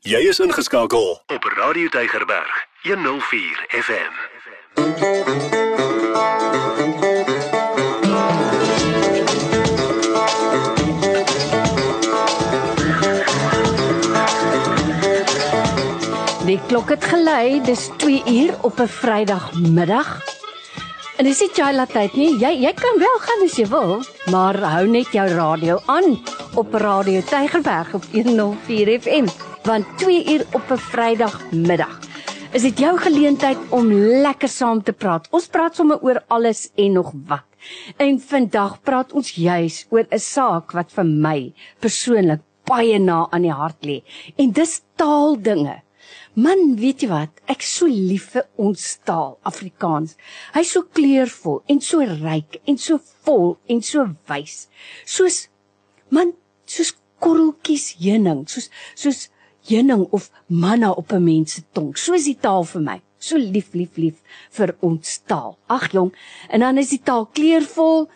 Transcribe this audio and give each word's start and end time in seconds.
Jy 0.00 0.18
is 0.30 0.38
ingeskakel 0.40 1.10
op 1.28 1.44
Radio 1.44 1.88
Tygerberg 1.88 2.66
104 2.82 3.66
FM. 3.68 4.14
Die 16.46 16.60
klok 16.66 16.88
het 16.88 17.04
gelei, 17.04 17.60
dis 17.60 17.90
2 17.96 18.22
uur 18.24 18.56
op 18.60 18.80
'n 18.80 18.88
Vrydagmiddag. 18.88 20.24
En 21.16 21.24
dis 21.24 21.40
nie 21.40 21.50
Chila 21.52 21.84
tyd 21.86 22.14
nie. 22.16 22.38
Jy 22.38 22.62
jy 22.64 22.72
kan 22.72 22.98
wel 22.98 23.18
gaan 23.20 23.44
as 23.44 23.56
jy 23.56 23.66
wil, 23.66 24.02
maar 24.30 24.56
hou 24.56 24.86
net 24.86 25.12
jou 25.12 25.28
radio 25.28 25.80
aan 25.86 26.24
op 26.54 26.74
Radio 26.74 27.20
Tygerberg 27.20 27.94
op 27.94 28.04
104 28.12 29.00
FM, 29.00 29.26
want 29.62 29.98
2 29.98 30.24
uur 30.32 30.46
op 30.52 30.70
'n 30.70 30.76
Vrydagmiddag. 30.76 31.98
Is 32.52 32.62
dit 32.62 32.78
jou 32.78 32.98
geleentheid 32.98 33.58
om 33.68 33.92
lekker 33.92 34.48
saam 34.48 34.82
te 34.82 34.92
praat? 34.92 35.28
Ons 35.30 35.46
praat 35.46 35.74
sommer 35.74 36.00
oor 36.02 36.22
alles 36.26 36.70
en 36.74 36.92
nog 36.92 37.12
wat. 37.26 37.44
En 37.96 38.20
vandag 38.20 38.80
praat 38.82 39.12
ons 39.12 39.30
juis 39.30 39.86
oor 39.90 40.06
'n 40.10 40.18
saak 40.18 40.72
wat 40.72 40.92
vir 40.92 41.04
my 41.04 41.52
persoonlik 41.78 42.40
baie 42.64 42.98
na 42.98 43.26
aan 43.30 43.42
die 43.42 43.52
hart 43.52 43.84
lê. 43.84 44.02
En 44.36 44.50
dis 44.50 44.82
taaldinge. 44.96 45.82
Man, 46.34 46.76
weet 46.76 47.00
jy 47.02 47.08
wat? 47.08 47.40
Ek 47.46 47.62
so 47.62 47.86
lief 47.86 48.30
vir 48.34 48.46
ons 48.56 48.98
taal, 49.04 49.38
Afrikaans. 49.42 50.16
Hy's 50.54 50.70
so 50.70 50.82
kleurvol 50.82 51.62
en 51.66 51.80
so 51.80 51.98
ryk 52.00 52.60
en 52.66 52.78
so 52.78 53.00
vol 53.26 53.58
en 53.66 53.82
so 53.82 54.06
wys. 54.30 54.68
Soos 55.04 55.48
man, 56.08 56.32
soos 56.66 56.94
korreltjies 57.18 57.96
heuning, 57.98 58.48
soos 58.48 58.70
soos 58.94 59.28
heuning 59.68 60.06
of 60.10 60.30
manna 60.46 60.90
op 60.90 61.12
'n 61.12 61.24
mens 61.24 61.52
se 61.54 61.62
tong. 61.72 61.96
So 61.96 62.14
is 62.14 62.24
die 62.24 62.38
taal 62.40 62.64
vir 62.64 62.82
my. 62.82 63.00
So 63.18 63.36
lief, 63.36 63.74
lief, 63.74 63.96
lief 63.96 64.22
vir 64.50 64.74
ons 64.80 65.18
taal. 65.26 65.58
Ag 65.66 65.90
jong, 65.92 66.14
en 66.48 66.60
dan 66.60 66.78
is 66.78 66.88
die 66.88 67.02
taal 67.02 67.26
kleurvol. 67.26 68.08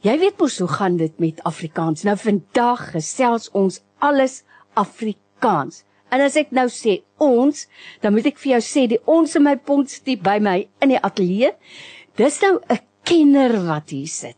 Jy 0.00 0.18
weet 0.18 0.38
mos 0.38 0.58
hoe 0.58 0.68
gaan 0.68 0.96
dit 0.96 1.18
met 1.18 1.42
Afrikaans. 1.42 2.02
Nou 2.02 2.16
vandag 2.16 2.90
gesels 2.90 3.50
ons 3.52 3.80
alles 3.98 4.42
Afrikaans. 4.74 5.84
En 6.08 6.20
as 6.24 6.36
ek 6.40 6.50
nou 6.56 6.68
sê 6.72 7.02
ons, 7.20 7.66
dan 8.00 8.12
moet 8.12 8.26
ek 8.30 8.38
vir 8.38 8.52
jou 8.52 8.60
sê 8.64 8.86
die 8.88 9.00
ons 9.04 9.34
in 9.36 9.44
my 9.44 9.56
pontstie 9.56 10.16
by 10.16 10.38
my 10.40 10.68
in 10.80 10.94
die 10.94 11.02
ateljee. 11.02 11.52
Dis 12.16 12.40
nou 12.40 12.60
'n 12.70 12.80
kenner 13.04 13.66
wat 13.66 13.90
hier 13.90 14.08
sit. 14.08 14.36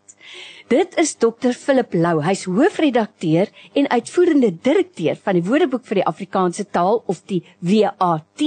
Dit 0.70 0.94
is 1.02 1.16
Dr 1.18 1.50
Philip 1.50 1.96
Lou. 1.98 2.20
Hy's 2.22 2.44
hoofredakteur 2.46 3.48
en 3.74 3.88
uitvoerende 3.90 4.52
direkteur 4.62 5.16
van 5.18 5.34
die 5.34 5.42
Woordeboek 5.42 5.82
vir 5.88 5.98
die 5.98 6.04
Afrikaanse 6.06 6.62
Taal 6.70 7.00
of 7.10 7.24
die 7.26 7.40
WAT. 7.58 8.44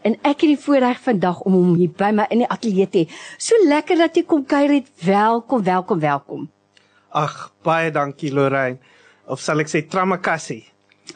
En 0.00 0.16
ek 0.24 0.46
het 0.46 0.46
die 0.54 0.56
voorreg 0.62 1.02
vandag 1.04 1.42
om 1.44 1.58
hom 1.58 1.74
hier 1.76 1.92
by 1.92 2.08
my 2.16 2.24
in 2.32 2.46
die 2.46 2.48
ateljee 2.48 2.88
te 2.88 3.02
hê. 3.02 3.18
So 3.36 3.60
lekker 3.68 4.00
dat 4.00 4.16
jy 4.16 4.24
kom 4.24 4.46
kuier 4.48 4.72
het. 4.78 4.88
Welkom, 5.04 5.60
welkom, 5.68 6.00
welkom. 6.00 6.48
Ag, 7.12 7.36
baie 7.60 7.92
dankie 7.92 8.32
Lorraine. 8.32 8.80
Of 9.28 9.44
sal 9.44 9.60
ek 9.60 9.68
sê 9.68 9.84
Tramakassi? 9.84 10.62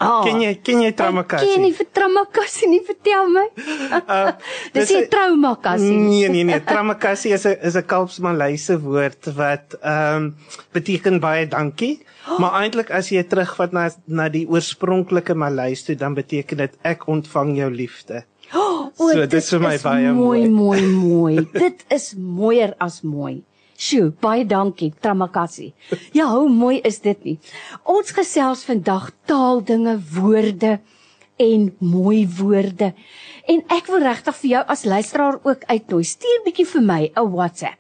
Oh, 0.00 0.22
Ken 0.26 0.40
jy 0.42 0.54
ken 0.62 0.80
jy 0.82 0.92
Tramakassi? 0.96 1.46
Ken 1.54 1.62
nie 1.62 1.72
vir 1.76 1.86
Tramakassi 1.94 2.66
nie, 2.70 2.80
vertel 2.86 3.28
my. 3.30 3.44
Uh, 3.94 4.32
Dis 4.74 4.90
nie 4.90 5.04
a- 5.04 5.08
Traumakassi. 5.12 5.90
Nee 5.94 6.28
nee 6.28 6.44
nee, 6.44 6.60
Tramakassi 6.72 7.32
is 7.32 7.44
'n 7.46 7.56
is 7.62 7.76
'n 7.76 7.86
Kaapsmalayse 7.86 8.76
woord 8.82 9.30
wat 9.36 9.76
ehm 9.82 10.16
um, 10.16 10.36
beteken 10.72 11.20
baie 11.20 11.46
dankie. 11.46 12.02
Maar 12.38 12.62
eintlik 12.64 12.90
as 12.90 13.08
jy 13.12 13.22
terugvat 13.22 13.72
na 13.72 13.90
na 14.06 14.28
die 14.28 14.46
oorspronklike 14.48 15.34
Malays 15.34 15.84
toe, 15.84 15.94
dan 15.96 16.14
beteken 16.14 16.56
dit 16.56 16.72
ek 16.82 17.06
ontvang 17.08 17.56
jou 17.56 17.70
liefde. 17.70 18.24
O, 18.54 18.90
So, 18.94 19.12
dit 19.20 19.30
dis 19.30 19.50
vir 19.50 19.60
my 19.60 19.74
is 19.74 19.82
baie 19.82 20.12
mooi, 20.12 20.48
mooi. 20.48 20.80
mooi, 20.82 20.82
mooi. 20.86 21.48
dit 21.64 21.84
is 21.90 22.14
mooier 22.16 22.74
as 22.80 23.02
mooi. 23.02 23.42
Sjoe, 23.76 24.12
baie 24.20 24.44
dankie, 24.46 24.92
Tramakassi. 25.00 25.72
Ja, 26.12 26.28
hoe 26.30 26.48
mooi 26.48 26.78
is 26.86 27.00
dit 27.00 27.24
nie? 27.24 27.38
Ons 27.84 28.14
gesels 28.14 28.64
vandag 28.64 29.10
taaldinge, 29.26 29.98
woorde 30.14 30.78
en 31.36 31.76
mooi 31.78 32.28
woorde. 32.38 32.92
En 33.50 33.62
ek 33.74 33.88
wil 33.90 34.04
regtig 34.06 34.36
vir 34.42 34.50
jou 34.50 34.62
as 34.74 34.84
luisteraar 34.86 35.40
ook 35.42 35.64
uitnooi. 35.66 36.04
Stuur 36.06 36.44
bietjie 36.44 36.66
vir 36.66 36.82
my 36.82 37.02
'n 37.16 37.30
WhatsApp. 37.34 37.78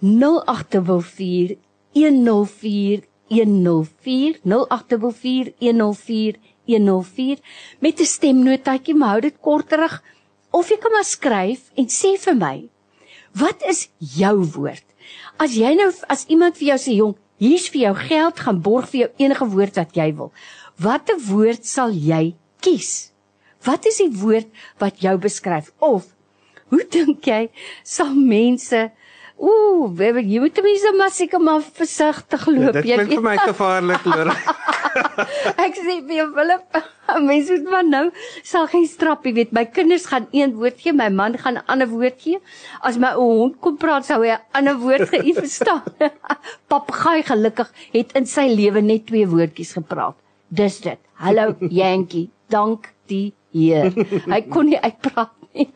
0844 0.00 1.58
104 1.92 3.02
104 3.28 4.38
0844 4.44 5.52
104 5.58 6.38
104 6.64 7.38
met 7.80 8.00
'n 8.00 8.04
stemnotaatjie, 8.04 8.94
maar 8.94 9.08
hou 9.08 9.20
dit 9.20 9.40
korterig 9.40 10.02
of 10.50 10.68
jy 10.70 10.78
kan 10.78 10.92
maar 10.92 11.04
skryf 11.04 11.70
en 11.74 11.86
sê 11.86 12.16
vir 12.16 12.36
my, 12.36 12.68
wat 13.32 13.62
is 13.68 13.88
jou 13.98 14.44
woord? 14.56 14.87
As 15.38 15.54
jy 15.54 15.70
nou 15.78 15.92
as 16.10 16.24
iemand 16.26 16.56
vir 16.58 16.74
jou 16.74 16.78
sê, 16.78 16.92
"Jong, 16.98 17.16
hier's 17.38 17.68
vir 17.68 17.80
jou 17.82 17.94
geld, 17.94 18.40
gaan 18.40 18.60
borg 18.62 18.88
vir 18.88 19.00
jou 19.00 19.10
enige 19.18 19.46
woord 19.46 19.74
wat 19.76 19.94
jy 19.94 20.12
wil." 20.16 20.32
Watter 20.78 21.18
woord 21.18 21.64
sal 21.66 21.90
jy 21.90 22.34
kies? 22.60 23.12
Wat 23.64 23.86
is 23.86 23.98
die 23.98 24.10
woord 24.10 24.46
wat 24.78 25.00
jou 25.00 25.16
beskryf? 25.18 25.72
Of 25.78 26.06
hoe 26.70 26.84
dink 26.90 27.24
jy 27.24 27.50
sal 27.82 28.14
mense 28.14 28.90
Ooh, 29.38 29.86
baby, 29.94 30.24
jy 30.26 30.40
moet 30.42 30.56
mense 30.64 30.90
maar 30.98 31.12
seker 31.14 31.42
maar 31.42 31.62
versigtig 31.62 32.46
loop. 32.50 32.80
Ja, 32.82 32.96
dit 32.98 33.06
klink 33.06 33.12
vir 33.12 33.22
my 33.22 33.36
gevaarlik 33.38 34.06
Lorraine. 34.08 34.54
Ek 35.64 35.78
sê 35.78 36.00
vir 36.08 36.14
jou 36.16 36.26
Willem, 36.34 36.64
mense 37.28 37.54
moet 37.54 37.70
maar 37.70 37.86
nou 37.86 38.02
sal 38.42 38.66
geen 38.72 38.88
strap, 38.90 39.22
jy 39.28 39.34
weet, 39.36 39.54
my 39.54 39.62
kinders 39.70 40.08
gaan 40.10 40.26
een 40.34 40.56
woord 40.58 40.82
gee, 40.82 40.96
my 40.96 41.06
man 41.14 41.38
gaan 41.38 41.60
'n 41.60 41.64
ander 41.70 41.90
woord 41.92 42.18
gee. 42.24 42.42
As 42.82 42.98
my 42.98 43.14
ou 43.14 43.28
hond 43.44 43.60
kom 43.62 43.78
praat, 43.78 44.10
sou 44.10 44.18
hy 44.24 44.34
'n 44.34 44.42
ander 44.58 44.78
woord 44.82 45.06
gee, 45.14 45.34
verstaan. 45.38 45.86
Papegaai 46.72 47.22
gelukkig 47.22 47.70
het 47.94 48.18
in 48.18 48.26
sy 48.26 48.50
lewe 48.50 48.82
net 48.82 49.06
twee 49.06 49.26
woordjies 49.26 49.76
gepraat. 49.78 50.18
Dis 50.50 50.82
dit. 50.82 50.98
Hallo 51.22 51.54
Yankee, 51.70 52.30
dank 52.50 52.90
die 53.06 53.34
Heer. 53.54 53.94
Hy 54.26 54.42
kon 54.50 54.66
nie 54.66 54.80
uitpraat 54.82 55.37
nie. 55.54 55.68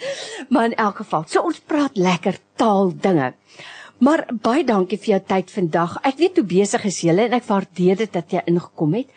maar 0.52 0.70
in 0.70 0.74
elk 0.74 1.02
geval, 1.02 1.24
so 1.26 1.42
ons 1.42 1.60
praat 1.60 1.96
lekker 1.96 2.38
taal 2.56 2.92
dinge. 2.94 3.32
Maar 3.98 4.26
baie 4.42 4.64
dankie 4.64 4.98
vir 4.98 5.16
jou 5.16 5.22
tyd 5.26 5.50
vandag. 5.50 5.98
Ek 6.06 6.20
weet 6.20 6.38
hoe 6.38 6.46
besig 6.46 6.84
is 6.84 7.00
jy 7.02 7.16
en 7.18 7.34
ek 7.34 7.48
waardeer 7.48 7.96
dit 8.04 8.12
dat 8.12 8.30
jy 8.30 8.44
ingekom 8.46 8.94
het. 8.94 9.10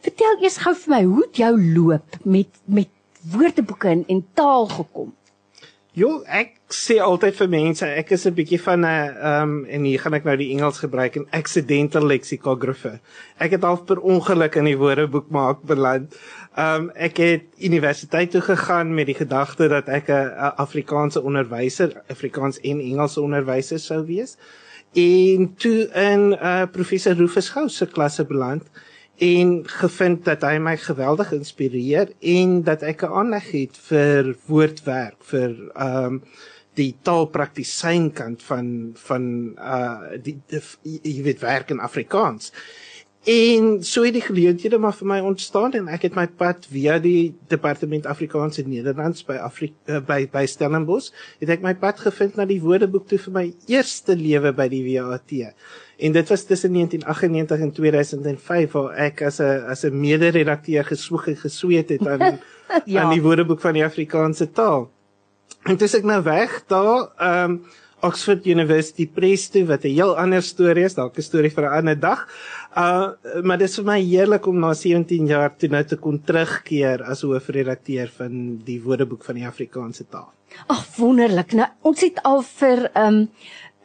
Vertel 0.00 0.44
eers 0.44 0.60
gou 0.62 0.74
vir 0.84 0.94
my 0.94 1.02
hoe 1.04 1.22
het 1.24 1.40
jou 1.42 1.54
loop 1.60 2.20
met 2.24 2.50
met 2.66 2.88
woordeboeke 3.32 3.88
en, 3.88 4.04
en 4.08 4.22
taal 4.34 4.70
gekom. 4.70 5.10
Jo, 5.98 6.20
ek 6.24 6.54
sê 6.70 7.00
altyd 7.02 7.34
vir 7.34 7.48
mense, 7.50 7.86
ek 7.98 8.12
is 8.14 8.24
'n 8.26 8.34
bietjie 8.34 8.60
van 8.62 8.80
'n 8.80 8.86
ehm 8.86 9.42
um, 9.42 9.64
en 9.66 9.84
hier 9.84 9.98
gaan 9.98 10.14
ek 10.14 10.24
nou 10.24 10.36
die 10.36 10.52
Engels 10.54 10.78
gebruik, 10.78 11.16
'n 11.16 11.26
accidental 11.32 12.06
lexicographer. 12.06 13.00
Ek 13.38 13.50
het 13.50 13.66
half 13.66 13.84
per 13.84 13.98
ongeluk 13.98 14.54
in 14.54 14.64
die 14.70 14.78
woordeboek 14.78 15.28
maak 15.30 15.66
beland. 15.66 16.14
Ehm 16.60 16.82
um, 16.82 16.88
ek 16.92 17.16
het 17.16 17.44
universiteit 17.56 18.30
toe 18.30 18.40
gegaan 18.44 18.94
met 18.94 19.06
die 19.08 19.16
gedagte 19.16 19.68
dat 19.68 19.86
ek 19.88 20.10
'n 20.12 20.32
Afrikaanse 20.64 21.22
onderwyser, 21.22 22.02
Afrikaans 22.08 22.60
en 22.60 22.80
Engelse 22.80 23.20
onderwyser 23.20 23.78
sou 23.78 24.04
wees. 24.06 24.36
En 24.92 25.54
toe 25.54 25.88
in 25.94 26.32
uh, 26.32 26.62
professor 26.72 27.14
Rufus 27.14 27.48
Gou 27.48 27.68
se 27.68 27.86
klasse 27.86 28.24
beland 28.24 28.62
en 29.16 29.62
gevind 29.68 30.24
dat 30.24 30.42
hy 30.42 30.58
my 30.58 30.76
geweldig 30.76 31.32
inspireer 31.32 32.12
en 32.20 32.62
dat 32.62 32.82
ek 32.82 33.02
'n 33.02 33.12
aanleg 33.20 33.50
het 33.50 33.76
vir 33.88 34.36
woordwerk 34.46 35.16
vir 35.32 35.56
ehm 35.74 36.04
um, 36.04 36.22
die 36.74 36.96
taalpraktisyn 37.02 38.12
kant 38.12 38.42
van 38.42 38.92
van 38.94 39.24
uh 39.58 40.00
die, 40.22 40.38
die 40.48 40.62
jy 41.02 41.22
weet 41.22 41.40
werk 41.40 41.70
in 41.70 41.80
Afrikaans. 41.80 42.52
En 43.24 43.84
so 43.84 44.02
het 44.02 44.14
die 44.16 44.24
geleenthede 44.24 44.78
maar 44.80 44.94
vir 44.96 45.06
my 45.06 45.18
ontstaan 45.20 45.74
en 45.76 45.88
ek 45.92 46.06
het 46.06 46.14
my 46.16 46.24
pad 46.40 46.64
via 46.72 46.94
die 46.98 47.34
Departement 47.52 48.06
Afrikaans 48.08 48.56
en 48.62 48.70
Nederlands 48.72 49.26
by 49.28 49.36
Afri 49.44 49.74
uh, 49.92 49.98
by 50.00 50.22
by 50.32 50.46
Stellenbosch 50.48 51.10
het 51.42 51.52
ek 51.52 51.60
my 51.60 51.74
pad 51.76 52.00
gevind 52.00 52.38
na 52.40 52.46
die 52.48 52.62
Woordeboek 52.64 53.10
toe 53.10 53.18
vir 53.20 53.34
my 53.34 53.42
eerste 53.68 54.16
lewe 54.16 54.54
by 54.56 54.70
die 54.72 54.80
WAT. 54.86 55.34
En 56.00 56.16
dit 56.16 56.32
was 56.32 56.46
tussen 56.48 56.72
1998 56.72 57.60
en 57.60 57.74
2005 57.76 58.72
waar 58.78 58.96
ek 59.10 59.20
as 59.28 59.40
'n 59.40 59.68
as 59.68 59.84
'n 59.84 60.00
mede-redakteur 60.00 60.84
geswoeg 60.84 61.28
en 61.28 61.36
gesweet 61.36 61.88
het 61.88 62.06
aan 62.08 62.40
Ja. 62.86 63.02
aan 63.02 63.12
die 63.12 63.22
Woordeboek 63.22 63.60
van 63.60 63.74
die 63.74 63.84
Afrikaanse 63.84 64.50
taal. 64.50 64.88
En 65.68 65.76
dis 65.76 65.94
ek 65.94 66.04
nou 66.04 66.22
weg 66.22 66.62
daar, 66.66 67.10
ehm 67.18 67.50
um, 67.50 67.62
Oxford 68.06 68.46
University 68.46 69.06
Press 69.06 69.48
toe 69.52 69.64
wat 69.68 69.84
'n 69.84 69.94
heel 69.94 70.16
ander 70.16 70.42
storie 70.42 70.84
is, 70.84 70.94
dalk 70.94 71.18
'n 71.18 71.22
storie 71.22 71.50
vir 71.50 71.64
'n 71.64 71.76
ander 71.78 72.00
dag. 72.00 72.26
Uh 72.76 73.12
maar 73.42 73.58
dit 73.58 73.68
is 73.68 73.76
vir 73.76 73.84
my 73.84 74.00
heerlik 74.00 74.46
om 74.46 74.58
na 74.58 74.74
17 74.74 75.26
jaar 75.26 75.56
toe 75.56 75.68
nou 75.68 75.84
te 75.84 75.96
kon 75.96 76.22
terugkeer 76.22 77.02
as 77.02 77.22
hoofredakteur 77.22 78.08
van 78.18 78.60
die 78.64 78.80
Woordeboek 78.82 79.24
van 79.24 79.34
die 79.34 79.46
Afrikaanse 79.46 80.04
taal. 80.08 80.30
Ag 80.66 80.86
wonderlik. 80.96 81.52
Nou 81.52 81.68
ons 81.82 82.00
het 82.00 82.22
al 82.22 82.42
vir 82.42 82.90
ehm 82.94 83.06
um, 83.06 83.28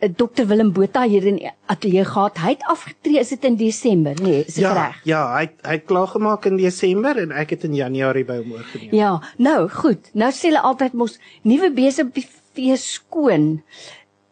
uh, 0.02 0.10
Dr 0.10 0.46
Willem 0.46 0.72
Botha 0.72 1.04
hier 1.08 1.26
in 1.26 1.40
ateljee 1.66 2.06
gehad. 2.06 2.38
Hy 2.38 2.50
het 2.50 2.64
afgetree 2.70 3.20
is 3.20 3.30
dit 3.30 3.44
in 3.44 3.56
Desember, 3.56 4.16
nee, 4.22 4.44
is 4.46 4.54
dit 4.54 4.64
ja, 4.64 4.74
reg? 4.74 5.02
Ja, 5.04 5.22
hy 5.38 5.50
hy 5.64 5.78
het 5.80 5.86
klaar 5.86 6.08
gemaak 6.08 6.46
in 6.46 6.58
Desember 6.58 7.18
en 7.18 7.32
ek 7.32 7.56
het 7.56 7.64
in 7.64 7.76
Januarie 7.76 8.26
by 8.26 8.40
hom 8.42 8.58
oorgeneem. 8.58 8.96
Ja, 8.96 9.20
nou 9.38 9.70
goed. 9.70 10.12
Nou 10.14 10.32
sê 10.32 10.52
hulle 10.52 10.62
altyd 10.62 10.94
mos 10.94 11.20
nuwe 11.44 11.72
besigheid 11.74 12.80
skoon. 12.80 13.64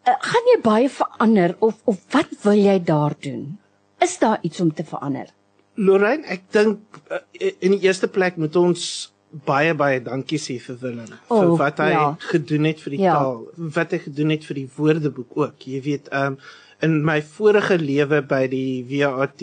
Uh, 0.03 0.13
gaan 0.19 0.47
jy 0.51 0.57
baie 0.61 0.89
verander 0.91 1.55
of 1.59 1.75
of 1.87 1.97
wat 2.11 2.27
wil 2.43 2.57
jy 2.59 2.79
daar 2.83 3.13
doen? 3.23 3.57
Is 4.03 4.17
daar 4.19 4.39
iets 4.43 4.59
om 4.59 4.73
te 4.73 4.83
verander? 4.83 5.29
Lorraine, 5.75 6.25
ek 6.27 6.41
dink 6.51 6.79
uh, 7.11 7.21
in 7.39 7.71
die 7.77 7.79
eerste 7.87 8.07
plek 8.11 8.35
moet 8.37 8.55
ons 8.59 9.11
baie 9.47 9.71
baie 9.73 10.01
dankie 10.05 10.37
sê 10.37 10.59
vir 10.61 10.75
Willem 10.81 11.13
Oh, 11.29 11.39
vir 11.39 11.53
wat 11.57 11.79
hy 11.81 11.87
ja. 11.95 12.03
gedoen 12.19 12.67
het 12.69 12.83
vir 12.83 12.91
die 12.97 12.99
Ja. 13.01 13.13
taal, 13.15 13.39
wat 13.57 13.91
hy 13.95 13.99
gedoen 14.03 14.29
het 14.35 14.43
vir 14.45 14.55
die 14.59 14.67
woordeboek 14.75 15.31
ook. 15.39 15.65
Jy 15.65 15.81
weet, 15.87 16.11
um 16.13 16.37
in 16.83 16.99
my 17.05 17.21
vorige 17.23 17.77
lewe 17.79 18.19
by 18.27 18.43
die 18.51 18.83
WAT 18.91 19.41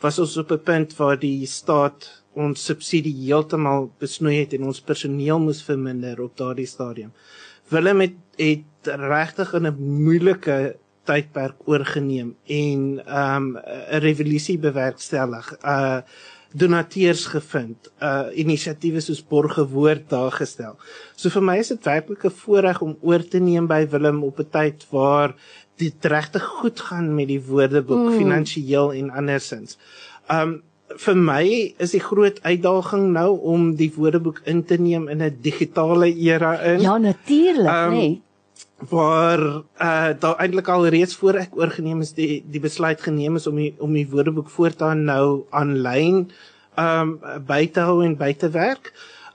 was 0.00 0.18
ons 0.22 0.36
op 0.38 0.52
'n 0.52 0.62
punt 0.62 0.94
waar 0.96 1.18
die 1.18 1.44
staat 1.46 2.06
ons 2.38 2.64
subsidie 2.64 3.14
heeltemal 3.26 3.90
besnoei 3.98 4.36
het 4.38 4.52
en 4.54 4.64
ons 4.70 4.80
personeel 4.80 5.40
moes 5.42 5.60
verminder 5.62 6.20
op 6.22 6.36
daardie 6.36 6.66
stadium. 6.66 7.10
Willem 7.68 8.00
het, 8.00 8.14
het 8.38 8.77
regtig 8.88 9.54
in 9.54 9.66
'n 9.66 9.76
moeilike 10.04 10.76
tydperk 11.08 11.56
oorgeneem 11.64 12.34
en 12.46 12.80
um 13.06 13.56
'n 13.56 14.00
revolusie 14.00 14.58
bewerkstellig. 14.58 15.56
Uh 15.64 16.00
donateurs 16.52 17.26
gevind, 17.28 17.90
uh 18.00 18.32
inisiatiewe 18.32 19.00
soos 19.00 19.20
Borge 19.20 19.66
Woord 19.68 20.08
daar 20.08 20.32
gestel. 20.32 20.78
So 21.16 21.28
vir 21.28 21.42
my 21.42 21.58
is 21.58 21.68
dit 21.68 21.84
werklik 21.84 22.24
'n 22.24 22.30
voorreg 22.30 22.80
om 22.80 22.96
oor 23.00 23.22
te 23.28 23.38
neem 23.38 23.66
by 23.66 23.86
Willem 23.90 24.22
op 24.24 24.38
'n 24.38 24.48
tyd 24.50 24.86
waar 24.90 25.34
dit 25.76 26.04
regtig 26.04 26.42
goed 26.42 26.80
gaan 26.80 27.14
met 27.14 27.28
die 27.28 27.42
woordeboek 27.42 28.08
mm. 28.08 28.16
finansiëel 28.16 28.92
en 28.92 29.10
andersins. 29.10 29.78
Um 30.30 30.62
vir 30.96 31.16
my 31.16 31.74
is 31.78 31.92
die 31.92 32.00
groot 32.00 32.40
uitdaging 32.42 33.12
nou 33.12 33.38
om 33.38 33.74
die 33.76 33.90
woordeboek 33.94 34.40
in 34.44 34.64
te 34.64 34.78
neem 34.80 35.08
in 35.08 35.22
'n 35.22 35.38
digitale 35.42 36.08
era 36.14 36.60
in 36.62 36.80
Ja, 36.80 36.98
natuurlik, 36.98 37.68
Um, 37.68 37.84
um, 37.84 37.92
nee. 37.92 38.22
Waar 38.78 39.40
uh 39.82 40.10
daar 40.18 40.36
eintlik 40.38 40.68
al 40.68 40.86
reeds 40.86 41.16
voor 41.16 41.34
ek 41.34 41.56
oorgeneem 41.58 42.00
is 42.00 42.12
die 42.14 42.44
die 42.46 42.62
besluit 42.62 43.00
geneem 43.02 43.36
is 43.36 43.46
om 43.46 43.56
die 43.58 43.74
om 43.78 43.92
die 43.92 44.06
woordeboek 44.08 44.50
voortaan 44.50 45.04
nou 45.04 45.46
aanlyn 45.50 46.28
um 46.78 47.18
by 47.46 47.66
te 47.66 47.80
hou 47.80 48.04
en 48.04 48.14
by 48.16 48.32
te 48.38 48.50
werk. 48.54 48.92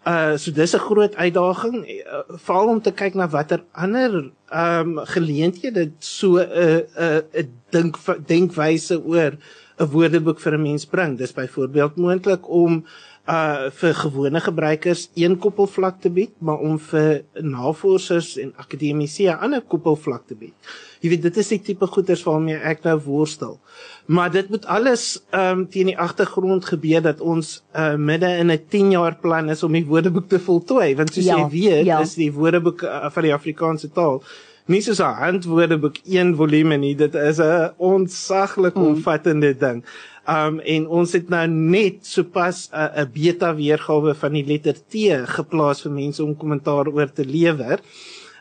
Uh 0.07 0.38
so 0.38 0.51
dis 0.51 0.75
'n 0.75 0.80
groot 0.80 1.16
uitdaging 1.16 1.84
uh, 1.88 2.24
veral 2.45 2.68
om 2.68 2.81
te 2.81 2.92
kyk 2.92 3.16
na 3.16 3.28
watter 3.28 3.63
ander 3.72 4.31
um 4.51 5.00
geleenthede 5.16 5.92
so 6.00 6.39
'n 6.39 6.48
uh, 6.48 6.80
'n 6.80 7.24
uh, 7.34 7.44
'n 7.44 7.51
dink 7.72 8.00
denkwyse 8.28 9.04
oor 9.04 9.36
'n 9.80 9.92
woordeboek 9.92 10.39
vir 10.39 10.54
'n 10.54 10.62
mens 10.62 10.86
bring. 10.86 11.18
Dis 11.18 11.34
byvoorbeeld 11.34 11.96
moontlik 11.96 12.50
om 12.50 12.86
uh 13.28 13.70
vir 13.72 13.94
gewone 13.96 14.40
gebruikers 14.44 15.10
een 15.16 15.38
koppelvlak 15.40 16.02
te 16.02 16.10
bied, 16.10 16.31
maar 16.40 16.60
om 16.60 16.80
vir 16.80 17.22
navorsers 17.40 18.38
en 18.38 18.54
akademici 18.58 19.28
'n 19.30 19.38
ander 19.40 19.62
koppelvlak 19.62 20.28
te 20.28 20.36
bied. 20.36 20.54
Jy 21.02 21.10
weet 21.10 21.22
dit 21.22 21.38
is 21.38 21.48
die 21.48 21.60
tipe 21.62 21.88
goeders 21.88 22.24
waarmee 22.24 22.56
ek 22.58 22.84
nou 22.84 23.00
worstel. 23.06 23.60
Maar 24.08 24.31
dit 24.31 24.50
moet 24.50 24.66
alles 24.66 25.24
ehm 25.31 25.60
um, 25.60 25.68
teen 25.70 25.86
die 25.86 25.98
agtergrond 25.98 26.66
gebeur 26.66 27.02
dat 27.02 27.22
ons 27.22 27.64
uh 27.75 27.96
midde 27.96 28.28
in 28.38 28.52
'n 28.52 28.60
10 28.70 28.92
jaar 28.92 29.16
plan 29.16 29.50
is 29.50 29.64
om 29.64 29.72
die 29.72 29.86
woordeboek 29.86 30.28
te 30.30 30.40
voltooi, 30.40 30.96
want 30.96 31.14
soos 31.14 31.25
Ja, 31.25 31.38
jy 31.38 31.50
weet, 31.50 31.86
ja. 31.86 32.00
is 32.02 32.16
die 32.16 32.31
woordeboek 32.34 32.81
uh, 32.81 33.10
van 33.10 33.24
die 33.24 33.34
Afrikaanse 33.34 33.90
taal 33.92 34.22
nie 34.66 34.81
soos 34.81 35.00
'n 35.00 35.04
handwoordeboek 35.20 35.98
een 36.08 36.36
volume 36.36 36.78
nie, 36.78 36.96
dit 36.96 37.16
is 37.16 37.38
'n 37.40 37.72
onsaglik 37.78 38.75
Mm. 38.75 38.84
omvattende 38.86 39.58
ding. 39.58 39.84
Um 40.24 40.60
en 40.60 40.86
ons 40.88 41.12
het 41.12 41.30
nou 41.30 41.48
net 41.52 42.06
sopas 42.08 42.70
'n 42.72 43.02
'n 43.02 43.12
beta 43.12 43.56
weergawe 43.56 44.16
van 44.16 44.34
die 44.34 44.46
letter 44.46 44.74
T 44.74 45.12
geplaas 45.28 45.81
vir 45.81 45.92
mense 45.92 46.24
om 46.24 46.38
kommentaar 46.38 46.88
oor 46.88 47.12
te 47.12 47.25
lewer 47.25 47.80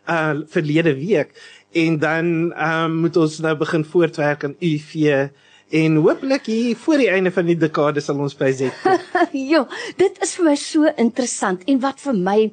uh 0.08 0.34
verlede 0.46 0.94
week 0.94 1.34
en 1.72 1.98
dan 1.98 2.52
um 2.54 3.00
moet 3.00 3.16
ons 3.16 3.38
nou 3.38 3.56
begin 3.56 3.84
voortwerk 3.84 4.44
aan 4.44 4.56
UV 4.60 5.28
en 5.70 5.96
hopelik 5.96 6.46
hier 6.46 6.76
voor 6.76 6.96
die 6.96 7.10
einde 7.10 7.32
van 7.32 7.46
die 7.46 7.56
dekade 7.56 8.00
sal 8.00 8.18
ons 8.18 8.36
by 8.36 8.52
Z 8.52 8.70
kom. 8.82 8.98
ja, 9.52 9.66
dit 9.96 10.22
is 10.22 10.34
vir 10.36 10.44
my 10.44 10.54
so 10.54 10.92
interessant 10.96 11.64
en 11.66 11.80
wat 11.80 12.00
vir 12.00 12.14
my 12.14 12.52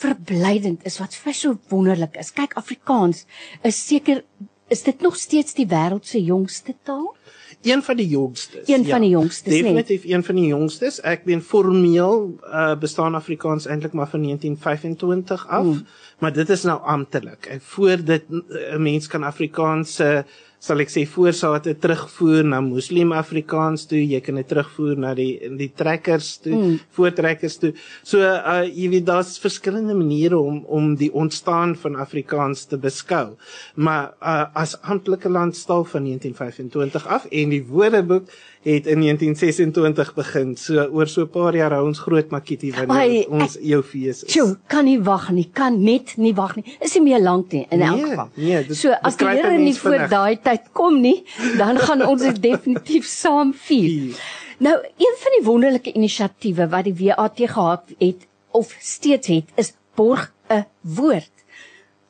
verblydend 0.00 0.84
is, 0.84 0.98
wat 0.98 1.14
vir 1.14 1.34
so 1.36 1.58
wonderlik 1.68 2.16
is. 2.20 2.32
Kyk, 2.36 2.56
Afrikaans 2.56 3.26
is 3.62 3.78
seker 3.86 4.24
is 4.68 4.82
dit 4.82 5.00
nog 5.00 5.16
steeds 5.16 5.54
die 5.54 5.68
wêreld 5.70 6.06
se 6.06 6.18
jongste 6.18 6.74
taal? 6.82 7.14
Een 7.62 7.82
van 7.82 7.96
die 7.96 8.08
jongstes. 8.08 8.68
Een 8.68 8.86
van 8.86 9.00
die 9.00 9.10
jongstes, 9.10 9.52
nee. 9.52 9.62
Definitief 9.62 10.04
een 10.04 10.24
van 10.24 10.34
die 10.34 10.46
jongstes. 10.46 11.00
Ek 11.00 11.24
meen 11.24 11.42
formeel 11.42 12.38
uh, 12.44 12.76
bestaan 12.78 13.14
Afrikaans 13.14 13.66
eintlik 13.66 13.92
maar 13.92 14.08
van 14.08 14.22
1925 14.22 15.48
af, 15.48 15.64
mm. 15.64 15.86
maar 16.18 16.32
dit 16.32 16.48
is 16.48 16.62
nou 16.62 16.82
amptelik. 16.82 17.46
En 17.46 17.60
voor 17.60 18.04
dit 18.04 18.22
'n 18.28 18.82
mens 18.82 19.06
kan 19.06 19.22
Afrikaans 19.22 19.94
se 19.94 20.24
sal 20.62 20.80
ek 20.82 20.90
sê 20.92 21.04
voorsate 21.08 21.74
terugvoer 21.80 22.46
na 22.46 22.60
Moslem 22.64 23.12
Afrikaans 23.16 23.86
toe, 23.90 24.00
jy 24.00 24.20
kan 24.24 24.40
dit 24.40 24.48
terugvoer 24.48 24.96
na 24.98 25.12
die 25.16 25.38
die 25.58 25.68
trekkers 25.76 26.30
toe, 26.44 26.54
mm. 26.56 26.78
voortrekkers 26.96 27.58
toe. 27.62 27.72
So 28.02 28.22
uh 28.24 28.62
jy 28.66 28.88
weet 28.94 29.06
daar's 29.08 29.36
verskillende 29.42 29.94
maniere 29.94 30.38
om 30.38 30.62
om 30.64 30.94
die 30.96 31.12
ontstaan 31.12 31.76
van 31.76 31.96
Afrikaans 32.02 32.66
te 32.70 32.80
beskou. 32.80 33.36
Maar 33.74 34.14
uh 34.20 34.44
as 34.56 34.76
amptelike 34.82 35.28
landstaal 35.28 35.84
van 35.84 36.08
1925 36.08 37.06
af 37.06 37.26
en 37.30 37.52
die 37.52 37.64
Woordeboek 37.66 38.30
het 38.66 38.86
in 38.90 39.00
1926 39.00 40.14
begin. 40.16 40.56
So 40.58 40.88
oor 40.90 41.06
so 41.06 41.22
'n 41.22 41.30
paar 41.30 41.54
jaar 41.54 41.70
hou 41.72 41.86
ons 41.86 41.98
groot 42.02 42.30
makietie 42.30 42.72
Ai, 42.74 42.86
wanneer 42.86 43.30
ons 43.30 43.56
jou 43.62 43.82
fees 43.82 44.22
is. 44.24 44.32
Sjoe, 44.32 44.56
kan 44.66 44.84
nie 44.84 44.98
wag 45.02 45.30
nie, 45.30 45.48
kan 45.52 45.82
net 45.82 46.16
nie 46.16 46.34
wag 46.34 46.56
nie. 46.56 46.64
Is 46.80 46.94
nie 46.94 47.02
meer 47.02 47.20
lank 47.22 47.52
nie 47.52 47.66
in 47.70 47.80
elk 47.82 47.96
Nee, 47.96 48.04
geval. 48.10 48.28
nee, 48.34 48.66
dit- 48.66 48.76
so 48.76 48.90
as 49.02 49.16
die 49.16 49.26
Here 49.28 49.58
nie 49.58 49.74
voor 49.74 50.08
daai 50.08 50.36
tyd 50.42 50.60
kom 50.72 51.00
nie, 51.00 51.24
dan 51.58 51.78
gaan 51.78 52.02
ons 52.06 52.22
dit 52.22 52.42
definitief 52.50 53.04
saam. 53.06 53.54
Vier. 53.54 54.16
Nou, 54.58 54.74
een 54.98 55.14
van 55.18 55.32
die 55.38 55.44
wonderlike 55.46 55.92
inisiatiewe 55.92 56.68
wat 56.68 56.84
die 56.84 56.94
WAT 56.94 57.36
gehad 57.36 57.84
het 57.98 58.26
of 58.50 58.74
steeds 58.80 59.26
het, 59.28 59.44
is 59.56 59.72
borg 59.94 60.32
'n 60.50 60.64
woord. 60.80 61.30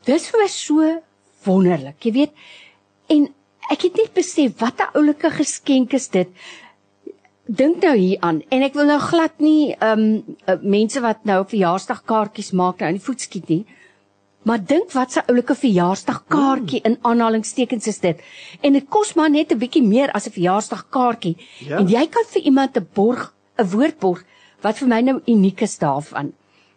Dis 0.05 0.29
vir 0.31 0.41
my 0.41 0.47
so 0.49 1.03
wonderlik, 1.45 1.97
jy 2.05 2.13
weet. 2.13 2.31
En 3.09 3.35
ek 3.73 3.89
het 3.89 3.97
net 3.97 4.15
besef 4.15 4.61
wat 4.61 4.81
'n 4.81 4.95
oulike 4.99 5.31
geskenk 5.31 5.93
is 5.93 6.09
dit. 6.09 6.29
Dink 7.47 7.83
nou 7.83 7.97
hier 7.97 8.19
aan 8.21 8.43
en 8.51 8.63
ek 8.63 8.75
wil 8.75 8.87
nou 8.87 8.99
glad 8.99 9.39
nie 9.39 9.75
ehm 9.79 10.23
um, 10.47 10.61
mense 10.63 11.01
wat 11.01 11.25
nou 11.25 11.45
verjaarsdagkaartjies 11.45 12.53
maak 12.53 12.81
nou 12.81 12.89
in 12.89 12.99
die 12.99 13.07
voet 13.07 13.21
skiet 13.21 13.49
nie. 13.49 13.65
Maar 14.47 14.65
dink 14.65 14.93
wat 14.93 15.17
'n 15.17 15.27
oulike 15.31 15.55
verjaarsdagkaartjie 15.55 16.81
in 16.83 16.99
aanhalingstekens 17.03 17.87
is 17.87 17.99
dit. 17.99 18.21
En 18.63 18.73
dit 18.73 18.89
kos 18.89 19.15
maar 19.15 19.31
net 19.31 19.53
'n 19.53 19.59
bietjie 19.59 19.83
meer 19.83 20.11
as 20.13 20.27
'n 20.27 20.37
verjaarsdagkaartjie. 20.39 21.37
Ja. 21.59 21.79
En 21.79 21.89
jy 21.89 22.07
kan 22.07 22.25
vir 22.33 22.43
iemand 22.43 22.77
'n 22.77 22.89
borg, 22.95 23.35
'n 23.59 23.71
woordborg 23.71 24.25
wat 24.63 24.79
vir 24.79 24.89
my 24.89 25.01
nou 25.01 25.21
uniek 25.27 25.61
is 25.61 25.79
daarvan. 25.79 26.33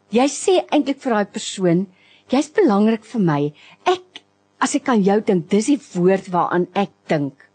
Jy 0.09 0.27
sê 0.27 0.65
eintlik 0.69 1.01
vir 1.01 1.13
daai 1.13 1.25
persoon, 1.25 1.87
jy's 2.29 2.49
belangrik 2.49 3.05
vir 3.05 3.21
my. 3.21 3.53
Ek 3.85 4.18
as 4.59 4.75
ek 4.75 4.89
aan 4.89 5.03
jou 5.03 5.19
dink, 5.25 5.49
dis 5.49 5.65
die 5.65 5.79
woord 5.95 6.27
waaraan 6.33 6.67
ek 6.75 6.89
dink. 7.07 7.45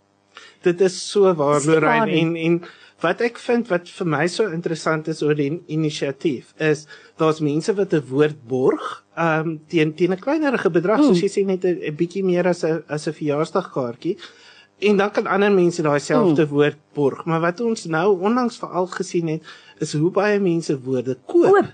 Dit 0.65 0.81
is 0.81 0.97
so 1.11 1.33
waar 1.35 1.61
Lorraine 1.65 2.11
en 2.13 2.37
en 2.37 2.63
wat 3.05 3.21
ek 3.21 3.37
vind 3.39 3.69
wat 3.69 3.89
vir 3.89 4.07
my 4.07 4.27
so 4.27 4.47
interessant 4.49 5.09
is 5.09 5.21
oor 5.23 5.35
die 5.35 5.51
inisiatief 5.69 6.55
is 6.59 6.87
daar's 7.21 7.41
mense 7.41 7.75
wat 7.77 7.93
'n 7.93 8.01
woord 8.09 8.39
borg 8.49 9.05
um 9.19 9.61
teen 9.69 9.93
teen 9.95 10.13
'n 10.13 10.19
kleinerige 10.21 10.71
bedrag 10.71 11.01
Mm. 11.01 11.05
soos 11.13 11.21
jy 11.21 11.29
sê 11.29 11.45
net 11.47 11.65
'n 11.65 11.95
bietjie 11.97 12.25
meer 12.25 12.47
as 12.49 12.65
'n 12.65 12.83
as 12.89 13.07
'n 13.07 13.13
verjaarsdagkaartjie 13.13 14.17
en 14.81 14.97
dan 14.97 15.11
kan 15.11 15.27
ander 15.27 15.53
mense 15.53 15.83
daai 15.83 16.01
selfde 16.01 16.47
mm. 16.47 16.51
woord 16.51 16.77
borg 16.95 17.27
maar 17.27 17.41
wat 17.41 17.61
ons 17.61 17.85
nou 17.85 18.19
onlangs 18.21 18.57
veral 18.57 18.87
gesien 18.87 19.29
het 19.29 19.43
is 19.81 19.93
hoe 19.93 20.11
baie 20.11 20.41
mense 20.41 20.73
woorde 20.81 21.19
koop, 21.27 21.51
Koop. 21.53 21.67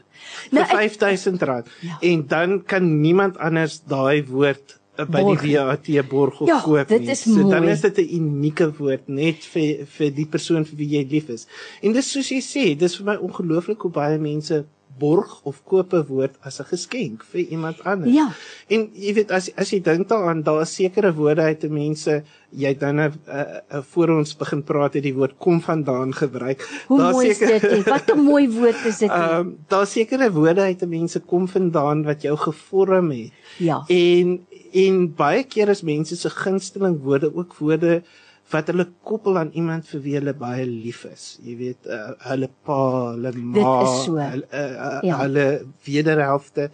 Nou, 0.50 0.64
vir 0.66 0.78
ek- 0.80 0.90
R5000 0.92 1.68
Ja. 1.80 1.98
en 2.02 2.26
dan 2.26 2.62
kan 2.64 3.00
niemand 3.00 3.38
anders 3.38 3.82
daai 3.86 4.24
woord 4.26 4.79
by 5.06 5.22
Borg. 5.22 5.40
die 5.42 5.56
WAT 5.56 6.08
borg 6.08 6.40
of 6.40 6.48
Ja, 6.48 6.60
koop 6.60 6.88
nie. 6.90 7.10
is 7.10 7.22
so 7.22 7.34
dan 7.48 7.62
mooi. 7.62 7.72
is 7.72 7.80
dit 7.80 7.98
'n 7.98 8.08
unieke 8.20 8.72
woord 8.78 9.08
net 9.08 9.44
vir 9.44 9.86
vir 9.86 10.10
die 10.10 10.26
persoon 10.26 10.64
vir 10.64 10.76
wie 10.78 10.88
jy 10.98 11.06
lief 11.10 11.28
is. 11.28 11.46
En 11.82 11.92
dis 11.92 12.10
soos 12.12 12.28
jy 12.30 12.40
sê, 12.40 12.76
dis 12.78 12.96
vir 12.96 13.06
my 13.06 13.16
ongelooflik 13.16 13.80
hoe 13.82 13.90
baie 13.90 14.18
mense 14.18 14.64
borg 14.98 15.40
of 15.42 15.62
koop 15.64 15.92
'n 15.92 16.04
woord 16.08 16.34
as 16.40 16.60
'n 16.60 16.64
geskenk 16.64 17.24
vir 17.24 17.40
iemand 17.40 17.84
anders. 17.84 18.14
Ja. 18.14 18.28
En 18.68 18.90
jy 18.92 19.14
weet 19.14 19.30
as 19.30 19.50
as 19.56 19.70
jy 19.70 19.80
dink 19.80 20.08
daaraan, 20.08 20.42
daar 20.42 20.62
is 20.62 20.74
sekere 20.74 21.14
woorde 21.14 21.42
uit 21.42 21.60
te 21.60 21.68
mense 21.68 22.22
jy 22.50 22.74
dan 22.78 23.00
'n 23.00 23.12
uh, 23.28 23.82
voor 23.92 24.08
ons 24.08 24.36
begin 24.36 24.62
praat 24.62 24.94
het 24.94 25.02
die 25.02 25.14
woord 25.14 25.34
kom 25.38 25.60
vandaan 25.60 26.14
gebruik. 26.14 26.84
Hoe 26.86 26.98
Daar 26.98 27.12
mooi 27.12 27.28
is 27.28 27.38
dit? 27.38 27.62
nie? 27.62 27.82
Wat 27.82 28.14
'n 28.14 28.20
mooi 28.20 28.48
woord 28.48 28.84
is 28.84 28.98
dit. 28.98 29.10
Ehm 29.20 29.38
um, 29.38 29.56
daar 29.68 29.86
sekere 29.86 30.32
woorde 30.32 30.60
uit 30.60 30.78
te 30.78 30.86
mense 30.86 31.20
kom 31.20 31.48
vandaan 31.48 32.04
wat 32.04 32.22
jou 32.22 32.36
gevorm 32.36 33.10
het. 33.10 33.32
Ja. 33.58 33.84
En 33.86 34.46
en 34.72 35.14
baie 35.14 35.44
keer 35.44 35.68
is 35.68 35.82
mense 35.82 36.16
se 36.16 36.30
gunsteling 36.30 37.02
woorde 37.02 37.34
ook 37.34 37.56
woorde 37.56 38.02
wat 38.50 38.70
hulle 38.72 38.86
koppel 39.06 39.38
aan 39.38 39.50
iemand 39.54 39.86
vir 39.90 40.00
wie 40.04 40.14
hulle 40.18 40.34
baie 40.34 40.64
lief 40.66 41.04
is. 41.06 41.24
Jy 41.46 41.56
weet, 41.60 41.86
uh, 41.86 42.12
hulle 42.30 42.48
pa, 42.66 42.78
hulle 43.14 43.32
ma, 43.38 43.74
so. 44.04 44.16
hulle 44.18 44.46
uh, 44.50 44.70
uh, 44.86 45.00
Ja. 45.06 45.20
hulle 45.24 45.44
wederhelfte. 45.86 46.70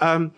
Um 0.00 0.30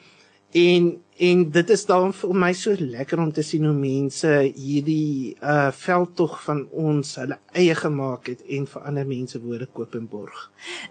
en 0.52 0.96
en 1.18 1.40
dit 1.50 1.70
is 1.74 1.80
dan 1.86 2.12
vir 2.14 2.34
my 2.38 2.52
so 2.54 2.78
lekker 2.78 3.18
om 3.18 3.32
te 3.34 3.42
sien 3.42 3.64
hoe 3.66 3.74
mense 3.74 4.28
hierdie 4.54 5.34
uh 5.42 5.72
veldtog 5.74 6.36
van 6.44 6.60
ons 6.70 7.16
hulle 7.18 7.40
eie 7.58 7.74
gemaak 7.74 8.30
het 8.30 8.44
en 8.56 8.68
vir 8.70 8.84
ander 8.86 9.08
mense 9.08 9.40
woorde 9.42 9.66
koop 9.74 9.96
en 9.98 10.06
borg. 10.06 10.44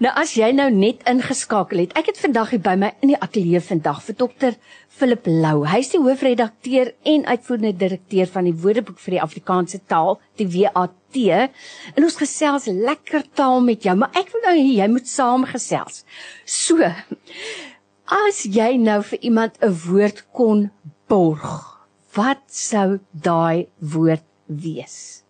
Nou 0.03 0.11
as 0.19 0.33
jy 0.35 0.49
nou 0.55 0.67
net 0.73 1.05
ingeskakel 1.07 1.85
het. 1.85 1.95
Ek 1.95 2.11
het 2.11 2.19
vandag 2.19 2.51
hier 2.51 2.63
by 2.65 2.75
my 2.75 2.91
in 2.99 3.13
die 3.13 3.21
ateljee 3.23 3.63
vandag 3.69 4.03
vir 4.09 4.19
dokter 4.19 4.59
Philip 4.97 5.31
Lou. 5.31 5.63
Hy's 5.71 5.93
die 5.95 6.03
hoofredakteur 6.03 6.91
en 7.07 7.25
uitvoerende 7.25 7.73
direkteur 7.85 8.27
van 8.35 8.51
die 8.51 8.55
Woordeboek 8.65 8.99
vir 8.99 9.17
die 9.17 9.23
Afrikaanse 9.23 9.79
taal, 9.87 10.19
die 10.41 10.49
WAT. 10.57 10.93
En 11.17 12.03
ons 12.03 12.19
gesels 12.19 12.67
lekker 12.67 13.23
taal 13.33 13.61
met 13.63 13.87
jou, 13.87 13.95
maar 13.95 14.11
ek 14.19 14.33
wil 14.33 14.43
nou 14.43 14.55
hê 14.59 14.75
jy 14.81 14.87
moet 14.91 15.07
saamgesels. 15.09 16.03
So, 16.43 16.91
as 18.07 18.45
jy 18.47 18.77
nou 18.79 19.01
vir 19.03 19.19
iemand 19.21 19.57
'n 19.61 19.73
woord 19.87 20.25
kon 20.31 20.71
borg, 21.07 21.47
wat 22.15 22.43
sou 22.47 22.99
daai 23.11 23.67
woord 23.79 24.23
wees? 24.47 25.23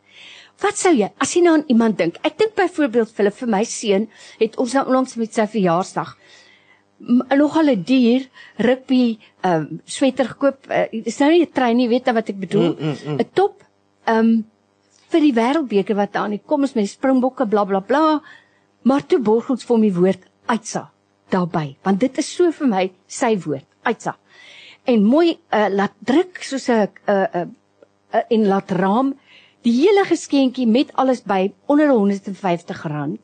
Wat 0.62 0.78
sou 0.78 0.94
jy 0.94 1.10
as 1.20 1.36
jy 1.36 1.42
nou 1.42 1.54
aan 1.54 1.68
iemand 1.68 1.98
dink? 1.98 2.18
Ek 2.24 2.38
dink 2.38 2.56
byvoorbeeld 2.56 3.12
Philip 3.12 3.34
vir 3.34 3.48
my 3.48 3.64
seun 3.64 4.08
het 4.40 4.58
ons 4.58 4.74
nou 4.74 4.86
onlangs 4.86 5.16
met 5.16 5.34
sy 5.34 5.46
verjaarsdag 5.46 6.18
nogal 7.38 7.70
'n 7.70 7.84
duur 7.84 8.30
rugby 8.58 9.20
ehm 9.42 9.62
um, 9.62 9.82
sweter 9.86 10.26
gekoop. 10.26 10.66
Uh, 10.70 10.90
dis 11.04 11.20
nou 11.20 11.30
nie 11.30 11.46
'n 11.46 11.52
trein 11.54 11.78
nie, 11.78 11.88
weet 11.88 12.06
jy 12.06 12.14
wat 12.14 12.30
ek 12.30 12.40
bedoel? 12.40 12.74
'n 12.74 12.78
mm, 12.80 12.96
mm, 13.06 13.14
mm. 13.14 13.34
top 13.34 13.64
ehm 14.06 14.18
um, 14.18 14.46
vir 15.10 15.22
die 15.22 15.34
wêreldbeker 15.34 15.96
wat 15.96 16.16
aan 16.16 16.32
die 16.32 16.42
kom 16.46 16.64
is 16.64 16.74
met 16.74 16.84
die 16.84 16.98
Springbokke 16.98 17.48
bla 17.48 17.64
bla 17.66 17.80
bla. 17.80 18.22
Maar 18.84 19.06
toe 19.06 19.20
borg 19.20 19.50
ons 19.50 19.64
vir 19.64 19.76
hom 19.76 19.82
die 19.82 19.94
woord 19.94 20.26
uitsa 20.48 20.92
daarbey, 21.34 21.76
want 21.84 22.00
dit 22.00 22.18
is 22.18 22.30
so 22.36 22.52
vir 22.52 22.68
my 22.72 22.84
sy 23.08 23.34
woord, 23.44 23.68
uitsa. 23.88 24.16
En 24.88 25.04
mooi 25.04 25.34
uh, 25.36 25.68
laat 25.70 25.96
druk 26.00 26.44
soos 26.44 26.70
'n 26.70 26.88
'n 27.08 27.28
'n 27.42 27.56
'n 28.14 28.24
en 28.30 28.48
laat 28.48 28.72
raam 28.72 29.16
die 29.68 29.74
hele 29.82 30.06
geskenkie 30.08 30.68
met 30.68 30.94
alles 30.94 31.24
by 31.28 31.52
onder 31.66 31.92
R150. 31.92 33.20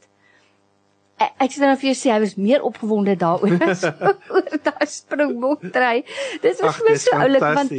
Ek, 1.21 1.31
ek 1.45 1.53
sê 1.53 1.61
nou 1.61 1.75
vir 1.77 1.89
jou 1.91 1.97
sê 1.97 2.11
hy 2.11 2.19
was 2.23 2.35
meer 2.35 2.63
opgewonde 2.65 3.15
daaroor 3.15 3.61
as 3.69 3.85
oor 4.33 4.47
daai 4.65 4.87
springbok 4.89 5.61
dry. 5.75 6.03
Dit 6.41 6.59
was 6.59 6.79
vir 6.79 6.87
my 6.87 6.95
dis 6.97 7.05
so 7.07 7.19
oulik 7.19 7.45
want 7.59 7.71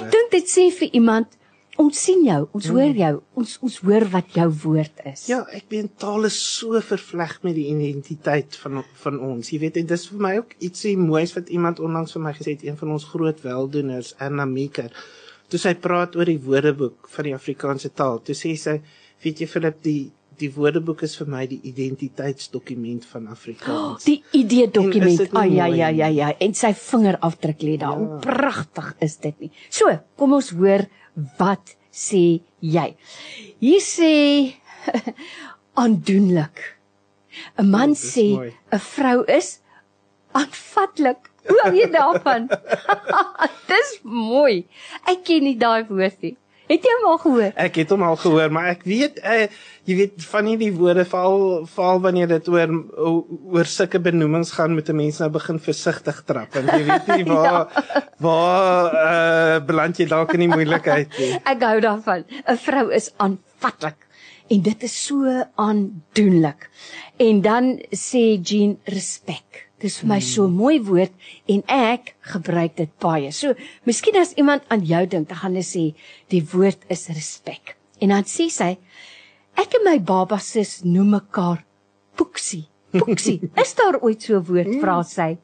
ek 0.00 0.08
dink 0.14 0.32
dit 0.34 0.50
sê 0.50 0.70
vir 0.80 0.96
iemand 0.98 1.36
ons 1.78 2.00
sien 2.04 2.24
jou, 2.26 2.38
ons 2.56 2.68
hoor 2.74 2.96
jou, 2.98 3.12
ons 3.38 3.54
ons 3.68 3.76
hoor 3.86 4.06
wat 4.12 4.34
jou 4.36 4.46
woord 4.64 5.04
is. 5.12 5.24
Ja, 5.30 5.40
ek 5.54 5.68
weet 5.72 5.94
taal 6.02 6.26
is 6.28 6.36
so 6.38 6.80
vervleg 6.84 7.36
met 7.46 7.54
die 7.58 7.68
identiteit 7.70 8.58
van 8.64 8.82
van 9.04 9.20
ons. 9.22 9.52
Jy 9.52 9.62
weet, 9.62 9.78
en 9.80 9.88
dis 9.92 10.08
vir 10.10 10.24
my 10.26 10.34
ook 10.40 10.56
ietsie 10.68 10.96
moois 10.98 11.34
wat 11.36 11.52
iemand 11.54 11.82
onlangs 11.84 12.16
vir 12.16 12.24
my 12.26 12.34
gesê 12.36 12.56
het, 12.56 12.66
een 12.66 12.78
van 12.80 12.96
ons 12.96 13.06
groot 13.12 13.42
weldoeners, 13.46 14.14
Anna 14.24 14.46
Meeker. 14.48 14.90
Toe 15.48 15.60
sy 15.62 15.74
praat 15.80 16.18
oor 16.18 16.28
die 16.28 16.40
woordeboek 16.42 17.08
van 17.14 17.30
die 17.30 17.36
Afrikaanse 17.36 17.94
taal, 17.96 18.20
toe 18.26 18.36
sê 18.36 18.56
sy, 18.58 18.80
weet 19.24 19.44
jy 19.44 19.50
Philip, 19.50 19.82
die 19.86 20.00
die 20.38 20.50
woordeboek 20.54 21.00
is 21.02 21.16
vir 21.18 21.30
my 21.32 21.40
die 21.50 21.58
identiteitsdokument 21.66 23.06
van 23.10 23.26
Afrikaans. 23.32 24.04
Die 24.08 24.20
idee 24.38 24.68
dokument. 24.70 25.24
Ah 25.34 25.42
ja 25.50 25.66
ja 25.66 25.88
ja 25.90 26.06
ja 26.14 26.28
en 26.38 26.54
sy 26.54 26.70
vingerafdruk 26.78 27.64
lê 27.66 27.74
daar. 27.80 27.98
Hoe 27.98 28.20
pragtig 28.22 28.92
is 29.02 29.18
dit 29.24 29.34
nie? 29.42 29.50
So, 29.66 29.90
kom 30.14 30.36
ons 30.38 30.52
hoor 30.54 30.86
wat 31.38 31.76
sê 31.92 32.40
jy. 32.60 32.88
Hier 33.60 33.82
sê 33.82 34.12
aandoenlik. 35.80 36.56
'n 37.58 37.70
Man 37.70 37.94
dis 37.94 38.04
sê. 38.14 38.26
'n 38.72 38.78
vrou 38.92 39.24
is 39.38 39.60
aanvatlik. 40.34 41.20
Hoe 41.48 41.60
hou 41.64 41.72
jy 41.74 41.86
daarvan? 41.92 42.48
Dis 43.70 43.90
mooi. 44.04 44.66
Ek 45.08 45.22
ken 45.24 45.46
nie 45.46 45.56
daai 45.56 45.86
woord 45.88 46.18
nie. 46.22 46.34
Het 46.68 46.84
jy 46.84 46.94
hom 46.98 47.06
al 47.08 47.18
gehoor? 47.22 47.52
Ek 47.64 47.78
het 47.80 47.92
hom 47.94 48.02
al 48.04 48.16
gehoor, 48.20 48.50
maar 48.52 48.66
ek 48.74 48.82
weet 48.88 49.20
uh, 49.24 49.46
jy 49.88 49.94
weet 50.02 50.24
van 50.28 50.48
hierdie 50.50 50.70
woorde 50.76 51.04
val 51.08 51.64
val 51.72 52.02
wanneer 52.04 52.28
dit 52.28 52.50
oor 52.52 52.74
oor 53.00 53.68
sulke 53.68 54.00
benoemings 54.04 54.52
gaan 54.56 54.74
met 54.76 54.90
'n 54.92 54.96
mens 54.96 55.20
nou 55.22 55.30
begin 55.32 55.60
versigtig 55.64 56.20
trap 56.28 56.52
want 56.52 56.68
jy 56.68 56.82
weet 56.90 57.08
nie 57.14 57.24
waar 57.32 57.72
waar 58.20 58.98
uh, 59.04 59.64
beland 59.64 59.96
jy 59.96 60.08
dalk 60.12 60.34
in 60.36 60.44
die 60.44 60.52
moeilikheid 60.52 61.08
nie. 61.18 61.32
Ek 61.52 61.64
hou 61.64 61.80
daarvan. 61.80 62.26
'n 62.44 62.60
Vrou 62.66 62.92
is 62.92 63.08
aanvatlik 63.16 64.04
en 64.52 64.62
dit 64.62 64.82
is 64.82 65.06
so 65.06 65.24
aandoenlik. 65.56 66.68
En 67.16 67.40
dan 67.40 67.78
sê 67.92 68.36
Jean 68.42 68.76
respek. 68.84 69.67
Dis 69.78 70.00
vir 70.00 70.08
my 70.10 70.18
so 70.20 70.46
'n 70.46 70.56
mooi 70.58 70.78
woord 70.82 71.12
en 71.46 71.62
ek 71.68 72.14
gebruik 72.32 72.76
dit 72.76 72.90
baie. 72.98 73.30
So, 73.32 73.54
miskien 73.86 74.16
as 74.16 74.34
iemand 74.34 74.62
aan 74.68 74.84
jou 74.84 75.06
dink, 75.06 75.28
dan 75.28 75.38
gaan 75.38 75.52
hulle 75.52 75.62
sê 75.64 75.94
die 76.28 76.42
woord 76.42 76.82
is 76.88 77.08
respek. 77.08 77.76
En 78.00 78.08
dan 78.08 78.24
sê 78.24 78.50
sy 78.50 78.76
ek 79.58 79.74
en 79.74 79.84
my 79.84 79.98
baba 79.98 80.38
sis 80.38 80.82
noem 80.84 81.10
mekaar 81.10 81.64
Poeksie. 82.18 82.66
Poeksie. 82.90 83.50
Is 83.62 83.74
daar 83.78 84.00
ooit 84.00 84.22
so 84.22 84.38
'n 84.38 84.44
woord 84.48 84.70
vra 84.82 85.02
sy? 85.04 85.36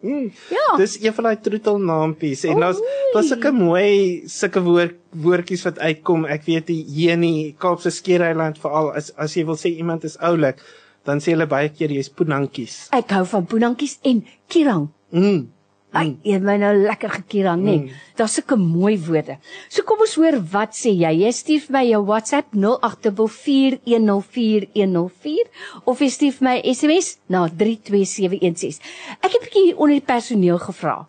Ja. 0.50 0.68
Dis 0.76 0.96
een 1.02 1.14
van 1.14 1.24
daai 1.28 1.40
troetelnaampies 1.40 2.44
en 2.50 2.60
daar's 2.64 2.80
daar's 3.12 3.28
sulke 3.28 3.52
mooi 3.52 4.24
sulke 4.26 4.62
woord 4.64 4.96
woordjies 5.10 5.64
wat 5.68 5.78
uitkom. 5.78 6.24
Ek 6.24 6.48
weet 6.48 6.66
die 6.72 6.82
hier 6.88 7.14
in 7.14 7.26
die 7.26 7.54
Kaapse 7.58 7.92
Skiereiland 7.92 8.58
veral 8.58 8.90
as 8.96 9.12
as 9.20 9.36
jy 9.36 9.44
wil 9.44 9.60
sê 9.60 9.74
iemand 9.76 10.04
is 10.08 10.16
oulik, 10.18 10.62
dan 11.04 11.20
sê 11.20 11.30
hulle 11.34 11.46
baie 11.46 11.68
keer 11.68 11.90
jy's 11.92 12.08
poenantjies. 12.08 12.88
Ek 12.96 13.10
hou 13.16 13.24
van 13.28 13.44
boenantjies 13.50 13.98
en 14.02 14.24
kirang. 14.48 14.88
Mm. 15.12 15.48
Ai, 15.94 16.18
jy 16.26 16.32
het 16.34 16.42
my 16.42 16.58
nou 16.58 16.74
lekker 16.74 17.06
gekierang, 17.20 17.60
nê. 17.62 17.76
Nee. 17.84 17.92
Daar's 18.18 18.34
sulke 18.34 18.56
mooi 18.58 18.98
woorde. 19.06 19.36
So 19.70 19.86
kom 19.86 20.02
ons 20.02 20.18
hoor 20.18 20.34
wat 20.50 20.74
sê 20.74 20.90
jy. 20.90 21.12
Jy 21.20 21.30
stuur 21.38 21.62
vir 21.68 21.74
my 21.76 21.84
jou 21.86 22.02
WhatsApp 22.08 22.50
0824104104 22.58 25.46
of 25.86 26.02
jy 26.02 26.10
stuur 26.16 26.34
vir 26.40 26.46
my 26.48 26.56
SMS 26.72 27.06
na 27.30 27.46
32716. 27.46 28.82
Ek 29.20 29.30
het 29.30 29.38
'n 29.38 29.44
bietjie 29.46 29.76
onder 29.76 29.94
die 29.94 30.08
personeel 30.14 30.58
gevra. 30.58 31.06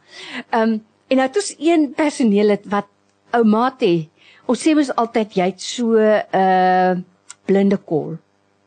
Ehm 0.51 0.61
um, 0.61 0.81
en 1.09 1.17
nou 1.17 1.27
het 1.27 1.37
ons 1.37 1.55
een 1.59 1.93
personeel 1.93 2.49
het 2.49 2.65
wat 2.69 2.85
ou 3.33 3.43
Mate. 3.43 4.07
Ons 4.45 4.61
sê 4.61 4.75
mos 4.75 4.95
altyd 4.95 5.33
jy 5.33 5.45
het 5.49 5.61
so 5.61 5.97
'n 5.97 6.21
uh, 6.33 6.95
blinde 7.45 7.77
kol. 7.77 8.17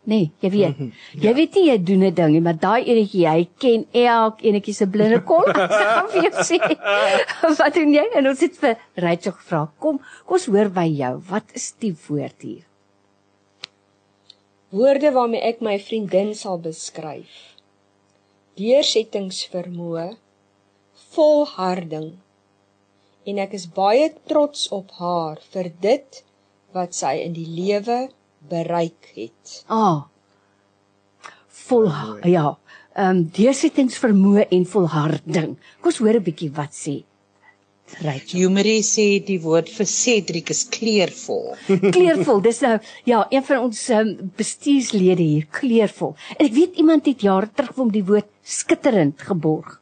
Nee, 0.09 0.31
jy 0.41 0.49
weet. 0.55 0.79
Jy 1.25 1.33
weet 1.37 1.57
nie 1.59 1.65
jy 1.67 1.77
doen 1.85 2.05
'n 2.07 2.15
ding 2.17 2.31
nie, 2.33 2.41
maar 2.41 2.57
daai 2.57 2.89
enetjie, 2.89 3.27
hy 3.29 3.43
ken 3.61 3.85
elk 3.93 4.41
enetjie 4.41 4.75
se 4.75 4.87
blinde 4.89 5.21
kol. 5.31 5.45
Ek 5.53 5.75
gaan 5.75 6.09
vir 6.15 6.29
jou 6.29 6.45
sê. 6.49 6.59
Wat 7.59 7.75
doen 7.77 7.93
jy? 7.93 8.07
En 8.17 8.31
ons 8.31 8.45
het 8.47 8.57
vir 8.63 8.79
Rachel 9.05 9.37
gevra, 9.37 9.67
kom, 9.77 10.01
kom 10.25 10.39
ons 10.41 10.49
hoor 10.49 10.73
by 10.73 10.87
jou. 10.89 11.13
Wat 11.29 11.53
is 11.61 11.69
die 11.85 11.93
woord 12.07 12.47
hier? 12.47 12.65
Woorde 14.73 15.13
waarmee 15.13 15.45
ek 15.49 15.61
my 15.65 15.77
vriendin 15.81 16.33
sal 16.37 16.57
beskryf. 16.65 17.37
Deursettingsvermoë, 18.57 20.11
volharding. 21.13 22.15
En 23.29 23.45
ek 23.45 23.55
is 23.61 23.69
baie 23.69 24.09
trots 24.29 24.69
op 24.73 24.97
haar 25.01 25.41
vir 25.53 25.69
dit 25.85 26.23
wat 26.77 26.97
sy 26.97 27.19
in 27.25 27.37
die 27.37 27.49
lewe 27.49 28.09
bereik 28.49 29.13
het. 29.15 29.65
Ah. 29.67 30.07
Vol 31.69 31.91
ja. 32.25 32.57
Ehm 32.99 33.17
um, 33.17 33.21
deursettingsvermoë 33.31 34.49
en 34.51 34.65
volharding. 34.67 35.55
Kom 35.81 35.93
ons 35.93 36.01
hoor 36.03 36.17
'n 36.19 36.27
bietjie 36.27 36.51
wat 36.51 36.75
sê 36.75 36.97
Rachel. 38.03 38.43
Humorie 38.43 38.83
sê 38.85 39.07
die 39.25 39.39
woord 39.43 39.71
vir 39.73 39.89
Cedric 39.89 40.51
is 40.53 40.65
kleurvol. 40.73 41.57
Kleurvol. 41.95 42.43
Dis 42.45 42.61
nou 42.65 42.77
ja, 43.09 43.25
een 43.31 43.45
van 43.49 43.65
ons 43.69 43.83
um, 43.97 44.15
bestuurslede 44.39 45.25
hier, 45.25 45.49
kleurvol. 45.61 46.15
En 46.37 46.47
ek 46.47 46.57
weet 46.57 46.81
iemand 46.83 47.09
het 47.09 47.25
jare 47.25 47.51
terug 47.55 47.75
vir 47.75 47.85
hom 47.85 47.93
die 47.95 48.05
woord 48.11 48.31
skitterend 48.43 49.25
geborg. 49.31 49.79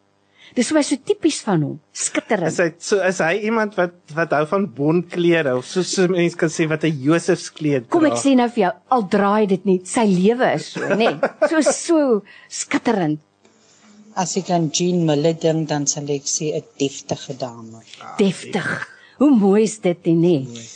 Dis 0.57 0.71
vir 0.73 0.79
my 0.79 0.83
so 0.89 0.97
tipies 1.05 1.43
van 1.45 1.65
hom, 1.67 1.73
skitterend. 1.93 2.49
Is 2.49 2.59
hy 2.63 2.69
so 2.81 2.97
is 3.05 3.19
hy 3.21 3.35
iemand 3.45 3.75
wat 3.77 4.15
wat 4.17 4.31
hou 4.33 4.47
van 4.49 4.63
bondklere 4.79 5.53
of 5.59 5.67
soos 5.69 5.91
so 5.93 6.09
mense 6.09 6.39
kan 6.41 6.53
sê 6.53 6.65
wat 6.71 6.87
'n 6.89 6.97
Josefskleed 7.07 7.91
Kom 7.93 8.07
ek 8.09 8.17
sê 8.23 8.33
nou 8.41 8.49
vir 8.55 8.63
jou, 8.63 8.73
al 8.97 9.05
draai 9.17 9.47
dit 9.53 9.69
nie, 9.69 9.79
sy 9.85 10.07
lewe 10.09 10.55
is 10.57 10.71
so, 10.73 10.81
nê. 10.81 11.13
Nee, 11.13 11.33
so 11.51 11.61
so 11.61 12.01
skitterend. 12.49 13.21
As 14.17 14.33
ek 14.41 14.49
aan 14.57 14.71
Jean 14.73 15.05
Miller 15.05 15.37
dink, 15.37 15.69
dan 15.69 15.85
sal 15.87 16.09
ek 16.09 16.25
sê 16.25 16.55
'n 16.57 16.65
deftige 16.81 17.37
dame. 17.37 17.85
Deftig. 18.17 18.73
Hoe 19.21 19.33
mooi 19.37 19.63
is 19.69 19.79
dit 19.85 20.07
nie? 20.09 20.17
Nee? 20.49 20.67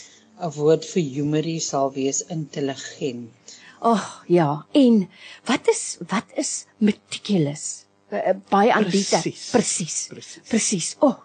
'n 0.45 0.51
Woord 0.61 0.85
vir 0.93 1.03
humorie 1.17 1.59
sal 1.59 1.89
wees 1.97 2.21
intelligent. 2.29 3.33
Ag, 3.81 3.97
oh, 3.97 4.05
ja. 4.29 4.65
En 4.77 5.07
wat 5.49 5.67
is 5.73 5.97
wat 6.05 6.27
is 6.37 6.67
meticulous? 6.77 7.85
Uh, 8.11 8.35
baie 8.51 8.73
aanbiete. 8.75 9.21
Presies. 9.53 10.09
Presies. 10.49 10.95
O, 10.99 11.07
oh, 11.07 11.17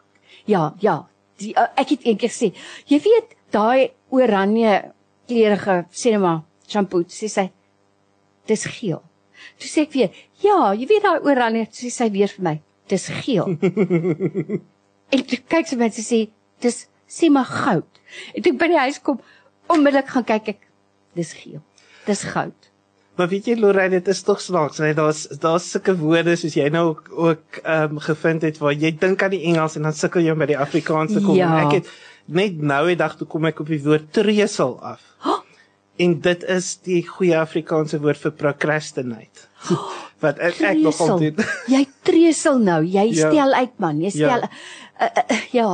ja, 0.46 0.68
ja. 0.80 1.00
Die, 1.40 1.50
uh, 1.58 1.66
ek 1.74 1.96
het 1.96 2.06
eendag 2.06 2.30
gesê, 2.30 2.52
jy 2.86 3.00
weet 3.02 3.34
daai 3.54 3.90
oranje 4.14 4.92
kleurige 5.26 6.18
maar 6.22 6.44
shampoo, 6.68 7.02
sê 7.08 7.28
sy 7.28 7.50
dis 8.46 8.64
geel. 8.78 9.02
Toe 9.58 9.68
sê 9.68 9.84
ek 9.86 9.92
weer, 9.94 10.14
ja, 10.42 10.72
jy 10.74 10.86
weet 10.86 11.02
daai 11.02 11.26
oranje, 11.26 11.66
sê 11.74 11.90
sy 11.90 12.08
weer 12.14 12.30
vir 12.30 12.46
my, 12.46 12.54
dis 12.88 13.08
geel. 13.24 13.56
en 15.12 15.26
toe 15.26 15.40
kyk 15.50 15.66
sy 15.66 15.80
my 15.80 15.90
en 15.90 15.98
sê, 15.98 16.22
dis 16.62 16.78
sê 17.10 17.30
maar 17.30 17.50
goud. 17.50 18.00
En 18.34 18.42
toe 18.42 18.54
ek 18.54 18.62
by 18.62 18.70
die 18.70 18.82
huis 18.86 19.02
kom, 19.02 19.18
onmiddellik 19.72 20.14
gaan 20.14 20.26
kyk 20.30 20.54
ek, 20.54 20.64
dis 21.18 21.34
geel. 21.34 21.62
Dis 22.06 22.22
goud. 22.30 22.70
Maar 23.16 23.28
weet 23.28 23.46
jy 23.48 23.54
Lorraine, 23.56 23.96
dit 23.96 24.08
is 24.12 24.22
tog 24.22 24.40
snaaks, 24.40 24.78
nee, 24.84 24.94
daar's 24.94 25.22
daar's 25.40 25.70
sulke 25.70 25.94
woorde 25.96 26.34
soos 26.36 26.54
jy 26.54 26.66
nou 26.68 26.88
ook 26.90 27.06
ook 27.16 27.60
ehm 27.62 27.96
um, 27.96 27.98
gevind 28.04 28.42
het 28.42 28.58
waar 28.60 28.72
jy 28.76 28.90
dink 29.00 29.22
aan 29.22 29.30
die 29.32 29.42
Engels 29.48 29.76
en 29.76 29.82
dan 29.88 29.92
sukkel 29.96 30.20
jy 30.26 30.34
om 30.34 30.38
by 30.44 30.46
die 30.52 30.58
Afrikaans 30.58 31.12
te 31.16 31.20
kom. 31.24 31.34
Ja. 31.38 31.52
Ek 31.64 31.72
het 31.80 31.88
net 32.26 32.60
nou 32.60 32.86
die 32.90 32.96
dag 33.00 33.16
toe 33.16 33.26
kom 33.26 33.44
ek 33.48 33.60
op 33.64 33.66
die 33.72 33.80
woord 33.82 34.12
tresel 34.12 34.76
af. 34.82 35.00
Oh, 35.24 35.40
En 35.98 36.18
dit 36.20 36.42
is 36.44 36.74
die 36.84 37.00
goeie 37.08 37.38
Afrikaanse 37.40 37.96
woord 38.02 38.18
vir 38.20 38.32
procrastinate. 38.36 39.46
Wat 40.24 40.38
ek 40.38 40.60
ek 40.60 40.78
nogal 40.84 41.18
doen. 41.18 41.36
Jy 41.74 41.86
tresel 42.04 42.58
nou. 42.60 42.82
Jy 42.84 43.06
Ja. 43.14 43.30
stel 43.30 43.52
uit 43.54 43.78
man. 43.78 44.00
Jy 44.00 44.10
Ja. 44.10 44.10
stel 44.10 44.40
ja. 44.44 44.50
Uh, 45.00 45.22
uh, 45.30 45.40
ja. 45.52 45.68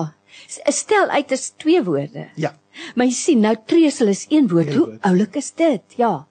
S- 0.47 0.61
Stel 0.79 1.09
uit 1.11 1.31
is 1.35 1.51
twee 1.59 1.83
woorde. 1.83 2.29
Ja. 2.37 2.55
Maar 2.95 3.07
jy 3.07 3.13
sien 3.13 3.41
nou 3.41 3.57
tresel 3.67 4.09
is 4.09 4.27
een 4.31 4.47
woord. 4.49 4.67
Een 4.71 4.77
Hoe 4.79 4.87
woord. 4.87 5.03
oulik 5.03 5.35
is 5.37 5.51
dit? 5.55 5.83
Ja. 5.97 6.27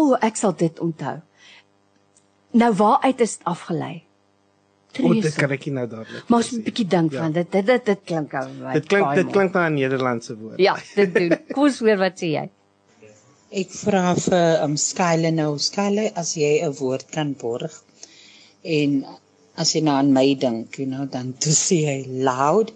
O, 0.00 0.14
ek 0.28 0.38
sal 0.40 0.54
dit 0.60 0.78
onthou. 0.84 1.18
Nou 2.60 2.70
waaruit 2.78 3.20
is 3.26 3.36
dit 3.38 3.46
afgelei? 3.50 3.96
O, 4.98 5.12
dit 5.14 5.34
kan 5.38 5.52
ek 5.54 5.66
nie 5.68 5.74
nou 5.76 5.84
dadelik. 5.86 6.24
Maar 6.28 6.40
ons 6.42 6.52
'n 6.52 6.62
bietjie 6.66 6.86
dink 6.94 7.12
Ja. 7.12 7.20
van 7.22 7.32
dit. 7.36 7.50
Dit 7.52 7.66
dit, 7.66 7.84
dit 7.86 8.00
klink 8.04 8.32
ou. 8.34 8.46
Dit 8.74 8.86
klink 8.90 9.14
dit 9.14 9.28
klink 9.36 9.54
na 9.54 9.68
'n 9.68 9.74
Nederlandse 9.74 10.34
woord. 10.38 10.58
Ja, 10.58 10.74
dit 10.96 11.14
doen. 11.14 11.36
Kom 11.54 11.64
ons 11.68 11.78
hoor 11.78 11.96
wat 11.98 12.18
sê 12.18 12.32
jy. 12.34 12.48
Ek 13.52 13.70
vra 13.70 14.14
vir 14.14 14.62
um 14.64 14.76
Skyle 14.76 15.30
nou, 15.34 15.58
Skyle 15.58 16.10
as 16.14 16.34
jy 16.36 16.60
'n 16.64 16.74
woord 16.80 17.06
kan 17.10 17.34
borg. 17.34 17.82
En 18.64 19.04
as 19.56 19.72
jy 19.74 19.80
nou 19.82 19.94
aan 19.94 20.12
my 20.12 20.34
dink, 20.34 20.78
you 20.78 20.86
know, 20.88 21.06
dan 21.06 21.34
toe 21.38 21.52
sê 21.52 21.78
hy 21.86 22.04
loud 22.08 22.72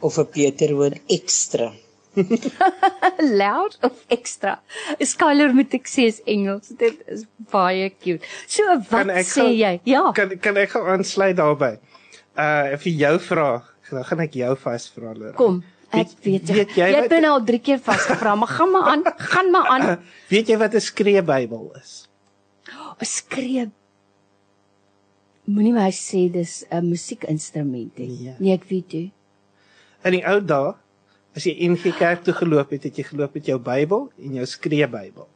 of 0.00 0.18
'n 0.18 0.26
beter 0.34 0.74
woord 0.74 0.98
ekstra. 1.08 1.72
loud 3.42 3.78
of 3.82 3.92
extra. 4.08 4.58
Skyler 5.00 5.54
moet 5.54 5.74
ek 5.74 5.86
sê 5.90 6.06
is 6.10 6.20
Engels. 6.30 6.72
Dit 6.78 7.00
is 7.10 7.24
baie 7.52 7.90
cute. 7.90 8.24
So 8.46 8.62
wat 8.90 9.10
sê 9.26 9.42
gou- 9.42 9.52
jy? 9.58 9.74
Ja. 9.88 10.10
Kan 10.16 10.34
kan 10.38 10.56
ek 10.60 10.74
gou 10.76 10.84
aansluit 10.94 11.36
daarbey? 11.36 11.78
Uh 12.36 12.74
vir 12.82 12.92
jou 13.04 13.14
vraag, 13.22 13.70
dan 13.90 14.04
gaan 14.04 14.20
ek 14.26 14.34
jou 14.40 14.54
vasvra 14.56 15.12
Lorraine. 15.14 15.36
Kom. 15.38 15.62
Ek 15.94 16.10
weet 16.24 16.48
jy. 16.48 16.54
weet 16.58 16.72
jy 16.74 16.88
jy 16.90 17.02
het 17.04 17.10
my 17.12 17.20
nou 17.22 17.32
al 17.36 17.44
3 17.46 17.60
keer 17.62 17.78
vasgevra, 17.78 18.34
maar 18.34 18.50
gaan 18.50 18.70
maar 18.74 18.88
aan. 18.90 19.04
Gaan 19.32 19.50
maar 19.54 19.68
aan. 19.70 19.84
Weet 20.30 20.48
jy 20.50 20.56
wat 20.58 20.74
'n 20.74 20.80
skreeubybel 20.82 21.72
is? 21.82 22.08
'n 23.00 23.04
Skree. 23.06 23.70
Moenie 25.46 25.74
my 25.76 25.90
sê 25.92 26.24
dis 26.32 26.64
'n 26.72 26.88
musiekinstrument 26.88 27.98
nie. 27.98 28.08
Nee. 28.08 28.34
Nee, 28.38 28.54
ek 28.54 28.64
weet 28.70 28.92
jy. 28.92 29.04
In 30.04 30.12
die 30.16 30.24
ou 30.26 30.40
dae, 30.40 30.74
as 31.36 31.44
jy 31.46 31.54
NG 31.68 31.94
Kerk 31.98 32.24
toe 32.24 32.34
geloop 32.34 32.70
het, 32.70 32.84
het 32.88 32.98
jy 32.98 33.04
geloop 33.04 33.34
met 33.34 33.46
jou 33.46 33.58
Bybel 33.58 34.10
en 34.22 34.34
jou 34.40 34.46
skreeubybel. 34.46 35.28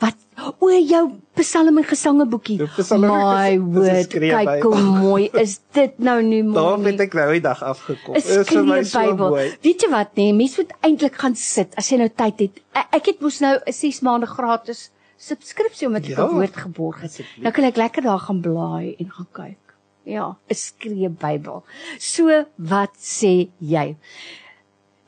Wat? 0.00 0.16
O, 0.58 0.70
jou 0.72 1.02
Psalm 1.36 1.78
en 1.78 1.84
Gesange 1.84 2.24
boekie. 2.26 2.56
My 3.02 3.58
word, 3.60 4.14
kyk 4.14 4.62
hoe 4.64 4.80
mooi 4.80 5.28
is 5.36 5.58
dit 5.76 5.98
nou 6.00 6.16
nie 6.24 6.40
mooi. 6.42 6.56
Daar 6.60 6.86
het 6.86 7.02
ek 7.04 7.16
nou 7.18 7.26
die 7.36 7.42
dag 7.44 7.60
afgekom. 7.62 8.16
is 8.16 8.30
vir 8.48 8.64
my 8.64 8.78
so 8.80 8.94
skreeubybel. 8.94 9.34
mooi. 9.34 9.44
Weet 9.66 9.84
jy 9.84 9.90
wat 9.92 10.16
nee, 10.16 10.32
mens 10.36 10.56
moet 10.56 10.72
eintlik 10.88 11.20
gaan 11.20 11.36
sit 11.36 11.76
as 11.80 11.92
jy 11.92 12.00
nou 12.00 12.08
tyd 12.08 12.46
het. 12.46 12.62
Ek, 12.72 12.88
ek 13.00 13.12
het 13.12 13.20
mos 13.20 13.42
nou 13.44 13.54
'n 13.60 13.76
6 13.76 14.00
maande 14.08 14.26
gratis 14.30 14.88
subskripsie 15.20 15.86
omdat 15.86 16.08
ek 16.08 16.16
Ja, 16.16 16.24
'n 16.24 16.32
woord 16.32 16.56
geborg 16.56 17.00
het. 17.04 17.20
Nou 17.44 17.52
kan 17.52 17.64
ek 17.64 17.76
lekker 17.76 18.02
daar 18.02 18.24
gaan 18.24 18.40
blaai 18.40 18.96
en 18.98 19.10
gaan 19.12 19.28
kyk. 19.32 19.76
Ja, 20.08 20.36
'n 20.48 20.54
skreeubybel. 20.54 21.62
So 21.98 22.44
wat 22.56 22.96
sê 22.96 23.50
jy? 23.60 23.96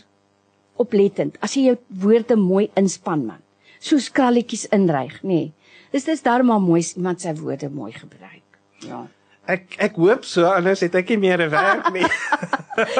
oplettend 0.80 1.38
as 1.44 1.56
jy 1.56 1.70
jou 1.70 1.78
woorde 2.04 2.36
mooi 2.40 2.66
inspann 2.80 3.24
man 3.28 3.44
soos 3.78 4.10
kralletjies 4.12 4.66
inryg 4.76 5.20
nê 5.22 5.30
nee. 5.30 5.54
dis 5.94 6.08
dis 6.10 6.26
darmal 6.26 6.60
mooi 6.64 6.82
as 6.84 6.92
iemand 6.96 7.24
sy 7.24 7.34
woorde 7.40 7.72
mooi 7.72 7.92
gebruik 7.96 8.60
ja 8.86 9.06
Ek 9.50 9.74
ek 9.82 9.96
hoop 9.98 10.26
so 10.28 10.46
anders 10.46 10.82
het 10.84 10.94
ek 10.94 11.08
nie 11.10 11.22
meer 11.24 11.40
'n 11.42 11.50
werk 11.50 11.92
nie. 11.94 12.06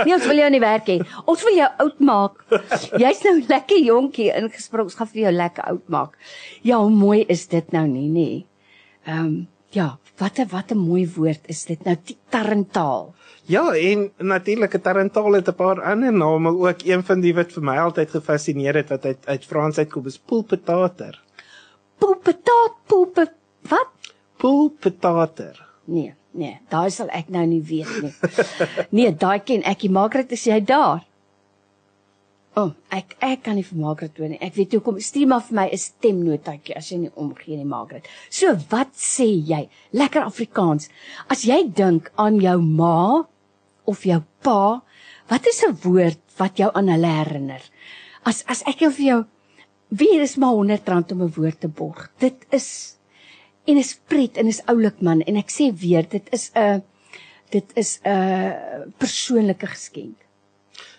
Nee, 0.04 0.12
ons 0.12 0.26
wil 0.28 0.36
jou 0.36 0.48
nie 0.52 0.60
werk 0.60 0.88
hê. 0.90 0.96
Ons 1.30 1.40
wil 1.46 1.54
jou 1.56 1.68
oud 1.84 2.00
maak. 2.04 2.42
Jy's 3.00 3.22
nou 3.24 3.36
lekker 3.48 3.78
jonkie 3.80 4.26
ingespring. 4.28 4.90
Ons 4.90 4.98
gaan 4.98 5.08
vir 5.08 5.22
jou 5.22 5.32
lekker 5.32 5.64
oud 5.70 5.86
maak. 5.88 6.18
Ja, 6.66 6.82
hoe 6.82 6.90
mooi 6.92 7.24
is 7.32 7.46
dit 7.48 7.72
nou 7.72 7.86
nie, 7.88 8.08
nê? 8.12 8.28
Ehm 9.06 9.24
um, 9.24 9.38
ja, 9.72 9.86
wat 10.20 10.38
'n 10.38 10.48
wat 10.50 10.70
'n 10.72 10.78
mooi 10.78 11.04
woord 11.16 11.40
is 11.48 11.64
dit 11.64 11.84
nou 11.84 11.96
tarentaal. 12.30 13.14
ja, 13.46 13.72
en 13.74 14.10
natuurlik 14.18 14.74
'n 14.74 14.80
tarantaal 14.80 15.32
het 15.32 15.48
'n 15.48 15.54
paar 15.54 15.82
ander 15.82 16.12
name 16.12 16.48
ook. 16.50 16.82
Een 16.84 17.02
van 17.04 17.20
die 17.20 17.34
wat 17.34 17.52
vir 17.52 17.62
my 17.62 17.76
altyd 17.78 18.10
gefassineer 18.10 18.74
het 18.74 18.88
wat 18.88 19.04
uit 19.04 19.18
uit 19.26 19.44
Frans 19.44 19.78
uitkom 19.78 20.06
is 20.06 20.18
poolpetater. 20.18 21.20
Poepetaat, 21.98 22.72
poepe 22.86 23.32
wat? 23.68 23.88
Poolpetater. 24.36 25.66
Nee, 25.84 26.14
nee, 26.30 26.58
daai 26.68 26.90
sal 26.90 27.08
ek 27.08 27.28
nou 27.28 27.46
nie 27.46 27.62
weet 27.62 28.02
nie. 28.02 28.12
Nee, 28.90 29.14
daai 29.14 29.38
ken 29.40 29.62
ek. 29.62 29.82
nie. 29.82 29.90
Maak 29.90 30.12
dit 30.12 30.32
as 30.32 30.44
jy 30.44 30.60
daar. 30.64 31.02
O, 32.58 32.62
oh, 32.64 32.70
ek 32.90 33.12
ek 33.22 33.44
kan 33.46 33.54
nie 33.54 33.62
vir 33.62 33.78
Margaret 33.78 34.14
toe 34.16 34.26
nie. 34.26 34.38
Ek 34.42 34.56
weet 34.56 34.72
hoekom. 34.74 34.96
Stuur 34.98 35.28
maar 35.30 35.42
vir 35.46 35.54
my 35.54 35.66
'n 35.70 35.78
stemnotaatjie 35.78 36.74
as 36.76 36.88
jy 36.90 36.98
nie 36.98 37.12
omgee 37.14 37.56
nie, 37.56 37.64
Margaret. 37.64 38.08
So, 38.28 38.56
wat 38.70 38.90
sê 38.98 39.28
jy? 39.30 39.68
Lekker 39.92 40.26
Afrikaans. 40.26 40.88
As 41.30 41.44
jy 41.46 41.62
dink 41.70 42.10
aan 42.18 42.40
jou 42.40 42.58
ma 42.60 43.22
of 43.86 44.02
jou 44.02 44.22
pa, 44.42 44.82
wat 45.30 45.46
is 45.46 45.62
'n 45.62 45.78
woord 45.84 46.18
wat 46.38 46.58
jou 46.58 46.70
aan 46.74 46.88
hulle 46.88 47.06
herinner? 47.06 47.62
As 48.24 48.42
as 48.48 48.62
ek 48.66 48.82
jou 48.82 48.90
vir 48.90 49.06
jou 49.06 49.24
wie 49.90 50.20
is 50.20 50.36
maar 50.36 50.54
100 50.54 50.88
rand 50.88 51.12
om 51.12 51.22
'n 51.22 51.32
woord 51.36 51.60
te 51.60 51.68
borg. 51.68 52.10
Dit 52.18 52.46
is 52.50 52.98
en 53.66 53.76
is 53.76 53.94
pret 54.08 54.36
en 54.36 54.46
is 54.46 54.62
oulik 54.66 55.00
man 55.00 55.22
en 55.22 55.36
ek 55.36 55.50
sê 55.50 55.70
weer, 55.72 56.02
dit 56.02 56.26
is 56.32 56.50
'n 56.54 56.82
dit 57.50 57.72
is 57.76 58.00
'n 58.04 58.92
persoonlike 58.98 59.66
geskenk 59.66 60.19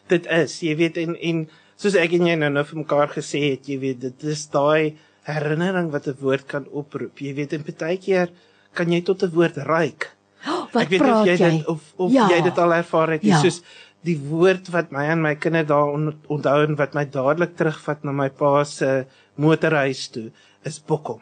dit 0.07 0.25
is, 0.25 0.59
jy 0.61 0.75
weet 0.75 0.97
en 0.97 1.15
en 1.15 1.49
soos 1.77 1.95
ek 1.95 2.13
en 2.17 2.27
jy 2.27 2.35
nou 2.35 2.49
nou 2.49 2.63
vir 2.63 2.81
mekaar 2.83 3.09
gesê 3.13 3.41
het, 3.51 3.67
jy 3.67 3.77
weet 3.81 4.01
dit 4.01 4.23
is 4.23 4.47
daai 4.53 4.97
herinnering 5.27 5.91
wat 5.91 6.07
'n 6.07 6.17
woord 6.21 6.47
kan 6.47 6.65
oproep. 6.71 7.17
Jy 7.19 7.33
weet 7.33 7.53
en 7.53 7.63
baie 7.65 7.97
keer 7.97 8.29
kan 8.73 8.91
jy 8.91 9.01
tot 9.01 9.23
'n 9.23 9.31
woord 9.31 9.57
ryk. 9.57 10.09
Oh, 10.47 10.65
wat 10.73 10.83
ek 10.83 10.89
weet 10.89 11.01
of 11.01 11.25
jy, 11.25 11.37
jy 11.37 11.49
dit 11.57 11.67
of 11.67 11.81
of 11.97 12.11
ja. 12.11 12.27
jy 12.29 12.41
dit 12.41 12.57
al 12.57 12.73
ervaar 12.73 13.09
het, 13.11 13.23
ja. 13.23 13.39
soos 13.39 13.61
die 14.01 14.17
woord 14.17 14.71
wat 14.73 14.91
my 14.91 15.05
en 15.13 15.21
my 15.21 15.35
kinders 15.35 15.67
daar 15.69 15.93
onthou 15.93 16.59
en 16.65 16.75
wat 16.75 16.95
my 16.97 17.05
dadelik 17.05 17.55
terugvat 17.55 18.03
na 18.03 18.11
my 18.11 18.29
pa 18.29 18.63
se 18.63 19.05
motorhuis 19.37 20.07
toe 20.09 20.31
is 20.65 20.79
bokkom. 20.79 21.21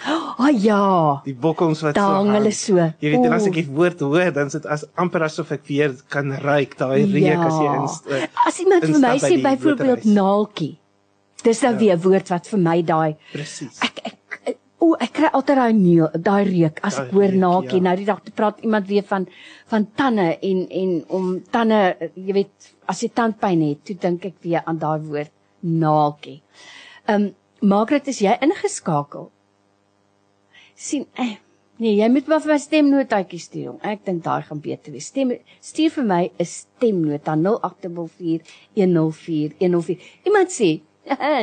Ah 0.40 0.46
oh, 0.48 0.52
ja. 0.62 0.84
Die 1.26 1.34
bokkels 1.36 1.82
wat 1.84 1.98
so 1.98 2.04
hang 2.14 2.30
hulle 2.32 2.52
so. 2.56 2.80
Jy 3.02 3.10
weet, 3.12 3.26
as 3.36 3.48
ek 3.50 3.58
die 3.58 3.66
woord 3.68 4.00
hoor, 4.00 4.30
dan 4.32 4.48
is 4.48 4.56
dit 4.56 4.68
as 4.72 4.86
amper 5.00 5.26
asof 5.26 5.50
ek 5.52 5.66
weer 5.68 5.92
kan 6.08 6.32
ruik 6.44 6.78
daai 6.80 7.02
reuk 7.04 7.26
ja. 7.26 7.42
as 7.44 7.58
jy 7.60 7.74
in. 7.74 8.28
As 8.46 8.60
iemand 8.64 8.86
vir 8.88 9.02
my 9.02 9.16
sê 9.20 9.36
byvoorbeeld 9.44 10.06
naaltjie. 10.08 10.72
Dis 11.44 11.60
nou 11.64 11.72
ja. 11.74 11.78
weer 11.82 11.96
'n 11.96 12.02
woord 12.06 12.32
wat 12.32 12.48
vir 12.52 12.60
my 12.60 12.78
daai 12.82 13.16
Presies. 13.34 13.80
Ek 13.84 14.00
ek 14.04 14.56
o, 14.80 14.94
ek 14.96 15.12
kry 15.18 15.28
altyd 15.36 15.60
daai 15.60 15.74
neel, 15.76 16.08
daai 16.16 16.44
reuk 16.48 16.80
as 16.88 16.98
ek 17.02 17.12
hoor 17.16 17.36
naaltjie. 17.44 17.80
Ja. 17.80 17.86
Nou 17.88 17.96
die 18.00 18.08
dag 18.08 18.22
te 18.24 18.32
praat 18.32 18.62
iemand 18.64 18.88
weer 18.88 19.04
van 19.04 19.26
van 19.72 19.86
tande 19.94 20.38
en 20.40 20.62
en 20.82 20.94
om 21.08 21.26
tande, 21.52 22.10
jy 22.14 22.38
weet, 22.40 22.72
as 22.88 23.02
jy 23.04 23.10
tandpyn 23.14 23.66
het, 23.68 23.84
toe 23.84 23.96
dink 24.00 24.24
ek 24.24 24.40
weer 24.40 24.64
aan 24.64 24.80
daai 24.80 25.00
woord 25.04 25.32
naaltjie. 25.60 26.40
Ehm 27.04 27.28
um, 27.28 27.28
Margaret, 27.60 28.06
is 28.08 28.22
jy 28.24 28.32
ingeskakel? 28.40 29.28
Sien 30.80 31.04
eh, 31.20 31.36
nee, 31.80 31.96
jy 31.98 32.08
moet 32.12 32.28
maar 32.30 32.42
vir 32.44 32.52
my 32.54 32.58
stemnotaatjie 32.60 33.40
stuur. 33.42 33.72
Ek 33.86 34.00
dink 34.06 34.20
daai 34.24 34.42
gaan 34.46 34.60
beter 34.64 34.90
wees. 34.94 35.08
Stem 35.12 35.28
stuur 35.64 35.90
vir 35.96 36.06
my 36.12 36.22
'n 36.30 36.48
stemnota 36.48 37.32
084104104104. 37.36 39.96
Iemand 40.28 40.48
sê, 40.52 40.70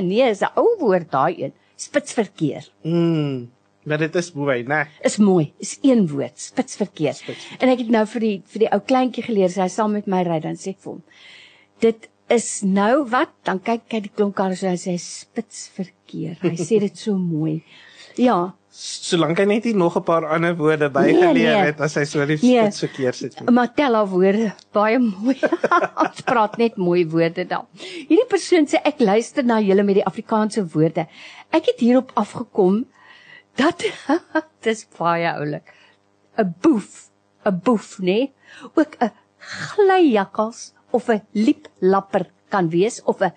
nee, 0.01 0.25
is 0.29 0.41
'n 0.41 0.51
ou 0.55 0.69
woord 0.79 1.11
daai 1.11 1.43
een. 1.43 1.53
Spitsverkeer. 1.77 2.63
Mm. 2.83 3.49
Maar 3.87 3.97
dit 3.97 4.15
is 4.15 4.33
mooi, 4.33 4.63
né? 4.63 4.87
Is 5.01 5.17
mooi. 5.17 5.53
Is 5.57 5.79
een 5.81 6.07
woord, 6.07 6.39
spitsverkeer. 6.39 7.13
spitsverkeer. 7.13 7.61
En 7.61 7.69
ek 7.69 7.79
het 7.79 7.89
nou 7.89 8.05
vir 8.05 8.19
die 8.19 8.41
vir 8.45 8.59
die 8.59 8.71
ou 8.75 8.79
kleintjie 8.79 9.23
geleer, 9.23 9.49
sy 9.49 9.67
saam 9.71 9.91
met 9.91 10.07
my 10.07 10.23
ry 10.27 10.39
dan 10.43 10.55
sê 10.59 10.67
ek 10.73 10.79
vir 10.83 10.91
hom. 10.91 11.03
Dit 11.79 12.09
is 12.27 12.61
nou 12.63 13.07
wat? 13.07 13.29
Dan 13.47 13.59
kyk 13.63 13.81
hy 13.93 13.99
die 13.99 14.11
klonkkar 14.11 14.55
so 14.59 14.67
hy 14.67 14.75
sê 14.75 14.97
spitsverkeer. 14.99 16.35
Hy 16.41 16.55
sê 16.59 16.79
dit 16.83 16.97
so 16.97 17.15
mooi. 17.15 17.63
Ja, 18.17 18.56
solank 18.77 19.39
hy 19.41 19.45
net 19.49 19.65
nie 19.65 19.73
nog 19.73 19.95
'n 19.97 20.03
paar 20.05 20.25
ander 20.33 20.55
woorde 20.55 20.89
bygeleer 20.93 21.33
nee, 21.33 21.45
nee. 21.45 21.65
het 21.69 21.79
as 21.81 21.95
hy 21.97 22.03
so 22.05 22.25
die 22.25 22.37
nee. 22.41 22.59
spits 22.61 22.83
verkeer 22.85 23.13
sit 23.13 23.39
nie. 23.39 23.53
Matella 23.53 24.03
woorde 24.05 24.51
baie 24.71 24.99
mooi. 24.99 25.37
Ons 26.05 26.21
praat 26.21 26.57
net 26.61 26.77
mooi 26.77 27.07
woorde 27.09 27.45
dan. 27.47 27.65
Hierdie 27.81 28.27
persoon 28.29 28.69
sê 28.69 28.81
ek 28.83 29.01
luister 29.01 29.43
na 29.43 29.57
julle 29.59 29.83
met 29.83 29.97
die 29.97 30.05
Afrikaanse 30.05 30.65
woorde. 30.75 31.07
Ek 31.49 31.65
het 31.71 31.81
hierop 31.81 32.11
afgekom 32.13 32.85
dat 33.57 33.81
dis 34.65 34.85
baie 34.97 35.33
oulik. 35.33 35.73
'n 36.37 36.53
Boef, 36.61 37.09
'n 37.45 37.59
boef, 37.63 37.97
nê? 37.97 38.05
Nee? 38.05 38.33
Ook 38.75 38.93
'n 39.01 39.11
glyjakkals 39.39 40.73
of 40.91 41.09
'n 41.09 41.25
lieplapper 41.33 42.29
kan 42.49 42.69
wees 42.69 43.01
of 43.03 43.21
'n 43.21 43.33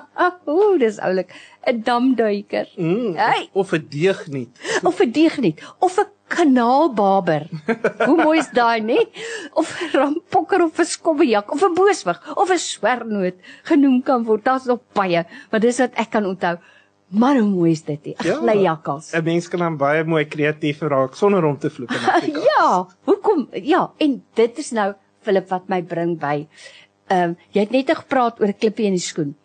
Ooh, 0.52 0.78
dis 0.78 0.98
oulik. 0.98 1.30
'n 1.66 1.82
Damduiker. 1.86 2.66
Mm, 2.76 3.14
hey. 3.16 3.48
Of 3.52 3.72
'n 3.72 3.86
deegniet. 3.90 4.58
Of 4.88 5.00
'n 5.00 5.10
deegniet 5.12 5.62
of 5.78 5.98
'n 5.98 6.06
kanaalbaber. 6.32 7.46
Hoe 8.08 8.16
mooi 8.16 8.38
is 8.38 8.50
daai, 8.56 8.80
nê? 8.80 8.98
Of 9.54 9.68
'n 9.82 9.90
rampokker 9.98 10.62
of 10.64 10.78
'n 10.78 10.84
skobbejak 10.84 11.52
of 11.52 11.62
'n 11.62 11.74
booswig 11.74 12.18
of 12.36 12.50
'n 12.50 12.58
swernoot 12.58 13.34
genoem 13.68 14.02
kan 14.02 14.24
word. 14.24 14.44
Daar's 14.44 14.64
nog 14.64 14.80
baie, 14.92 15.24
maar 15.50 15.60
dis 15.60 15.78
wat 15.78 15.94
ek 15.94 16.10
kan 16.10 16.24
onthou. 16.26 16.56
Maar 17.12 17.36
hoe 17.36 17.48
mooi 17.48 17.72
is 17.76 17.82
dit? 17.84 18.16
Ja, 18.24 18.34
Glyjakkals. 18.40 19.12
'n 19.12 19.24
Mens 19.24 19.48
kan 19.48 19.60
dan 19.60 19.76
baie 19.76 20.04
mooi 20.04 20.24
kreatief 20.24 20.80
raak 20.80 21.14
sonder 21.14 21.44
om 21.44 21.58
te 21.58 21.70
vloek 21.70 21.90
en 21.90 21.96
Afrikaans. 21.96 22.44
ja, 22.56 22.86
hoekom? 23.04 23.48
Ja, 23.52 23.90
en 23.98 24.24
dit 24.34 24.58
is 24.58 24.70
nou 24.70 24.94
Philip 25.20 25.48
wat 25.48 25.68
my 25.68 25.82
bring 25.82 26.18
by. 26.18 26.46
Ehm 27.08 27.22
um, 27.28 27.36
jy 27.52 27.60
het 27.60 27.70
net 27.70 27.90
gepraat 27.96 28.40
oor 28.40 28.48
'n 28.48 28.56
klippie 28.58 28.86
in 28.86 28.96
die 28.96 29.00
skoen. 29.04 29.36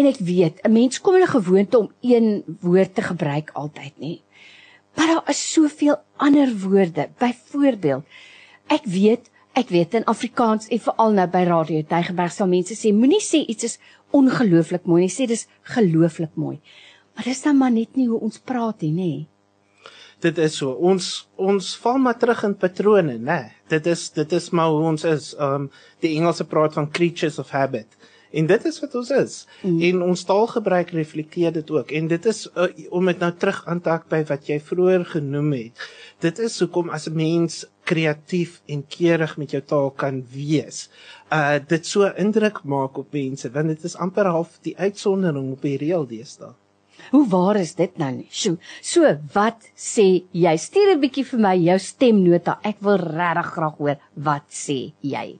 En 0.00 0.08
ek 0.08 0.20
weet, 0.24 0.60
'n 0.64 0.72
mens 0.72 1.00
kom 1.00 1.14
in 1.14 1.22
'n 1.26 1.36
gewoonte 1.36 1.78
om 1.78 1.92
een 2.00 2.44
woord 2.60 2.94
te 2.94 3.02
gebruik 3.02 3.50
altyd, 3.52 3.94
nê. 4.00 4.12
Maar 4.96 5.06
daar 5.06 5.28
is 5.28 5.52
soveel 5.52 5.96
ander 6.16 6.58
woorde. 6.58 7.08
Byvoorbeeld, 7.18 8.04
ek 8.66 8.84
weet, 8.84 9.30
ek 9.52 9.68
weet 9.68 9.94
in 9.94 10.04
Afrikaans 10.04 10.68
en 10.68 10.80
veral 10.80 11.12
nou 11.12 11.26
by 11.28 11.42
Radio 11.48 11.82
Tygerberg 11.82 12.32
sal 12.32 12.48
mense 12.48 12.74
sê 12.74 12.92
moenie 12.94 13.20
sê 13.20 13.44
iets 13.46 13.64
is 13.64 13.78
ongelooflik 14.10 14.84
mooi 14.84 15.02
nie, 15.02 15.12
sê 15.12 15.26
dis 15.26 15.46
gelooflik 15.62 16.34
mooi. 16.34 16.60
Maar 17.14 17.24
dis 17.24 17.42
dan 17.42 17.56
maar 17.58 17.70
net 17.70 17.96
nie 17.96 18.08
hoe 18.08 18.20
ons 18.20 18.38
praat 18.38 18.80
nie, 18.80 18.92
nê. 18.92 19.26
Dit 20.20 20.38
is 20.38 20.56
so. 20.56 20.70
Ons 20.70 21.28
ons 21.36 21.76
val 21.80 21.98
maar 21.98 22.18
terug 22.18 22.42
in 22.44 22.54
patrone, 22.54 23.18
né? 23.18 23.52
Dit 23.68 23.86
is 23.86 24.10
dit 24.10 24.32
is 24.32 24.50
maar 24.50 24.68
hoe 24.68 24.82
ons 24.92 25.04
is. 25.04 25.34
Um 25.38 25.70
die 26.00 26.16
Engelse 26.16 26.44
praat 26.44 26.76
van 26.76 26.90
creatures 26.90 27.38
of 27.38 27.50
habit. 27.50 27.96
En 28.30 28.46
dit 28.46 28.64
is 28.64 28.78
wat 28.80 28.94
ons 28.94 29.10
is. 29.10 29.34
Mm. 29.62 29.80
En 29.88 30.02
ons 30.02 30.24
taalgebruik 30.24 30.90
reflekteer 30.94 31.52
dit 31.52 31.70
ook. 31.70 31.90
En 31.90 32.06
dit 32.06 32.26
is 32.26 32.44
uh, 32.54 32.68
om 32.90 33.10
dit 33.10 33.18
nou 33.18 33.32
terug 33.32 33.66
aan 33.66 33.80
te 33.80 33.90
hak 33.90 34.06
by 34.12 34.22
wat 34.28 34.46
jy 34.46 34.60
vroeër 34.62 35.04
genoem 35.16 35.52
het. 35.56 35.84
Dit 36.22 36.38
is 36.38 36.58
hoekom 36.62 36.90
as 36.94 37.08
'n 37.08 37.16
mens 37.16 37.64
kreatief 37.90 38.60
en 38.66 38.84
keurig 38.86 39.36
met 39.36 39.50
jou 39.50 39.62
taal 39.62 39.90
kan 39.90 40.22
wees. 40.30 40.88
Uh 41.32 41.58
dit 41.66 41.86
so 41.86 42.06
indruk 42.16 42.62
maak 42.62 42.98
op 42.98 43.12
mense 43.12 43.50
want 43.50 43.66
dit 43.66 43.84
is 43.84 43.96
amper 43.96 44.26
half 44.26 44.58
die 44.62 44.76
uitsondering 44.78 45.52
op 45.52 45.62
die 45.62 45.76
reël 45.76 46.06
deesdae. 46.06 46.54
Hoe 47.10 47.26
waar 47.28 47.56
is 47.56 47.74
dit 47.74 47.96
nou 47.98 48.10
nie? 48.12 48.28
So, 48.30 48.56
so 48.82 49.08
wat 49.34 49.70
sê 49.74 50.22
jy? 50.30 50.56
Stuur 50.56 50.94
'n 50.94 51.00
bietjie 51.00 51.24
vir 51.24 51.40
my 51.40 51.56
jou 51.56 51.78
stemnota. 51.78 52.58
Ek 52.62 52.76
wil 52.80 52.96
regtig 52.96 53.52
graag 53.54 53.76
hoor 53.78 53.98
wat 54.14 54.46
sê 54.50 54.92
jy. 55.00 55.38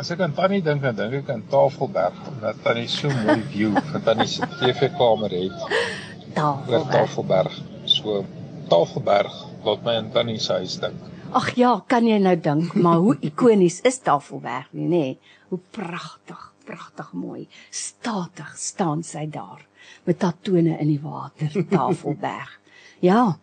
As 0.00 0.08
ek 0.14 0.22
aan 0.24 0.32
Tannie 0.32 0.62
dink, 0.64 0.80
dan 0.80 0.94
dink 0.96 1.12
ek 1.18 1.26
aan 1.28 1.42
Tafelberg, 1.52 2.16
omdat 2.30 2.60
Tannie 2.64 2.86
so 2.88 3.10
mooi 3.12 3.42
view 3.52 3.74
van 3.90 4.04
Tannie 4.06 4.24
se 4.32 4.46
TV-kamer 4.56 5.34
het. 5.36 5.58
Tafelberg. 6.32 6.86
Tafelberg. 6.94 7.58
So 7.84 8.22
Tafelberg 8.70 9.34
laat 9.66 9.82
my 9.84 9.98
aan 10.00 10.08
Tannie 10.14 10.38
se 10.40 10.56
huis 10.56 10.78
dink. 10.80 11.02
Ag 11.36 11.50
ja, 11.60 11.74
kan 11.92 12.08
jy 12.08 12.16
nou 12.16 12.32
dink, 12.46 12.72
maar 12.80 12.96
hoe 13.04 13.18
ikonies 13.28 13.82
is 13.90 14.00
Tafelberg 14.06 14.72
nie, 14.72 14.88
nê? 14.88 15.04
Hoe 15.52 15.60
pragtig, 15.76 16.48
pragtig 16.64 17.12
mooi. 17.12 17.44
Statig 17.68 18.56
staan 18.56 19.04
sy 19.04 19.26
daar 19.28 19.66
met 20.08 20.24
haar 20.24 20.40
tone 20.40 20.78
in 20.80 20.94
die 20.94 21.00
water, 21.04 21.52
Tafelberg. 21.76 22.56
ja. 23.04 23.34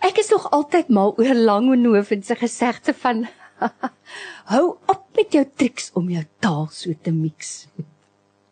Ek 0.00 0.16
is 0.22 0.30
nog 0.32 0.46
altyd 0.54 0.88
mal 0.88 1.10
oor 1.18 1.36
Langehoven 1.36 2.22
se 2.24 2.38
gesegde 2.38 2.94
van 3.02 3.26
Hou 4.52 4.64
op 4.90 5.04
met 5.16 5.32
jou 5.36 5.44
triks 5.56 5.90
om 5.98 6.10
jou 6.12 6.24
taal 6.42 6.66
so 6.72 6.94
te 7.02 7.12
mix. 7.14 7.68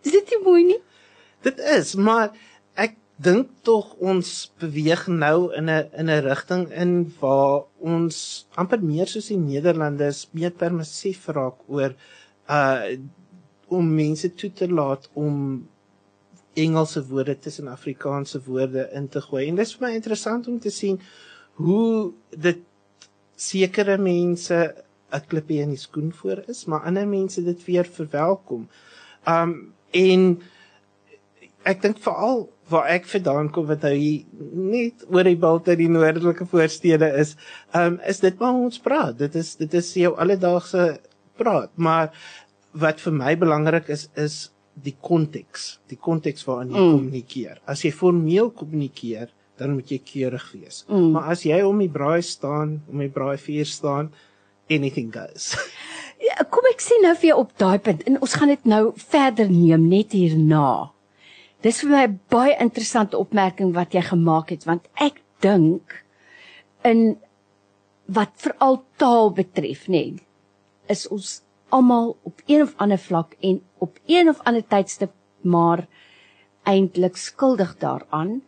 Is 0.05 0.15
dit 0.15 0.35
nie 0.35 0.43
mooi 0.45 0.63
nie? 0.73 0.81
Dit 1.47 1.61
is, 1.63 1.95
maar 1.95 2.33
ek 2.79 2.97
dink 3.23 3.51
tog 3.67 3.95
ons 3.99 4.31
beweeg 4.63 5.07
nou 5.11 5.51
in 5.59 5.71
'n 5.71 5.91
in 6.01 6.11
'n 6.11 6.23
rigting 6.27 6.69
in 6.71 6.93
waar 7.21 7.65
ons 7.79 8.47
amper 8.55 8.83
meer 8.83 9.07
soos 9.07 9.31
die 9.33 9.39
Nederlanders 9.39 10.29
meer 10.33 10.51
permissief 10.51 11.27
raak 11.29 11.59
oor 11.67 11.95
uh 12.49 12.97
om 13.69 13.95
mense 13.95 14.35
toe 14.35 14.53
te 14.53 14.69
laat 14.69 15.11
om 15.13 15.69
Engelse 16.55 17.03
woorde 17.07 17.39
tussen 17.39 17.69
Afrikaanse 17.69 18.41
woorde 18.45 18.89
in 18.93 19.09
te 19.09 19.21
gooi. 19.21 19.49
En 19.49 19.55
dit 19.55 19.67
is 19.67 19.75
vir 19.77 19.89
my 19.89 19.95
interessant 19.95 20.49
om 20.49 20.59
te 20.59 20.71
sien 20.71 21.01
hoe 21.61 22.13
dit 22.31 22.59
sekere 23.37 23.99
mense 23.99 24.57
'n 25.13 25.23
klippie 25.29 25.61
in 25.63 25.71
die 25.71 25.79
skoen 25.81 26.13
voor 26.13 26.43
is, 26.49 26.65
maar 26.67 26.81
ander 26.87 27.07
mense 27.09 27.43
dit 27.45 27.65
weer 27.67 27.85
verwelkom. 27.85 28.69
Um 29.27 29.73
en 29.93 30.41
ek 31.65 31.83
dink 31.83 31.99
veral 32.05 32.49
waar 32.69 32.89
ek 32.93 33.07
vandaan 33.09 33.49
kom 33.53 33.67
wat 33.71 33.83
hy 33.89 34.25
net 34.53 35.05
oor 35.09 35.25
die 35.25 35.37
bult 35.41 35.69
uit 35.69 35.79
die 35.81 35.89
noordelike 35.89 36.45
voorstede 36.47 37.09
is, 37.21 37.37
um 37.75 37.99
is 38.07 38.21
dit 38.21 38.39
maar 38.41 38.53
ons 38.55 38.79
praat. 38.79 39.17
Dit 39.19 39.35
is 39.35 39.55
dit 39.57 39.75
is 39.75 39.95
jou 39.95 40.15
alledaagse 40.17 40.99
praat, 41.39 41.71
maar 41.77 42.13
wat 42.73 43.01
vir 43.01 43.13
my 43.13 43.35
belangrik 43.37 43.89
is 43.89 44.09
is 44.17 44.51
die 44.79 44.95
konteks, 45.03 45.79
die 45.91 45.97
konteks 45.99 46.45
waarin 46.47 46.71
jy 46.71 46.79
Mm. 46.79 46.93
kommunikeer. 46.99 47.59
As 47.67 47.83
jy 47.83 47.91
formeel 47.91 48.51
kommunikeer, 48.51 49.29
dan 49.59 49.73
moet 49.75 49.89
jy 49.91 49.99
keurig 49.99 50.53
wees. 50.53 50.85
Mm. 50.89 51.11
Maar 51.13 51.33
as 51.33 51.43
jy 51.43 51.63
om 51.67 51.79
die 51.79 51.89
braai 51.89 52.23
staan, 52.23 52.83
om 52.89 52.99
die 52.99 53.09
braai 53.09 53.37
vuur 53.39 53.67
staan, 53.67 54.13
anything 54.71 55.13
goes. 55.13 55.55
Ja, 56.19 56.43
Kom 56.51 56.67
ek 56.67 56.81
sien 56.83 57.05
nou 57.07 57.13
vir 57.15 57.29
jou 57.29 57.35
op 57.45 57.53
daai 57.63 57.79
punt 57.79 58.01
en 58.11 58.17
ons 58.19 58.33
gaan 58.35 58.51
dit 58.51 58.65
nou 58.67 58.91
verder 58.99 59.47
neem 59.47 59.85
net 59.87 60.17
hierna. 60.19 60.91
Dis 61.63 61.79
vir 61.85 61.91
my 61.93 62.03
'n 62.09 62.17
baie 62.27 62.57
interessante 62.59 63.19
opmerking 63.19 63.71
wat 63.77 63.95
jy 63.95 64.03
gemaak 64.03 64.51
het 64.51 64.67
want 64.67 64.89
ek 64.99 65.23
dink 65.47 65.95
in 66.83 67.21
wat 68.11 68.35
veral 68.35 68.83
taal 68.97 69.31
betref, 69.31 69.87
nê, 69.87 70.03
nee, 70.11 70.27
is 70.89 71.07
ons 71.07 71.43
almal 71.71 72.17
op 72.25 72.43
een 72.47 72.63
of 72.63 72.75
ander 72.77 72.99
vlak 72.99 73.37
en 73.41 73.61
op 73.79 73.99
een 74.07 74.29
of 74.29 74.41
ander 74.43 74.65
tydstip 74.67 75.13
maar 75.43 75.87
eintlik 76.65 77.17
skuldig 77.17 77.77
daaraan 77.79 78.41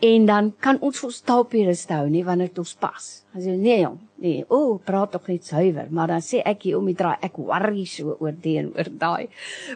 en 0.00 0.26
dan 0.26 0.50
kan 0.64 0.78
ons 0.80 1.02
ons 1.04 1.18
taalpuriste 1.28 1.92
hou 1.92 2.08
nie 2.08 2.22
wanneer 2.24 2.48
dit 2.48 2.60
ons 2.62 2.74
pas. 2.80 3.08
As 3.36 3.44
jy 3.44 3.56
nee 3.60 3.80
jong, 3.82 3.98
nee, 4.24 4.44
o, 4.48 4.58
oh, 4.58 4.78
praat 4.84 5.12
tog 5.14 5.28
net 5.28 5.44
suiwer, 5.44 5.90
maar 5.92 6.14
dan 6.14 6.24
sê 6.24 6.40
ek 6.46 6.64
hier 6.68 6.78
om 6.78 6.88
die 6.88 6.96
draai, 6.96 7.18
ek 7.26 7.36
worry 7.40 7.84
so 7.88 8.16
oor 8.16 8.32
die 8.32 8.56
en 8.62 8.70
oor 8.72 8.88
daai. 9.02 9.28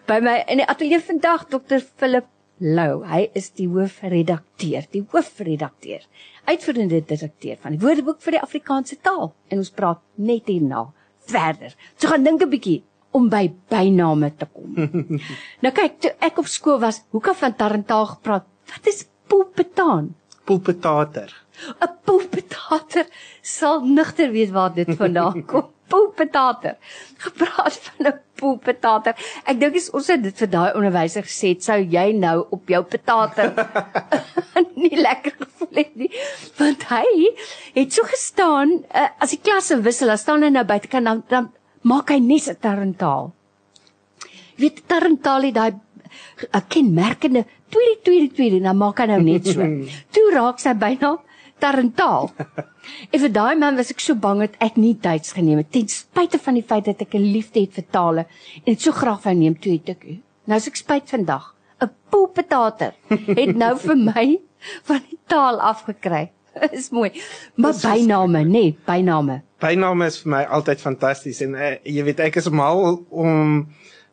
By 0.09 0.21
my 0.25 0.39
in 0.49 0.63
die 0.63 0.69
ateljee 0.69 1.03
vandag 1.05 1.47
Dr. 1.53 1.85
Philip 1.85 2.31
Lou, 2.65 3.03
hy 3.05 3.27
is 3.37 3.51
die 3.59 3.67
hoofredakteur, 3.69 4.89
die 4.95 5.03
hoofredakteur, 5.13 6.05
uitvoerende 6.49 7.01
direkteur 7.05 7.59
van 7.61 7.75
die 7.75 7.83
Woordeboek 7.83 8.21
vir 8.25 8.39
die 8.39 8.43
Afrikaanse 8.45 9.01
taal 9.03 9.33
en 9.51 9.61
ons 9.61 9.73
praat 9.75 10.01
net 10.17 10.49
hierna 10.49 10.87
verder. 11.29 11.75
So 11.99 12.09
gaan 12.09 12.25
dink 12.25 12.43
'n 12.43 12.51
bietjie 12.51 12.83
om 13.15 13.29
by 13.29 13.49
byname 13.71 14.31
te 14.39 14.47
kom. 14.47 14.75
nou 15.65 15.73
kyk, 15.73 15.99
toe 16.01 16.13
ek 16.21 16.39
op 16.39 16.47
skool 16.51 16.81
was, 16.83 17.03
hoeka 17.15 17.35
van 17.35 17.55
Tarantaal 17.55 18.07
gepraat. 18.17 18.47
Wat 18.71 18.87
is 18.87 19.05
pulpetaan? 19.27 20.15
Pulpetater. 20.45 21.31
'n 21.81 21.93
Pulpetater 22.05 23.07
sal 23.41 23.81
nigter 23.85 24.31
weet 24.31 24.51
waar 24.51 24.75
dit 24.75 24.91
vandaan 24.97 25.45
kom. 25.51 25.71
Pulpetater. 25.89 26.77
Gepraat 27.25 27.77
van 27.87 28.07
'n 28.07 28.19
pulpetater. 28.41 29.15
Ek 29.45 29.61
dink 29.61 29.77
as 29.77 29.91
ons 29.91 30.09
het 30.13 30.23
dit 30.23 30.37
vir 30.43 30.51
daai 30.51 30.73
onderwyser 30.79 31.23
gesê 31.29 31.53
het, 31.55 31.63
sou 31.65 31.79
jy 31.97 32.07
nou 32.17 32.47
op 32.57 32.69
jou 32.69 32.83
petater 32.83 33.53
nie 34.85 34.97
lekker 34.97 35.37
gevoel 35.39 35.81
het 35.83 35.95
nie. 35.97 36.11
Want 36.59 36.89
hy 36.91 37.07
het 37.79 37.93
so 37.93 38.03
gestaan, 38.09 38.81
uh, 38.91 39.09
as 39.21 39.37
die 39.37 39.41
klasse 39.41 39.79
wissel, 39.85 40.11
dan 40.13 40.19
staan 40.19 40.43
hy 40.43 40.51
nou 40.55 40.65
buitekant 40.65 41.05
dan, 41.11 41.23
dan 41.29 41.51
maak 41.83 42.11
hy 42.11 42.19
nes 42.19 42.49
'n 42.51 42.59
tarentaal. 42.61 43.33
Jy 44.57 44.65
weet 44.65 44.83
tarentaal 44.89 45.43
het 45.49 45.55
daai 45.55 45.73
'n 46.53 46.65
kenmerkende 46.69 47.45
tweede 47.69 48.01
tweede 48.03 48.35
tweede 48.35 48.61
dan 48.61 48.77
maak 48.77 48.99
hy 48.99 49.07
nou 49.07 49.23
net 49.23 49.47
so. 49.47 49.61
Toe 50.15 50.27
raak 50.35 50.59
sy 50.59 50.75
byna 50.75 51.17
tarentaal. 51.59 52.31
En 53.11 53.21
vir 53.21 53.33
daai 53.33 53.57
man 53.57 53.77
was 53.77 53.91
ek 53.95 54.01
so 54.05 54.15
bang 54.15 54.43
dat 54.45 54.57
ek 54.61 54.77
nie 54.77 54.95
Duits 55.01 55.33
geneem 55.33 55.63
het 55.63 55.73
ten 55.73 55.89
spyte 55.89 56.39
van 56.39 56.59
die 56.59 56.67
feit 56.67 56.85
dat 56.85 57.01
ek 57.01 57.15
'n 57.15 57.33
liefde 57.33 57.61
het 57.61 57.73
vir 57.73 57.87
tale 57.91 58.27
en 58.65 58.71
dit 58.73 58.81
so 58.81 58.93
graag 58.93 59.25
wou 59.25 59.35
neem 59.35 59.57
toe 59.59 59.73
het 59.73 59.89
ek 59.89 60.05
nou 60.45 60.57
as 60.57 60.69
ek 60.69 60.77
spyt 60.77 61.11
vandag 61.11 61.55
'n 61.81 61.91
poepetater 62.11 62.93
het 63.41 63.57
nou 63.57 63.75
vir 63.79 63.97
my 63.97 64.27
van 64.89 65.01
die 65.11 65.19
taal 65.27 65.61
afgekry. 65.61 66.31
Is 66.79 66.91
mooi. 66.91 67.11
Maar 67.55 67.75
byname, 67.83 68.45
nê, 68.45 68.51
nee, 68.51 68.79
byname. 68.87 69.43
Byname 69.59 70.07
is 70.07 70.21
vir 70.23 70.31
my 70.31 70.43
altyd 70.45 70.81
fantasties 70.81 71.41
en 71.43 71.55
uh, 71.55 71.73
jy 71.83 72.05
weet 72.07 72.21
ek 72.21 72.37
is 72.37 72.49
mal 72.53 73.01
om 73.11 73.65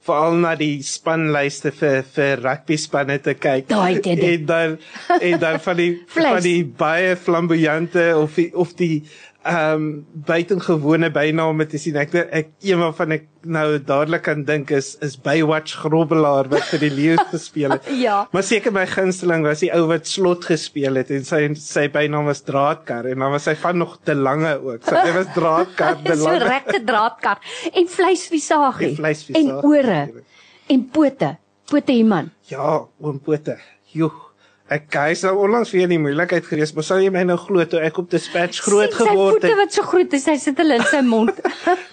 veral 0.06 0.38
na 0.42 0.56
die 0.58 0.82
spanlyste 0.86 1.72
vir 1.78 2.02
vir 2.16 2.42
rugby 2.42 2.78
spanne 2.82 3.20
te 3.22 3.36
kyk. 3.38 3.68
Daai 3.70 4.00
jy. 4.06 4.18
en 4.34 4.46
dan 4.50 4.78
en 5.20 5.40
dan 5.40 5.60
van 5.62 5.78
die 5.78 5.92
van 6.16 6.42
die 6.46 6.64
baie 6.66 7.16
flamboyante 7.16 8.08
of 8.18 8.40
die, 8.40 8.50
of 8.56 8.74
die 8.80 9.04
ehm 9.44 9.74
um, 9.74 9.86
buitengewone 10.28 11.10
byname 11.10 11.66
te 11.66 11.80
sien. 11.82 11.96
Ek 11.98 12.14
ek 12.30 12.52
een 12.62 12.78
waarvan 12.78 13.16
ek 13.16 13.24
nou 13.50 13.80
dadelik 13.82 14.28
aan 14.30 14.44
dink 14.46 14.70
is 14.78 14.92
is 15.02 15.16
Baywatch 15.18 15.80
Grobbelaar 15.82 16.46
wat 16.52 16.68
vir 16.70 16.80
die 16.84 16.92
Leeu's 16.94 17.24
gespeel 17.32 17.74
het. 17.74 17.88
Ja. 18.06 18.28
Maar 18.32 18.44
seker 18.46 18.72
my 18.76 18.86
gunsteling 18.86 19.42
was 19.48 19.64
die 19.66 19.72
ou 19.74 19.88
wat 19.90 20.06
slot 20.08 20.46
gespeel 20.46 21.00
het 21.02 21.10
en 21.12 21.26
sy 21.26 21.42
sy 21.58 21.88
bynaam 21.90 22.30
was 22.30 22.44
Draadkar 22.46 23.10
en 23.10 23.18
dan 23.26 23.34
was 23.34 23.48
sy 23.50 23.56
van 23.64 23.78
nog 23.82 23.98
te 24.06 24.14
lange 24.16 24.54
ook. 24.62 24.86
So 24.86 24.96
hy 24.96 25.12
was 25.18 25.34
Draadkar 25.34 25.98
te 26.06 26.16
so 26.16 26.30
lange. 26.30 26.46
regte 26.46 26.84
draadkar 26.86 27.42
en 27.74 27.88
vleisvisagie 27.98 28.90
En 28.92 28.96
vleisvisagie, 29.02 29.50
en 29.50 29.64
ore 29.66 29.96
natuurlijk. 30.06 30.26
en 30.68 30.90
pote. 30.90 31.38
Pote 31.72 31.92
iemand. 31.92 32.30
Ja, 32.52 32.82
oom 33.02 33.20
Pote. 33.20 33.58
Joe. 33.92 34.12
Ek 34.72 34.96
is 35.12 35.22
nou 35.26 35.34
onlangs 35.44 35.72
weer 35.76 35.84
in 35.84 35.92
die 35.92 36.00
moeilikheid 36.00 36.46
gewees, 36.48 36.72
maar 36.74 36.86
sal 36.88 37.02
jy 37.04 37.10
my 37.12 37.26
nou 37.28 37.36
glo 37.42 37.66
toe 37.68 37.82
ek 37.84 37.98
op 38.00 38.08
dispatch 38.14 38.62
groot 38.64 38.94
Sien, 38.94 39.02
geword 39.10 39.42
Sy 39.42 39.50
het? 39.50 39.50
voete 39.50 39.58
wat 39.60 39.74
so 39.76 39.84
groot 39.84 40.14
is, 40.16 40.28
hy 40.32 40.36
sit 40.40 40.62
hulle 40.64 40.78
in 40.80 40.86
sy 40.88 41.02
mond. 41.14 41.42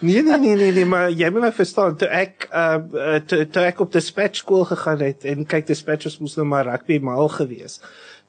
Nee 0.00 0.22
nee 0.22 0.38
nee 0.38 0.54
nee 0.60 0.72
nee, 0.76 0.84
maar 0.86 1.08
jy 1.10 1.30
moet 1.34 1.48
my 1.48 1.50
verstaan, 1.56 1.96
toe 1.98 2.06
ek 2.08 2.46
uh 2.52 2.78
uh, 2.78 3.16
toe, 3.26 3.40
toe 3.50 3.64
ek 3.66 3.80
op 3.82 3.90
dispatch 3.96 4.44
skool 4.44 4.62
gegaan 4.70 5.02
het 5.02 5.26
en 5.26 5.42
kyk 5.44 5.66
dispatch 5.66 6.06
mos 6.22 6.36
nou 6.38 6.46
maar 6.46 6.70
rugby 6.70 7.00
mal 7.02 7.26
gewees. 7.34 7.80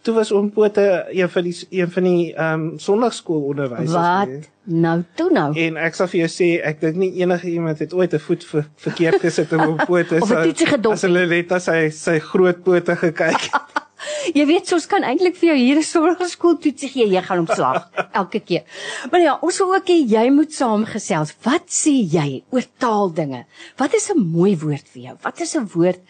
Toe 0.02 0.14
was 0.16 0.32
oom 0.32 0.50
Pote 0.56 1.06
een 1.12 1.30
van 1.30 1.44
die 1.44 1.54
een 1.70 1.90
van 1.92 2.04
die 2.08 2.34
ehm 2.34 2.54
um, 2.54 2.80
sonnaarskoolonderwysers. 2.80 3.92
wat? 3.94 4.50
Nou 4.64 5.04
toe 5.20 5.30
nou. 5.36 5.50
En 5.60 5.78
ek 5.78 5.94
sal 5.98 6.08
vir 6.08 6.22
jou 6.24 6.30
sê, 6.32 6.48
ek 6.64 6.80
dink 6.82 6.96
nie 6.96 7.12
enige 7.22 7.50
iemand 7.52 7.80
het 7.84 7.94
ooit 7.94 8.14
'n 8.16 8.20
voet 8.20 8.44
ver, 8.44 8.66
verkeerd 8.78 9.20
gesit 9.22 9.52
in 9.52 9.60
'n 9.62 9.76
pote 9.86 10.22
gedop 10.74 10.94
As 10.94 11.02
hulle 11.06 11.28
net 11.28 11.52
as 11.52 11.68
hy 11.68 11.90
sy 11.90 12.18
groot 12.20 12.64
pote 12.64 12.96
gekyk. 12.96 13.50
Jy 14.38 14.46
weet 14.50 14.72
ons 14.76 14.88
kan 14.90 15.06
eintlik 15.06 15.38
vir 15.40 15.52
jou 15.52 15.58
hier 15.60 15.80
'n 15.80 15.86
sorgskool 15.86 16.58
toetsie 16.64 16.90
gee, 16.90 17.08
jy 17.10 17.22
gaan 17.26 17.44
hom 17.44 17.50
slag 17.50 17.90
elke 18.22 18.40
keer. 18.40 18.64
Maar 19.12 19.22
ja, 19.22 19.38
ons 19.42 19.60
wil 19.62 19.76
ook 19.76 19.92
hê 19.92 20.00
jy 20.16 20.26
moet 20.34 20.54
saamgesels. 20.54 21.36
Wat 21.46 21.68
sê 21.68 21.94
jy 22.16 22.44
oor 22.54 22.66
taaldinge? 22.78 23.46
Wat 23.78 23.94
is 23.94 24.10
'n 24.10 24.20
mooi 24.20 24.56
woord 24.58 24.88
vir 24.94 25.02
jou? 25.10 25.16
Wat 25.24 25.42
is 25.42 25.56
'n 25.56 25.70
woord 25.76 26.02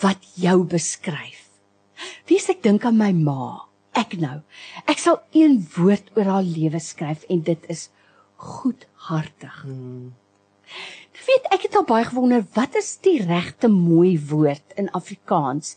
wat 0.00 0.20
jou 0.36 0.64
beskryf? 0.64 1.42
Wie 2.28 2.38
ek 2.38 2.62
dink 2.62 2.84
aan 2.84 2.98
my 2.98 3.12
ma. 3.12 3.66
Ek 3.96 4.18
nou. 4.20 4.42
Ek 4.86 4.98
sal 4.98 5.22
een 5.32 5.66
woord 5.76 6.10
oor 6.16 6.24
haar 6.24 6.42
lewe 6.44 6.80
skryf 6.80 7.24
en 7.32 7.40
dit 7.40 7.62
is 7.72 7.88
goedhartig. 8.36 9.62
Hmm. 9.62 10.12
Weet 11.26 11.46
ek 11.50 11.64
het 11.66 11.76
al 11.78 11.86
baie 11.88 12.04
gewonder 12.06 12.44
wat 12.54 12.76
is 12.78 12.92
die 13.02 13.18
regte 13.24 13.68
mooi 13.72 14.14
woord 14.30 14.76
in 14.78 14.90
Afrikaans 14.94 15.74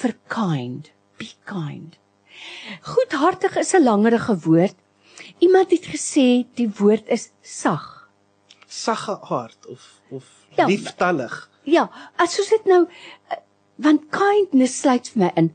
vir 0.00 0.16
kind, 0.28 0.90
be 1.20 1.30
kind. 1.48 1.98
Goedhartig 2.92 3.56
is 3.60 3.74
'n 3.76 3.84
langerige 3.84 4.36
woord. 4.46 4.76
Iemand 5.38 5.70
het 5.70 5.86
gesê 5.94 6.46
die 6.54 6.70
woord 6.80 7.08
is 7.08 7.30
sag. 7.42 8.08
Sagge 8.66 9.20
aard 9.20 9.66
of 9.66 10.00
of 10.10 10.24
Ja, 10.56 10.66
lieftallig. 10.66 11.50
Ja, 11.62 11.90
as 12.16 12.34
soos 12.34 12.48
dit 12.48 12.64
nou 12.64 12.86
eh, 13.28 13.36
want 13.76 14.08
kindness 14.10 14.80
sluit 14.80 15.08
vir 15.08 15.22
my 15.22 15.30
in 15.34 15.52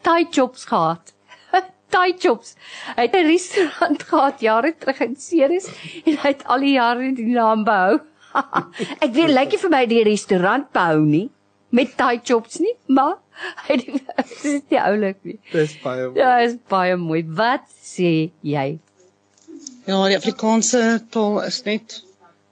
Thai 0.07 0.23
Chops 0.33 0.63
gehad. 0.71 1.05
Thai 1.93 2.11
Chops. 2.17 2.49
Hy 2.97 3.03
het 3.07 3.15
'n 3.19 3.27
restaurant 3.27 4.03
gehad 4.03 4.41
jare 4.41 4.73
terug 4.79 5.01
in 5.07 5.17
Ceres 5.17 5.67
en 6.07 6.17
hy 6.17 6.29
het 6.33 6.45
al 6.47 6.61
die 6.65 6.77
jare 6.79 7.15
die 7.15 7.35
naam 7.35 7.65
behou. 7.69 8.01
Ek 9.05 9.13
weet 9.15 9.31
lyk 9.35 9.51
nie 9.55 9.59
vir 9.65 9.71
my 9.71 9.85
die 9.91 10.03
restaurant 10.07 10.71
behou 10.77 11.01
nie 11.05 11.29
met 11.71 11.93
Thai 11.97 12.19
Chops 12.27 12.59
nie, 12.61 12.75
maar 12.89 13.17
die- 13.69 13.79
dit 14.43 14.45
is 14.45 14.63
nie 14.71 14.81
oulik 14.83 15.19
nie. 15.25 15.39
Dis 15.53 15.77
baie 15.83 16.07
mooi. 16.09 16.19
Ja, 16.19 16.39
is 16.47 16.57
baie 16.69 16.97
mooi. 16.97 17.23
Wat 17.41 17.67
sê 17.83 18.31
jy? 18.43 18.79
Ja, 19.87 19.99
die 20.09 20.17
Afrikaanse 20.19 20.83
taal 21.11 21.41
is 21.47 21.63
net 21.65 22.01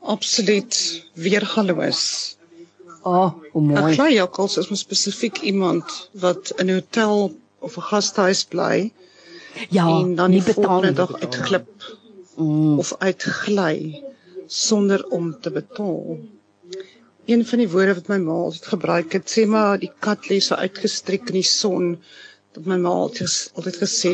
absoluut 0.03 0.75
weergaloos. 1.15 2.03
O, 3.03 3.11
oh, 3.11 3.29
hoe 3.53 3.61
'n 3.63 3.67
mooi. 3.73 3.95
Kleijakkals 3.95 4.57
is 4.59 4.69
mos 4.71 4.81
spesifiek 4.87 5.43
iemand 5.51 5.85
wat 6.25 6.51
in 6.59 6.67
'n 6.71 6.75
hotel 6.81 7.35
of 7.61 7.77
'n 7.77 7.87
gastehuis 7.91 8.45
bly 8.45 8.93
Ja, 9.71 9.87
en 9.89 10.15
dan 10.15 10.31
nie 10.31 10.41
die 10.43 10.55
betaal 10.55 10.65
volgende 10.65 10.87
nie. 10.89 10.97
dag 10.97 11.13
uitglip 11.23 11.69
Mm. 12.39 12.79
of 12.79 12.93
uitgly 12.99 14.03
sonder 14.49 15.05
om 15.13 15.41
te 15.41 15.51
betaal. 15.51 16.19
een 17.29 17.45
van 17.47 17.61
die 17.61 17.69
woorde 17.69 17.95
wat 17.99 18.07
my 18.09 18.17
ma 18.25 18.33
altyd 18.47 18.67
gebruik 18.73 19.13
het, 19.13 19.29
sê 19.29 19.43
maar 19.45 19.77
die 19.79 19.91
kat 20.01 20.31
lê 20.31 20.39
so 20.41 20.57
uitgestrek 20.57 21.29
in 21.29 21.37
die 21.37 21.45
son. 21.45 21.99
Dat 22.57 22.65
my 22.65 22.79
ma 22.81 22.95
altyd 23.05 23.35
altyd 23.61 23.77
gesê, 23.83 24.13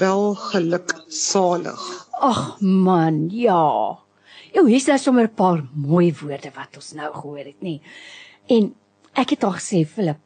wel 0.00 0.34
geluk 0.48 0.96
salig. 1.06 1.84
Ag 2.18 2.58
man, 2.60 3.28
ja. 3.30 4.02
Jou 4.56 4.64
hier's 4.66 4.88
nou 4.90 4.98
sommer 4.98 5.28
'n 5.28 5.34
paar 5.34 5.62
mooi 5.74 6.10
woorde 6.20 6.50
wat 6.56 6.74
ons 6.76 6.92
nou 6.92 7.12
gehoor 7.12 7.44
het, 7.46 7.60
nê. 7.62 7.80
En 8.48 8.74
ek 9.14 9.30
het 9.30 9.44
al 9.44 9.54
gesê, 9.60 9.86
Philip, 9.86 10.18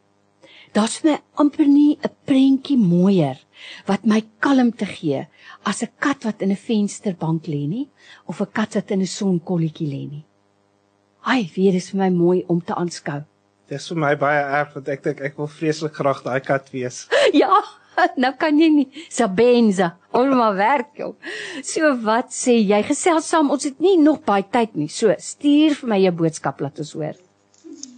daar's 0.73 0.99
vir 0.99 1.11
my 1.11 1.18
amper 1.35 1.66
nie 1.66 1.99
'n 2.03 2.14
prentjie 2.25 2.79
mooier 2.79 3.38
wat 3.87 4.07
my 4.07 4.23
kalmte 4.40 4.87
gee 4.87 5.27
as 5.64 5.83
'n 5.83 5.88
kat 5.99 6.25
wat 6.25 6.42
in 6.42 6.51
'n 6.51 6.57
vensterbank 6.57 7.46
lê 7.46 7.68
nie 7.68 7.88
of 8.27 8.40
'n 8.40 8.53
kat 8.53 8.75
wat 8.75 8.90
in 8.90 9.01
'n 9.01 9.07
sonkolletjie 9.07 9.88
lê 9.88 10.03
nie. 10.11 10.25
Ai, 11.23 11.51
weer 11.55 11.75
is 11.75 11.90
vir 11.90 11.99
my 12.01 12.11
mooi 12.11 12.44
om 12.49 12.61
te 12.64 12.75
aanskou. 12.75 13.25
Dis 13.68 13.88
vir 13.88 13.99
my 13.99 14.14
baie 14.16 14.40
erg 14.40 14.73
want 14.75 14.88
ek 14.88 15.03
dink 15.03 15.20
ek 15.20 15.37
wil 15.37 15.46
vreeslik 15.46 15.94
graag 15.94 16.23
daai 16.23 16.40
kat 16.40 16.70
wees. 16.73 17.07
Ja, 17.42 17.53
nou 18.16 18.33
kan 18.38 18.59
jy 18.59 18.68
nie. 18.68 18.88
Sabenza, 19.09 19.96
maar 20.12 20.57
werk 20.57 20.96
jou. 20.96 21.14
So 21.62 21.94
wat 22.03 22.33
sê 22.35 22.57
jy? 22.59 22.83
Gesels 22.83 23.29
saam. 23.29 23.51
Ons 23.51 23.64
het 23.64 23.81
nie 23.81 23.96
nog 24.01 24.25
baie 24.25 24.44
tyd 24.51 24.75
nie. 24.75 24.88
So, 24.88 25.14
stuur 25.18 25.75
vir 25.75 25.88
my 25.88 25.99
jou 26.01 26.12
boodskap 26.12 26.61
laat 26.61 26.79
ons 26.79 26.92
hoor. 26.92 27.14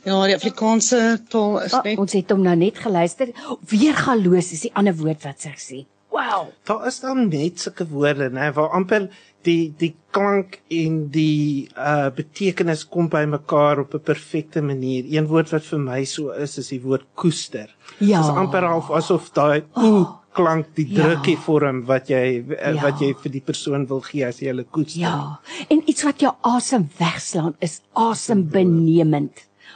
Ja, 0.04 0.18
die 0.26 0.34
Afrikaanse 0.34 1.22
taal 1.30 1.60
is 1.62 1.74
Ah, 1.74 1.84
net 1.84 1.98
ons 2.02 2.12
het 2.12 2.30
hom 2.34 2.42
nou 2.42 2.54
net 2.58 2.78
geluister. 2.82 3.30
Weergaloos 3.70 4.52
is 4.52 4.66
die 4.66 4.72
ander 4.74 4.96
woord 4.98 5.22
wat 5.24 5.40
sy 5.40 5.54
sê. 5.56 5.84
Wow. 6.12 6.50
Daar 6.68 6.86
is 6.86 7.00
dan 7.00 7.28
net 7.28 7.60
sulke 7.60 7.86
woorde, 7.88 8.30
né, 8.30 8.50
waar 8.54 8.70
amper 8.76 9.08
die 9.42 9.72
die 9.78 9.94
klank 10.14 10.60
en 10.70 11.08
die 11.10 11.68
uh 11.76 12.10
betekenis 12.14 12.84
kom 12.88 13.08
by 13.08 13.24
mekaar 13.26 13.80
op 13.80 13.94
'n 13.94 14.00
perfekte 14.04 14.60
manier. 14.62 15.04
Een 15.08 15.26
woord 15.26 15.50
wat 15.50 15.64
vir 15.64 15.78
my 15.78 16.04
so 16.04 16.30
is 16.30 16.58
is 16.58 16.68
die 16.68 16.80
woord 16.82 17.04
koester. 17.14 17.68
Ja. 17.98 18.20
Dit 18.20 18.30
is 18.30 18.36
amper 18.36 18.62
half 18.62 18.90
asof 18.90 19.32
daai 19.32 19.62
o 19.74 20.18
klank 20.32 20.66
die 20.76 20.86
Ja. 20.88 21.02
drukkie 21.02 21.36
vorm 21.36 21.84
wat 21.86 22.08
jy 22.08 22.44
uh, 22.48 22.74
Ja. 22.74 22.82
wat 22.82 23.00
jy 23.00 23.14
vir 23.22 23.32
die 23.32 23.40
persoon 23.44 23.86
wil 23.88 24.00
gee 24.00 24.24
as 24.26 24.38
jy 24.40 24.46
hulle 24.48 24.64
koester. 24.64 25.00
Ja. 25.00 25.40
En 25.68 25.82
iets 25.86 26.02
wat 26.04 26.20
jou 26.20 26.32
asem 26.42 26.88
wegslaan 26.98 27.54
is 27.60 27.80
asembenemend 27.94 29.32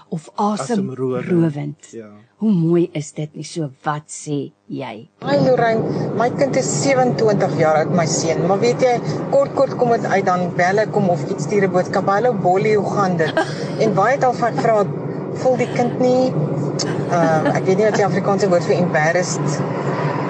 of 0.09 0.29
asemrowend. 0.35 1.25
Asemrowend. 1.25 1.91
Ja. 1.91 2.11
Hoe 2.37 2.53
mooi 2.53 2.89
is 2.93 3.13
dit 3.17 3.33
nie 3.35 3.47
so 3.49 3.71
wat 3.87 4.13
sê 4.13 4.53
jy? 4.69 4.95
Hi 5.25 5.37
Lorraine, 5.41 6.11
my 6.19 6.29
kind 6.37 6.57
is 6.61 6.69
27 6.83 7.57
jaar 7.61 7.81
oud, 7.81 7.95
my 7.97 8.05
seun. 8.11 8.45
Maar 8.47 8.61
weet 8.61 8.85
jy, 8.85 8.95
kort 9.33 9.55
kort 9.57 9.77
kom 9.81 9.95
dit 9.97 10.05
uit 10.05 10.27
dan 10.27 10.51
bel 10.59 10.85
ek 10.85 10.93
hom 10.95 11.09
of 11.15 11.25
iets 11.31 11.49
stuur 11.49 11.67
'n 11.69 11.73
boodskap. 11.73 12.07
Hallo 12.13 12.35
Bolly, 12.35 12.75
hoe 12.75 12.93
gaan 12.93 13.17
dit? 13.17 13.33
En 13.83 13.95
baie 13.95 14.15
het 14.17 14.25
al 14.25 14.37
van 14.37 14.55
vra, 14.55 14.85
voel 15.43 15.57
die 15.57 15.73
kind 15.73 15.99
nie 16.01 16.33
uh 17.11 17.57
ek 17.57 17.65
weet 17.65 17.79
nie 17.79 17.87
wat 17.89 17.97
die 17.97 18.07
Afrikaanse 18.07 18.49
woord 18.53 18.65
vir 18.69 18.77
embarrassed 18.77 19.61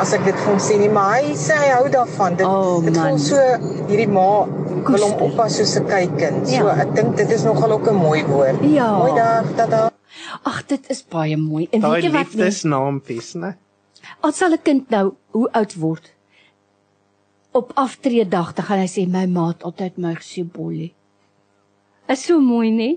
as 0.01 0.13
ek 0.13 0.25
dit 0.25 0.35
vir 0.35 0.47
hom 0.51 0.59
sê 0.59 0.79
nie, 0.79 0.89
maar 0.89 1.15
hy 1.21 1.35
sê 1.35 1.55
hy 1.57 1.69
hou 1.77 1.89
daarvan. 1.89 2.37
Dit 2.37 2.47
Oh, 2.47 2.81
dit 2.85 2.97
voel 2.97 3.19
so 3.19 3.37
hierdie 3.89 4.09
ma 4.09 4.45
wil 4.87 5.03
hom 5.09 5.21
oppas 5.31 5.57
soos 5.57 5.77
'n 5.77 5.87
kykind. 5.89 6.49
So 6.49 6.67
Ja. 6.67 6.77
ek 6.83 6.95
dink 6.95 7.17
dit 7.17 7.31
is 7.31 7.45
nogal 7.45 7.73
ook 7.73 7.89
'n 7.91 7.95
mooi 7.95 8.25
woord. 8.25 8.61
Ja. 8.63 8.99
Mooi 8.99 9.15
dag, 9.15 9.45
tata. 9.57 9.91
Ag, 10.45 10.67
dit 10.67 10.91
is 10.91 11.03
baie 11.09 11.37
mooi. 11.37 11.69
En 11.73 11.81
Daai 11.81 11.93
weet 12.01 12.03
jy 12.03 12.11
wat? 12.13 12.35
nie? 12.35 12.43
liefdesnaampies, 12.45 13.35
né? 13.35 13.57
Al 14.23 14.33
sal 14.33 14.53
'n 14.53 14.59
kind 14.63 14.91
nou 14.91 15.15
hoe 15.33 15.49
oud 15.53 15.75
word 15.75 16.13
op 17.53 17.73
aftreedag 17.75 18.53
dan 18.55 18.65
gaan 18.65 18.79
hy 18.79 18.87
sê 18.87 19.07
my 19.09 19.27
ma 19.27 19.49
het 19.49 19.63
altyd 19.63 19.97
my 19.99 20.15
gesê 20.15 20.45
bollie. 20.45 20.95
Is 22.09 22.23
so 22.25 22.39
mooi, 22.41 22.71
nê? 22.71 22.89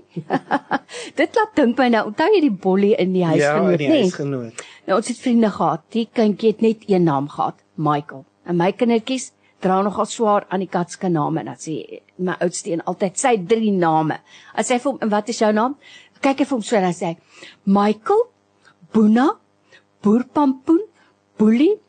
Dit 1.18 1.34
laat 1.34 1.56
dink 1.58 1.78
my 1.78 1.88
nou, 1.90 2.04
onthou 2.12 2.28
jy 2.34 2.40
die 2.44 2.52
bollie 2.66 2.92
in 3.02 3.12
die 3.14 3.24
Ja, 3.24 3.32
huisgenoot, 3.32 3.72
in 3.72 3.78
die 3.82 3.88
nê? 3.90 3.98
huisgenoot. 4.04 4.62
Nou 4.86 4.98
ons 5.00 5.08
het 5.10 5.18
vriende 5.18 5.50
gehad. 5.50 5.82
Die 5.94 6.06
kindjie 6.14 6.52
het 6.52 6.62
net 6.62 6.84
een 6.88 7.04
naam 7.08 7.26
gehad, 7.32 7.58
Michael. 7.74 8.24
En 8.46 8.56
my 8.60 8.70
kindertjies 8.72 9.32
dra 9.60 9.80
nogal 9.82 10.06
swaar 10.08 10.46
aan 10.48 10.62
die 10.62 10.70
kat 10.70 10.94
se 10.94 11.08
name. 11.08 11.44
Dan 11.44 11.58
sê 11.58 11.74
my 12.18 12.36
oudste 12.40 12.70
een 12.72 12.84
altyd 12.86 13.18
sy 13.18 13.34
drie 13.50 13.72
name. 13.72 14.20
As 14.54 14.70
hy 14.70 14.78
vir 14.78 14.92
hom, 14.92 14.98
"En 15.02 15.08
wat 15.10 15.28
is 15.28 15.38
jou 15.38 15.52
naam?" 15.52 15.76
Kyk 16.20 16.38
hy 16.38 16.44
vir 16.44 16.56
hom 16.56 16.62
so 16.62 16.76
en 16.76 16.82
dan 16.82 16.92
sê 16.92 17.06
hy, 17.06 17.16
"Michael, 17.64 18.22
Boena, 18.92 19.28
Boerpampoen, 20.02 20.80
Boelie, 21.38 21.80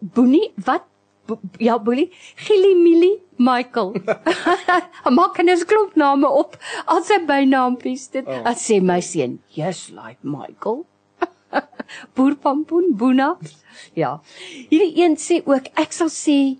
Boenie, 0.00 0.52
wat? 0.64 0.82
Ja, 1.58 1.78
Boelie, 1.78 2.10
Gilly 2.36 2.74
Millie, 2.74 3.22
Michael." 3.36 3.94
Maak 5.18 5.42
net 5.42 5.60
'n 5.60 5.68
klomp 5.70 5.94
name 5.94 6.28
op 6.28 6.58
al 6.86 7.02
sy 7.02 7.18
bynaampies. 7.26 8.10
Dit 8.10 8.26
oh. 8.26 8.52
sê 8.54 8.80
my 8.82 9.00
seun, 9.00 9.40
"Yes, 9.54 9.88
like 9.88 10.20
Michael." 10.22 10.84
Boerpampoen, 12.14 12.96
Boena. 12.96 13.36
Ja. 13.94 14.20
Hierdie 14.68 15.02
een 15.02 15.16
sê 15.16 15.40
ook 15.44 15.70
ek 15.74 15.92
sal 15.92 16.10
sê 16.12 16.58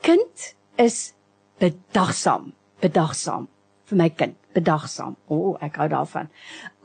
kind 0.00 0.54
is 0.80 1.12
bedagsaam, 1.60 2.52
bedagsaam 2.80 3.48
vir 3.90 3.98
my 3.98 4.08
kind, 4.10 4.36
bedagsaam. 4.56 5.16
O, 5.28 5.36
oh, 5.36 5.56
ek 5.64 5.80
hou 5.82 5.88
daarvan. 5.92 6.30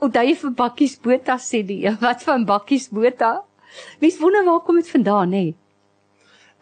Onthou 0.03 0.25
jy 0.25 0.36
vir 0.41 0.55
bakkies 0.58 0.97
bota 1.01 1.38
sê 1.41 1.62
die 1.67 1.84
een, 1.86 1.99
wat 2.05 2.25
van 2.27 2.47
bakkies 2.49 2.89
bota? 2.93 3.38
Mens 4.01 4.19
wonder 4.21 4.45
waar 4.47 4.63
kom 4.65 4.79
dit 4.79 4.89
vandaan 4.89 5.34
nê? 5.36 5.45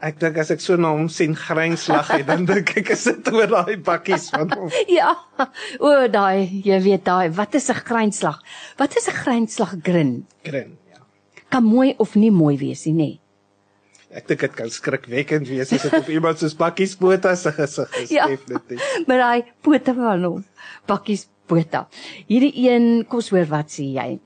Ek 0.04 0.18
dink 0.20 0.36
as 0.42 0.50
ek 0.52 0.60
so 0.60 0.76
na 0.76 0.90
hom 0.92 1.08
sien 1.08 1.32
grynslag 1.40 2.10
het, 2.12 2.26
dan 2.28 2.44
dink 2.46 2.74
ek 2.82 2.90
is 2.92 3.06
dit 3.08 3.30
oor 3.32 3.48
daai 3.48 3.78
bakkies 3.80 4.26
van 4.34 4.50
hom. 4.52 4.70
Ja. 4.98 5.14
O, 5.80 5.94
daai, 6.12 6.44
jy 6.66 6.80
weet 6.84 7.06
daai, 7.08 7.30
wat 7.38 7.56
is 7.56 7.70
'n 7.72 7.80
grynslag? 7.88 8.42
Wat 8.78 8.98
is 9.00 9.08
'n 9.08 9.16
grynslag 9.24 9.76
grin? 9.84 10.26
Grin. 10.44 10.76
Ja. 10.92 11.00
Kan 11.50 11.64
mooi 11.64 11.96
of 11.98 12.16
nie 12.16 12.32
mooi 12.32 12.58
wees 12.60 12.86
nie, 12.86 12.94
nê? 13.00 13.12
Ek 14.14 14.28
dink 14.28 14.42
dit 14.42 14.54
kan 14.54 14.70
skrikwekkend 14.70 15.48
wees 15.48 15.72
as 15.74 15.82
dit 15.88 15.94
op 15.98 16.10
iemand 16.10 16.38
soos 16.38 16.54
bakkies 16.54 16.96
bota 17.00 17.36
se 17.36 17.52
gesig 17.52 17.96
is, 18.04 18.10
Ja. 18.12 18.28
definitief. 18.28 18.84
Maar 19.08 19.18
daai 19.18 19.44
pote 19.62 19.94
van 19.96 20.24
hom, 20.24 20.44
bakkies 20.86 21.28
bota. 21.48 21.88
Hierdie 22.28 22.54
een, 22.70 23.06
kom 23.08 23.18
ons 23.24 23.30
hoor 23.32 23.46
wat 23.50 23.72
sê 23.72 23.88
jy? 23.96 24.20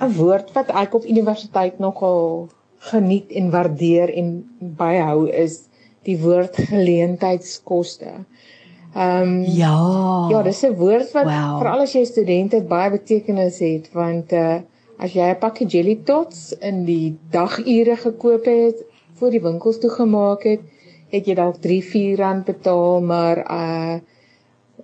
'n 0.00 0.12
woord 0.14 0.52
wat 0.54 0.70
ek 0.70 0.94
op 0.94 1.04
universiteit 1.04 1.78
nogal 1.80 2.48
geniet 2.78 3.30
en 3.32 3.50
waardeer 3.50 4.12
en 4.14 4.48
baie 4.58 5.00
hou 5.02 5.28
is 5.30 5.62
die 6.02 6.18
woord 6.22 6.56
geleentheidskoste. 6.56 8.12
Ehm 8.94 9.22
um, 9.22 9.42
Ja. 9.42 10.28
ja, 10.30 10.42
dis 10.42 10.62
'n 10.64 10.74
woord 10.74 11.12
wat 11.12 11.24
Wow. 11.24 11.58
veral 11.58 11.80
as 11.80 11.92
jy 11.92 12.04
student 12.04 12.52
het 12.52 12.68
baie 12.68 12.90
betekenis 12.90 13.58
het 13.58 13.90
want 13.92 14.32
uh 14.32 14.58
as 14.98 15.12
jy 15.12 15.28
'n 15.30 15.38
pakkie 15.38 15.66
jelly 15.66 15.98
tots 16.04 16.54
in 16.60 16.84
die 16.84 17.16
dagure 17.30 17.96
gekoop 17.96 18.44
het 18.44 18.84
voor 19.14 19.30
die 19.30 19.40
winkels 19.42 19.78
toegemaak 19.78 20.42
het, 20.42 20.60
het 21.10 21.26
jy 21.26 21.34
dalk 21.34 21.56
3, 21.60 21.82
4 21.84 22.16
rand 22.18 22.44
betaal, 22.44 23.00
maar 23.00 23.38
uh 23.50 23.98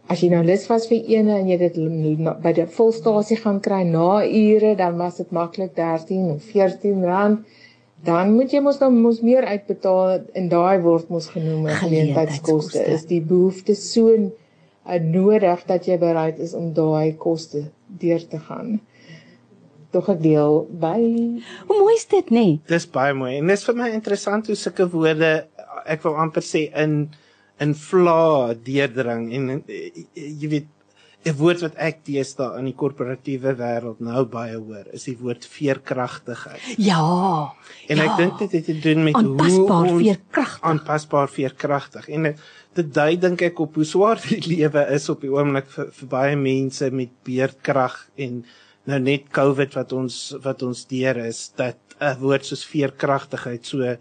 as 0.09 0.21
jy 0.21 0.29
nou 0.29 0.45
lus 0.45 0.67
was 0.67 0.87
vir 0.89 1.05
eene 1.07 1.39
en 1.39 1.49
jy 1.49 1.57
dit 1.59 1.75
by 2.43 2.53
die 2.53 2.67
volstasie 2.67 3.37
gaan 3.37 3.61
kry 3.61 3.83
na 3.85 4.25
ure, 4.27 4.75
dan 4.77 4.97
was 4.97 5.17
dit 5.17 5.31
maklik 5.31 5.75
13 5.77 6.31
of 6.31 6.43
14 6.43 7.05
rand. 7.05 7.39
Dan 8.03 8.33
moet 8.35 8.51
jy 8.51 8.61
mos 8.61 8.79
dan 8.81 8.97
mos 8.99 9.21
meer 9.23 9.45
uitbetaal 9.47 10.25
en 10.39 10.49
daai 10.51 10.81
word 10.83 11.09
mos 11.09 11.29
genoem 11.31 11.69
'n 11.69 11.77
geleentheidskoste. 11.85 12.79
Geleentheidskoste. 12.79 12.87
Is 12.95 13.07
die 13.07 13.21
behoefte 13.23 13.75
so 13.75 14.11
uh, 14.17 14.99
nodig 14.99 15.65
dat 15.67 15.87
jy 15.87 15.99
bereid 15.99 16.39
is 16.39 16.55
om 16.55 16.73
daai 16.75 17.15
koste 17.17 17.71
deur 17.87 18.27
te 18.29 18.39
gaan. 18.39 18.81
Tog 19.91 20.11
'n 20.11 20.19
deel 20.19 20.67
by 20.71 20.99
Hoe 21.67 21.79
mooi 21.79 21.95
is 21.95 22.07
dit, 22.07 22.31
nê? 22.31 22.59
Dis 22.67 22.91
baie 22.91 23.15
mooi. 23.15 23.37
En 23.39 23.47
dis 23.47 23.65
vir 23.65 23.77
my 23.77 23.91
interessant 23.91 24.47
hoe 24.47 24.57
sulke 24.57 24.89
woorde 24.91 25.47
ek 25.87 26.03
wil 26.03 26.17
amper 26.17 26.43
sê 26.43 26.71
in 26.75 27.11
in 27.61 27.75
vla 27.75 28.55
deurdring 28.55 29.33
en 29.33 29.63
eh, 29.69 29.91
jy 30.15 30.49
weet 30.49 30.69
'n 31.25 31.37
woord 31.39 31.61
wat 31.63 31.75
ek 31.77 32.01
deesdae 32.05 32.59
in 32.59 32.65
die 32.65 32.75
korporatiewe 32.75 33.55
wêreld 33.59 34.01
nou 34.01 34.25
baie 34.25 34.57
hoor, 34.57 34.87
is 34.93 35.05
die 35.05 35.17
woord 35.19 35.45
veerkragtigheid. 35.47 36.61
Ja. 36.79 37.53
En 37.89 37.97
ja. 37.97 38.05
ek 38.11 38.17
dink 38.19 38.39
dit 38.39 38.53
het 38.53 38.65
te 38.65 38.79
doen 38.79 39.05
met 39.05 39.15
Aanpasbaar, 39.15 39.89
hoe 39.89 40.01
veerkragtig. 40.01 40.63
aanpasbaar 40.63 41.29
veerkragtig. 41.29 42.09
En 42.09 42.23
dit- 42.23 42.39
dit 42.75 42.95
dui 42.95 43.17
dink 43.19 43.43
ek 43.43 43.59
op 43.61 43.75
hoe 43.75 43.85
swaar 43.85 44.21
die 44.29 44.41
lewe 44.57 44.87
is 44.95 45.09
op 45.09 45.21
die 45.21 45.31
oomblik 45.31 45.69
vir, 45.71 45.91
vir 45.93 46.09
baie 46.09 46.37
mense 46.37 46.91
met 46.91 47.11
beerdkrag 47.25 48.09
en 48.17 48.45
nou 48.85 48.99
net 48.99 49.29
COVID 49.31 49.75
wat 49.75 49.93
ons 49.93 50.35
wat 50.43 50.63
ons 50.63 50.87
deur 50.91 51.17
is 51.27 51.53
dat 51.57 51.77
'n 52.01 52.19
woord 52.19 52.45
soos 52.45 52.65
veerkragtigheid 52.65 53.65
so 53.67 53.79
uh, 53.83 53.97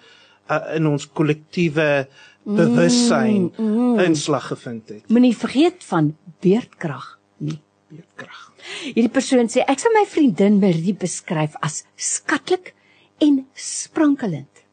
in 0.76 0.88
ons 0.88 1.06
kollektiewe 1.06 2.08
bewussyn 2.44 3.52
Mm, 3.58 3.68
mm. 3.68 4.00
inslag 4.00 4.48
gevind 4.48 4.90
het. 4.90 5.10
Moenie 5.10 5.36
vergeet 5.38 5.84
van 5.84 6.16
beerdkrag 6.42 7.20
nie. 7.38 7.60
Beerdkrag. 7.92 8.48
Hierdie 8.84 9.12
persoon 9.12 9.50
sê 9.52 9.66
ek 9.68 9.82
sal 9.82 9.94
my 9.96 10.06
vriendin 10.10 10.60
Marie 10.62 10.96
beskryf 10.98 11.58
as 11.62 11.84
skatlik 11.98 12.74
en 13.22 13.46
sprankelend. 13.54 14.64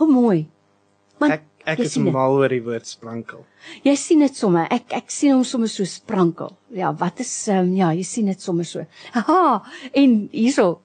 Hoe 0.00 0.08
mooi. 0.10 0.48
Want 1.18 1.32
Ek 1.38 1.46
Ek 1.68 1.82
is 1.84 1.96
mal 2.00 2.32
oor 2.38 2.48
die 2.48 2.62
woord 2.64 2.88
sprankel. 2.88 3.42
Jy 3.84 3.92
sien 4.00 4.22
dit 4.24 4.34
sommer. 4.34 4.64
Ek 4.72 4.94
ek 4.96 5.12
sien 5.12 5.34
hom 5.34 5.44
sommer 5.44 5.68
so 5.68 5.84
sprankel. 5.84 6.54
Ja, 6.72 6.88
wat 6.96 7.20
is 7.20 7.30
um, 7.52 7.74
ja, 7.76 7.90
jy 7.92 8.06
sien 8.08 8.30
dit 8.32 8.40
sommer 8.40 8.64
so. 8.64 8.86
Aha, 9.12 9.60
en 9.92 10.14
hierso 10.32 10.80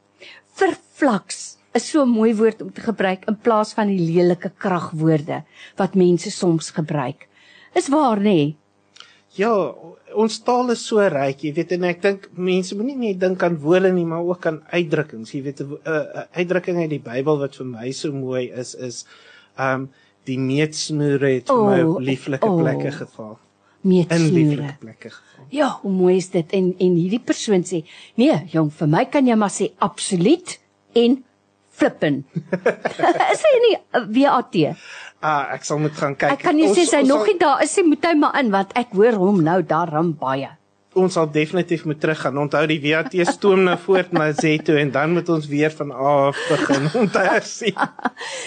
vervlaks 0.60 1.56
is 1.76 1.90
so 1.92 2.04
'n 2.04 2.10
mooi 2.10 2.34
woord 2.36 2.62
om 2.62 2.72
te 2.72 2.82
gebruik 2.82 3.26
in 3.28 3.38
plaas 3.38 3.74
van 3.74 3.88
die 3.88 4.00
lelike 4.00 4.52
kragwoorde 4.58 5.44
wat 5.76 5.96
mense 5.96 6.32
soms 6.32 6.72
gebruik. 6.72 7.28
Is 7.74 7.90
waar 7.90 8.18
nê? 8.18 8.24
Nee? 8.24 8.56
Ja, 9.36 9.52
ons 10.16 10.38
taal 10.48 10.72
is 10.72 10.86
so 10.88 11.04
ryk, 11.12 11.42
jy 11.44 11.52
weet 11.58 11.74
en 11.76 11.84
ek 11.84 12.02
dink 12.02 12.30
mense 12.40 12.76
moenie 12.78 12.96
net 12.96 13.20
dink 13.20 13.44
aan 13.44 13.58
woorde 13.60 13.92
nie, 13.92 14.06
maar 14.08 14.24
ook 14.24 14.46
aan 14.48 14.62
uitdrukkings. 14.72 15.34
Jy 15.36 15.42
weet 15.44 15.60
'n 15.60 15.76
uh, 15.76 15.92
uh, 15.92 16.24
uitdrukking 16.40 16.78
uit 16.78 16.90
die 16.90 17.04
Bybel 17.04 17.40
wat 17.40 17.56
vir 17.56 17.66
my 17.66 17.92
so 17.92 18.12
mooi 18.12 18.48
is 18.52 18.76
is 18.76 19.06
um 19.60 19.90
die 20.26 20.40
meetsnoere 20.40 21.34
het 21.36 21.50
vir 21.52 21.66
my 21.66 21.82
Oh, 21.84 21.96
op 21.96 22.00
lieflike 22.00 22.48
oh. 22.48 22.62
plekke 22.62 22.92
geval. 22.92 23.38
Meetsnoere. 23.82 24.74
Ja, 25.50 25.80
hoe 25.82 25.92
mooi 25.92 26.16
is 26.16 26.30
dit? 26.30 26.52
En 26.52 26.74
en 26.80 26.96
hierdie 26.96 27.20
persoon 27.20 27.64
sê, 27.64 27.84
"Nee, 28.16 28.48
jong, 28.52 28.72
vir 28.72 28.88
my 28.88 29.06
kan 29.06 29.28
jy 29.28 29.36
maar 29.36 29.52
sê 29.52 29.72
absoluut 29.80 30.60
en 30.94 31.24
flippen." 31.78 32.24
is 33.34 33.42
hy 33.48 33.56
nie 33.68 33.76
uh, 33.78 34.06
WAT? 34.18 34.56
Ah, 35.26 35.54
ek 35.56 35.64
sal 35.66 35.80
moet 35.82 35.96
gaan 35.98 36.14
kyk. 36.16 36.32
Ek 36.38 36.44
kan 36.46 36.56
nie 36.56 36.68
Ons- 36.70 36.78
sê 36.78 36.86
sy 36.86 37.02
nog 37.08 37.26
nie 37.26 37.38
daar 37.42 37.64
is, 37.64 37.72
sy 37.74 37.82
moet 37.88 38.04
hy 38.06 38.14
maar 38.20 38.36
in 38.40 38.52
want 38.54 38.72
ek 38.78 38.94
hoor 38.94 39.14
hom 39.22 39.42
nou 39.44 39.62
daarom 39.64 40.14
baie. 40.20 40.52
ons 40.96 41.12
sal 41.18 41.26
definitief 41.28 41.82
moet 41.86 42.00
teruggaan. 42.00 42.38
Onthou 42.40 42.62
die 42.72 42.78
VAT 42.80 43.12
stoom 43.28 43.66
nou 43.68 43.74
voort 43.84 44.14
na 44.16 44.30
Z 44.32 44.62
toe 44.64 44.78
en 44.80 44.92
dan 44.96 45.12
moet 45.12 45.28
ons 45.30 45.48
weer 45.52 45.70
van 45.76 45.92
af 45.92 46.38
begin 46.48 46.86
om 47.02 47.10
te 47.12 47.20
hersien. 47.20 47.76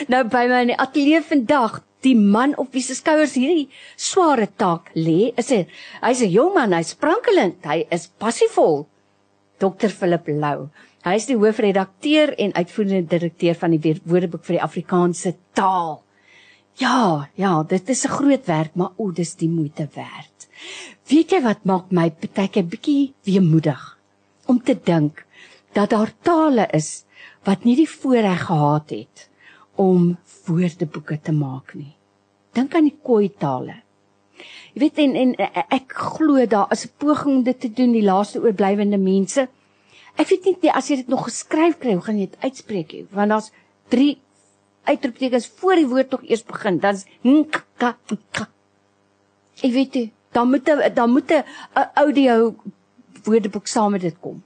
Nou 0.08 0.22
by 0.32 0.46
my 0.48 0.60
in 0.64 0.70
die 0.72 0.78
ateljee 0.80 1.20
vandag, 1.28 1.82
die 2.00 2.14
man 2.16 2.54
op 2.56 2.72
wie 2.72 2.80
se 2.80 2.94
skouers 2.96 3.34
hierdie 3.36 3.68
sware 4.00 4.46
taak 4.56 4.88
lê, 4.96 5.34
is 5.36 5.52
'n 5.52 5.66
hy's 6.00 6.22
'n 6.24 6.30
jong 6.32 6.54
man, 6.54 6.72
hy's 6.72 6.94
sprankelend, 6.96 7.60
hy 7.66 7.84
is 7.90 8.08
passievol. 8.18 8.86
Dr 9.60 9.88
Philip 9.92 10.24
Lou. 10.28 10.70
Hy 11.08 11.16
is 11.16 11.26
die 11.30 11.38
hoofredakteur 11.40 12.34
en 12.36 12.52
uitvoerende 12.52 13.08
direkteur 13.08 13.56
van 13.56 13.72
die 13.72 13.94
Woordeboek 14.04 14.44
vir 14.44 14.58
die 14.58 14.64
Afrikaanse 14.66 15.32
taal. 15.56 16.02
Ja, 16.78 17.28
ja, 17.34 17.62
dit 17.64 17.88
is 17.88 18.04
'n 18.04 18.12
groot 18.12 18.44
werk, 18.46 18.74
maar 18.74 18.92
o, 18.96 19.10
dis 19.10 19.34
die 19.34 19.48
moeite 19.48 19.88
werd. 19.94 20.48
Weet 21.08 21.30
jy 21.30 21.40
wat 21.42 21.64
maak 21.64 21.90
my 21.90 22.10
partykeer 22.10 22.64
bietjie 22.64 23.14
weemoedig 23.24 23.98
om 24.46 24.60
te 24.62 24.74
dink 24.74 25.24
dat 25.72 25.90
daar 25.90 26.12
tale 26.22 26.68
is 26.72 27.04
wat 27.44 27.64
nie 27.64 27.76
die 27.76 27.88
voorreg 27.88 28.46
gehad 28.46 28.90
het 28.90 29.28
om 29.76 30.18
woordeboeke 30.46 31.20
te 31.20 31.32
maak 31.32 31.74
nie. 31.74 31.94
Dink 32.52 32.74
aan 32.74 32.88
die 32.90 32.98
Khoi 33.02 33.30
tale. 33.38 33.82
Jy 34.74 34.80
weet 34.80 34.98
en 34.98 35.14
en 35.16 35.34
eh, 35.34 35.64
ek 35.70 35.92
glo 35.92 36.46
daar 36.46 36.72
is 36.72 36.84
'n 36.84 36.92
poging 36.98 37.36
om 37.36 37.42
dit 37.42 37.60
te 37.60 37.72
doen 37.72 37.92
die 37.92 38.02
laaste 38.02 38.40
oorblywende 38.40 38.98
mense. 38.98 39.48
Ek 40.18 40.28
weet 40.32 40.62
nie 40.62 40.72
as 40.74 40.88
jy 40.90 40.96
dit 41.02 41.08
nog 41.08 41.28
geskryf 41.28 41.78
kry, 41.78 41.94
hoe 41.94 42.02
gaan 42.02 42.18
jy 42.18 42.26
dit 42.26 42.40
uitspreek 42.42 42.92
nie? 42.92 43.04
Want 43.14 43.30
daar's 43.30 43.52
3 43.94 44.16
uitroeptekens 44.88 45.46
voor 45.60 45.76
die 45.78 45.86
woord 45.86 46.10
tog 46.10 46.24
eers 46.26 46.42
begin. 46.48 46.80
Dan's 46.82 47.04
nk 47.22 47.62
Ek 49.58 49.72
weet 49.74 49.94
nie, 49.94 50.10
dan 50.32 50.50
moet 50.50 50.68
'n 50.68 50.94
dan 50.94 51.10
moet 51.10 51.30
'n 51.30 51.44
audio 51.94 52.54
woordeboek 53.24 53.66
saam 53.66 53.92
met 53.92 54.00
dit 54.00 54.16
kom. 54.20 54.42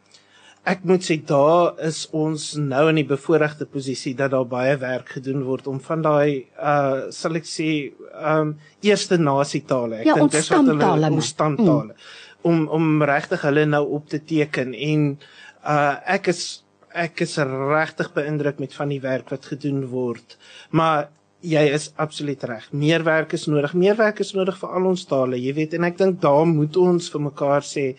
Ek 0.65 0.85
moet 0.85 1.03
sê 1.03 1.17
daar 1.27 1.75
is 1.83 2.09
ons 2.13 2.55
nou 2.55 2.89
in 2.89 2.95
die 2.95 3.05
bevoordeelde 3.05 3.67
posisie 3.67 4.15
dat 4.15 4.31
daar 4.31 4.47
baie 4.47 4.77
werk 4.77 5.09
gedoen 5.09 5.43
word 5.43 5.67
om 5.67 5.81
van 5.81 6.03
daai 6.03 6.47
uh 6.59 7.11
sal 7.11 7.35
ek 7.35 7.45
sê 7.45 7.93
um 8.15 8.59
eerste 8.81 9.19
nasietale. 9.19 9.97
Ek 9.97 10.07
Ja, 10.07 10.15
dink 10.15 10.31
dis 10.31 10.49
wat 10.49 10.67
hulle 10.67 10.95
ons 10.95 11.11
man. 11.11 11.21
stamtale 11.21 11.95
om 12.43 12.69
om 12.69 13.03
regtig 13.03 13.43
hulle 13.43 13.67
nou 13.67 13.85
op 13.99 14.09
te 14.09 14.19
teken 14.25 14.75
en 14.75 15.19
uh 15.65 15.97
ek 16.07 16.29
is 16.33 16.63
ek 16.93 17.23
is 17.25 17.39
regtig 17.39 18.13
beïndruk 18.13 18.59
met 18.61 18.75
van 18.75 18.91
die 18.93 19.01
werk 19.01 19.31
wat 19.33 19.47
gedoen 19.49 19.87
word. 19.89 20.37
Maar 20.71 21.09
jy 21.43 21.63
is 21.75 21.91
absoluut 21.97 22.43
reg. 22.45 22.69
Meer 22.73 23.03
werk 23.05 23.33
is 23.33 23.47
nodig. 23.51 23.75
Meer 23.75 23.97
werk 23.99 24.21
is 24.21 24.35
nodig 24.37 24.59
vir 24.61 24.75
al 24.77 24.91
ons 24.93 25.07
tale, 25.09 25.41
jy 25.41 25.55
weet 25.57 25.75
en 25.75 25.89
ek 25.89 25.99
dink 25.99 26.21
daar 26.23 26.47
moet 26.47 26.77
ons 26.77 27.09
vir 27.11 27.25
mekaar 27.31 27.67
sê 27.67 27.95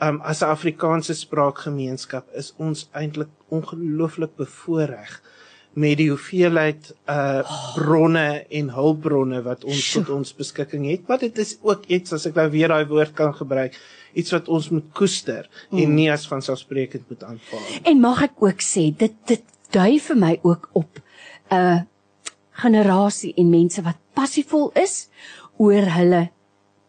um 0.00 0.20
as 0.24 0.42
'n 0.42 0.52
Afrikaanse 0.52 1.14
spraakgemeenskap 1.14 2.26
is 2.34 2.52
ons 2.58 2.88
eintlik 2.92 3.32
ongelooflik 3.48 4.36
bevoordeel 4.36 5.16
met 5.76 5.98
die 6.00 6.08
hoeveelheid 6.08 6.94
uh 7.08 7.44
bronne 7.74 8.44
en 8.48 8.70
hulpbronne 8.72 9.42
wat 9.44 9.64
ons 9.64 9.92
tot 9.92 10.08
ons 10.10 10.32
beskikking 10.36 10.86
het. 10.88 11.08
Maar 11.08 11.18
dit 11.18 11.38
is 11.38 11.58
ook 11.60 11.84
iets 11.92 12.12
as 12.16 12.26
ek 12.26 12.34
nou 12.34 12.48
weer 12.50 12.72
daai 12.72 12.88
woord 12.88 13.12
kan 13.14 13.34
gebruik, 13.36 13.76
iets 14.16 14.32
wat 14.34 14.48
ons 14.48 14.70
moet 14.72 14.86
koester 14.96 15.48
Mm. 15.70 15.78
en 15.78 15.94
nie 15.94 16.08
as 16.12 16.26
vanselfsprekend 16.28 17.08
moet 17.08 17.22
aanvaar. 17.22 17.80
En 17.82 18.00
mag 18.00 18.22
ek 18.22 18.42
ook 18.42 18.62
sê 18.64 18.88
dit 18.96 19.14
dit 19.26 19.42
dui 19.74 19.98
vir 20.00 20.16
my 20.16 20.38
ook 20.42 20.70
op 20.72 21.00
'n 21.50 21.54
uh, 21.54 21.80
generasie 22.50 23.34
en 23.36 23.50
mense 23.50 23.82
wat 23.82 23.96
passievol 24.14 24.70
is 24.74 25.08
oor 25.56 25.84
hulle 25.98 26.30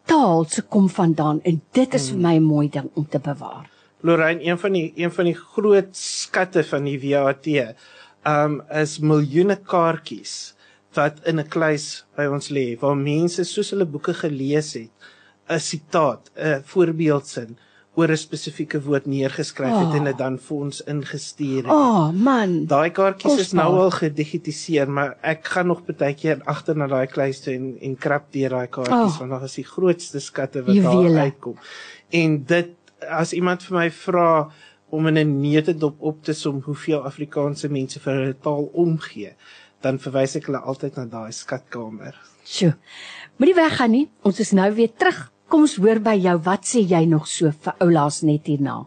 taal 0.08 0.44
se 0.48 0.62
kom 0.62 0.88
vandaan 0.88 1.40
en 1.44 1.60
dit 1.72 1.94
is 1.94 2.10
vir 2.10 2.18
my 2.18 2.36
'n 2.36 2.42
mooi 2.42 2.68
ding 2.68 2.90
om 2.94 3.06
te 3.08 3.18
bewaar. 3.18 3.68
Lorraine, 4.00 4.44
een 4.44 4.58
van 4.58 4.72
die 4.72 4.92
een 4.96 5.12
van 5.12 5.24
die 5.24 5.34
groot 5.34 5.96
skatte 5.96 6.64
van 6.64 6.84
die 6.84 6.98
VAT 7.00 7.46
um 8.26 8.62
is 8.70 8.98
miljoene 8.98 9.56
kaartjies 9.56 10.54
wat 10.94 11.20
in 11.26 11.38
'n 11.40 11.48
kluis 11.48 12.04
by 12.16 12.26
ons 12.26 12.48
lê 12.50 12.78
waar 12.80 12.96
mense 12.96 13.44
soos 13.44 13.70
hulle 13.70 13.86
boeke 13.86 14.14
gelees 14.14 14.72
het 14.74 14.90
'n 15.48 15.58
sitaat, 15.60 16.30
'n 16.36 16.62
voorbeeldsin 16.64 17.56
oor 17.98 18.08
'n 18.10 18.16
spesifieke 18.16 18.82
woord 18.82 19.06
neergeskryf 19.06 19.74
het 19.78 19.88
Oh. 19.88 19.94
en 19.96 20.04
dit 20.04 20.18
dan 20.18 20.38
vir 20.38 20.56
ons 20.56 20.80
ingestuur 20.84 21.56
het. 21.62 21.66
O, 21.66 21.74
oh, 21.74 22.10
man. 22.12 22.66
Daai 22.66 22.90
kaartjies 22.90 23.38
is 23.38 23.52
nou 23.52 23.74
al 23.76 23.90
gedigitiseer, 23.90 24.90
maar 24.90 25.16
ek 25.22 25.46
gaan 25.46 25.66
nog 25.66 25.82
baie 25.84 26.14
keer 26.14 26.40
agter 26.44 26.76
na 26.76 26.86
daai 26.86 27.06
kluis 27.06 27.40
toe 27.40 27.54
en 27.54 27.76
en 27.80 27.96
krap 27.96 28.32
deur 28.32 28.50
daai 28.50 28.66
kaartjies 28.68 29.12
Oh. 29.14 29.18
want 29.18 29.30
daar 29.30 29.42
is 29.44 29.54
die 29.54 29.64
grootste 29.64 30.20
skatte 30.20 30.62
wat 30.64 30.74
Juwele. 30.74 31.08
daar 31.14 31.18
uitkom. 31.24 31.56
En 32.10 32.44
dit 32.44 32.68
as 33.08 33.32
iemand 33.32 33.62
vir 33.62 33.78
my 33.78 33.90
vra 33.90 34.50
om 34.90 35.06
in 35.06 35.16
'n 35.18 35.40
neutedop 35.40 35.96
op 36.00 36.22
te 36.24 36.32
som 36.32 36.60
hoeveel 36.64 37.04
Afrikaanse 37.04 37.68
mense 37.68 38.00
vir 38.00 38.12
hulle 38.14 38.36
taal 38.40 38.70
omgee, 38.74 39.34
dan 39.80 39.98
verwys 39.98 40.36
ek 40.36 40.46
hulle 40.46 40.58
altyd 40.58 40.96
na 40.96 41.04
daai 41.04 41.32
skatkamer. 41.32 42.14
Sjoe. 42.44 42.74
Moenie 43.36 43.54
weggaan 43.54 43.90
nie. 43.90 44.08
Ons 44.22 44.40
is 44.40 44.52
nou 44.52 44.72
weer 44.74 44.90
terug. 44.96 45.30
Kom 45.48 45.64
ons 45.64 45.74
hoor 45.80 46.00
by 46.04 46.12
jou. 46.20 46.36
Wat 46.44 46.66
sê 46.68 46.82
jy 46.84 47.06
nog 47.08 47.28
so 47.32 47.52
vir 47.64 47.76
oulaas 47.84 48.20
net 48.28 48.50
hierna? 48.52 48.82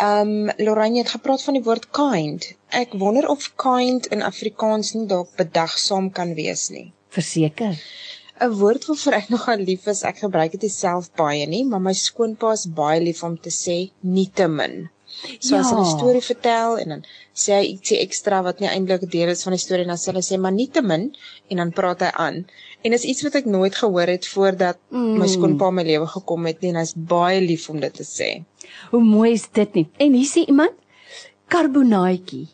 Um 0.01 0.51
Lorraine 0.58 0.97
het 1.03 1.14
gepraat 1.16 1.43
van 1.43 1.53
die 1.56 1.64
woord 1.64 1.89
kind. 1.95 2.56
Ek 2.76 2.97
wonder 2.99 3.28
of 3.32 3.45
kind 3.62 4.10
in 4.12 4.26
Afrikaans 4.26 4.91
nie 4.95 5.06
dalk 5.08 5.30
bedagsaam 5.39 6.10
kan 6.12 6.34
wees 6.36 6.68
nie. 6.74 6.91
Verseker. 7.16 7.78
'n 8.43 8.51
woord 8.60 8.84
waarvoor 8.89 9.16
ek 9.16 9.30
nogal 9.32 9.62
lief 9.68 9.86
is, 9.88 10.01
ek 10.03 10.18
gebruik 10.26 10.58
dit 10.60 10.72
self 10.72 11.08
baie 11.16 11.45
nie, 11.47 11.64
maar 11.64 11.80
my 11.80 11.93
skoonpa 11.95 12.51
is 12.58 12.66
baie 12.80 12.99
lief 12.99 13.24
om 13.24 13.38
te 13.39 13.53
sê 13.58 13.78
nietemin. 14.01 14.89
So 15.39 15.55
ja. 15.55 15.61
as 15.61 15.70
hulle 15.72 15.86
'n 15.86 15.97
storie 15.97 16.22
vertel 16.22 16.78
en 16.82 16.89
dan 16.93 17.03
sê 17.34 17.59
hy 17.59 17.66
ietsie 17.74 17.99
ekstra 18.03 18.41
wat 18.45 18.59
nie 18.59 18.70
eintlik 18.70 19.05
deel 19.11 19.32
is 19.34 19.43
van 19.43 19.55
die 19.55 19.63
storie 19.63 19.86
en 19.86 19.93
dan 19.93 20.01
sê 20.01 20.11
hulle 20.11 20.24
sê 20.26 20.39
maar 20.39 20.55
nietemin 20.55 21.11
en 21.49 21.61
dan 21.61 21.72
praat 21.72 22.03
hy 22.05 22.11
aan. 22.26 22.45
En 22.84 22.91
dis 22.91 23.07
iets 23.11 23.26
wat 23.26 23.36
ek 23.41 23.45
nooit 23.49 23.76
gehoor 23.76 24.11
het 24.13 24.28
voordat 24.28 24.78
mm. 24.89 25.18
my 25.20 25.28
skoonpa 25.28 25.72
my 25.72 25.84
lewe 25.84 26.07
gekom 26.07 26.45
het 26.45 26.61
nie 26.61 26.74
en 26.74 26.82
hy's 26.82 26.93
baie 26.95 27.39
lief 27.41 27.70
om 27.70 27.80
dit 27.80 27.93
te 27.93 28.05
sê. 28.07 28.30
Hoe 28.91 29.03
mooi 29.03 29.32
is 29.34 29.47
dit 29.49 29.80
nie? 29.80 29.88
En 29.97 30.13
hier 30.13 30.30
sê 30.30 30.45
iemand 30.45 30.76
karbonaatjie. 31.47 32.47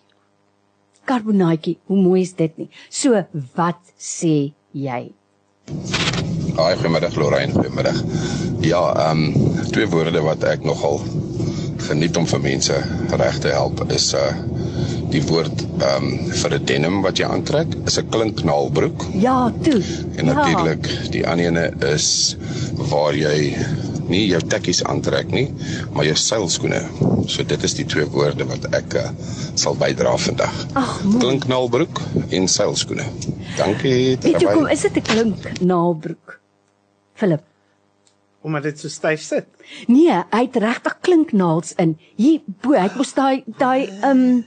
Karbonaatjie, 1.09 1.77
hoe 1.89 1.97
mooi 1.97 2.21
is 2.21 2.35
dit 2.37 2.57
nie? 2.61 2.69
So, 2.89 3.25
wat 3.57 3.81
sê 3.97 4.53
jy? 4.71 5.01
Haai, 6.57 6.75
goeiemiddag 6.77 7.15
Lorraine, 7.15 7.53
goeiemiddag. 7.53 7.99
Ja, 8.61 8.81
ehm 9.09 9.23
um, 9.31 9.59
twee 9.71 9.87
woorde 9.89 10.21
wat 10.21 10.43
ek 10.43 10.63
nogal 10.67 10.99
geniet 11.91 12.17
om 12.17 12.27
vir 12.29 12.41
mense 12.43 12.77
reg 13.19 13.39
te 13.43 13.51
help 13.55 13.83
is 13.91 14.11
uh 14.17 14.31
die 15.11 15.21
woord 15.27 15.63
ehm 15.83 16.05
um, 16.07 16.11
vir 16.39 16.53
'n 16.55 16.65
denim 16.69 17.01
wat 17.03 17.19
jy 17.19 17.27
aantrek 17.27 17.73
is 17.89 17.97
'n 17.99 18.07
klinknaalbroek. 18.13 19.03
Ja, 19.19 19.51
toe. 19.65 19.81
En 20.15 20.25
natuurlik 20.25 20.87
ja. 20.87 21.09
die 21.15 21.23
ander 21.27 21.45
ene 21.45 21.65
is 21.91 22.37
waar 22.91 23.13
jy 23.15 23.57
nie 24.07 24.23
jou 24.27 24.39
tekkies 24.53 24.83
aantrek 24.83 25.31
nie, 25.31 25.47
maar 25.91 26.07
jou 26.07 26.15
seilskoene. 26.15 26.81
So 27.27 27.43
dit 27.43 27.63
is 27.63 27.75
die 27.75 27.85
twee 27.85 28.07
woorde 28.15 28.47
wat 28.47 28.71
ek 28.75 28.95
uh, 28.95 29.05
sal 29.55 29.75
bydra 29.75 30.15
vandag. 30.17 30.55
Ag, 30.73 30.97
klinknaalbroek 31.19 32.01
en 32.29 32.47
seilskoene. 32.47 33.05
Dankie. 33.57 34.17
Weet 34.23 34.41
jy 34.41 34.47
kom, 34.47 34.67
is 34.67 34.87
dit 34.87 34.95
'n 34.95 35.07
klinknaalbroek? 35.11 36.39
Philip 37.19 37.50
omdat 38.41 38.63
dit 38.63 38.79
so 38.79 38.89
styf 38.89 39.21
sit. 39.21 39.47
Nee, 39.87 40.17
hy 40.33 40.43
het 40.47 40.59
regtig 40.63 40.97
klinknaals 41.05 41.75
in. 41.81 41.97
Hier 42.17 42.41
bo, 42.45 42.73
hy 42.73 42.87
het 42.87 42.97
mos 42.99 43.13
daai 43.17 43.43
daai 43.45 43.87
ehm 43.87 44.09
um, 44.09 44.45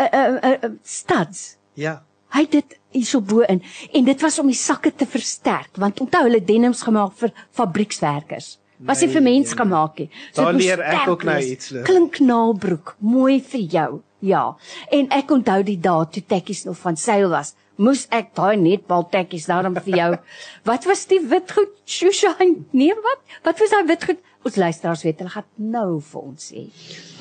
uh, 0.00 0.08
uh, 0.12 0.50
uh, 0.50 0.72
studs. 0.82 1.56
Ja. 1.78 2.02
Hy 2.34 2.46
het 2.46 2.50
dit 2.50 2.78
hierso 2.94 3.20
bo 3.20 3.46
in 3.46 3.62
en 3.92 4.04
dit 4.04 4.20
was 4.22 4.38
om 4.38 4.50
die 4.50 4.58
sakke 4.58 4.94
te 4.94 5.06
versterk 5.06 5.78
want 5.82 6.00
onthou 6.02 6.24
hulle 6.26 6.42
denims 6.44 6.82
gemaak 6.86 7.14
vir 7.18 7.34
fabriekswerkers 7.54 8.54
was 8.78 9.00
nie 9.00 9.10
vir 9.12 9.22
mens 9.22 9.52
nee, 9.52 9.58
gemaak 9.60 9.98
nie. 9.98 10.08
So 10.32 10.42
Daar 10.42 10.58
leer 10.58 10.82
ek 10.82 11.08
ook 11.08 11.24
nou 11.28 11.38
iets. 11.40 11.72
Klink 11.86 12.18
naalbroek, 12.20 12.96
mooi 12.98 13.40
vir 13.42 13.66
jou. 13.76 13.90
Ja. 14.24 14.56
En 14.90 15.10
ek 15.12 15.30
onthou 15.34 15.60
die 15.66 15.78
dae 15.80 16.08
toe 16.10 16.24
tekkies 16.26 16.64
nog 16.64 16.80
van 16.80 16.96
seil 16.96 17.28
was. 17.32 17.54
Moes 17.76 18.04
ek 18.14 18.30
daai 18.38 18.56
netbal 18.56 19.08
tekkies 19.10 19.48
daarom 19.50 19.74
vir 19.82 19.96
jou. 19.98 20.10
wat 20.70 20.86
was 20.88 21.06
die 21.10 21.20
wit 21.20 21.50
goed? 21.52 21.72
Shushain. 21.86 22.60
Nee, 22.72 22.94
wat? 22.94 23.24
Wat 23.46 23.58
was 23.60 23.74
daai 23.74 23.88
wit 23.90 24.06
goed? 24.10 24.22
Ons 24.44 24.58
luisteraars 24.60 25.02
weet 25.06 25.22
hulle 25.22 25.32
gaan 25.32 25.48
nou 25.72 25.88
vir 26.04 26.20
ons 26.20 26.50
sê. 26.50 26.66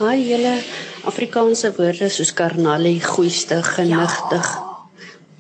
Haai 0.02 0.20
julle 0.28 0.58
Afrikaanse 1.08 1.72
woorde 1.78 2.10
soos 2.12 2.34
karnalie, 2.36 3.00
goeistig, 3.04 3.74
genigtig. 3.78 4.54
Ja. 4.54 4.70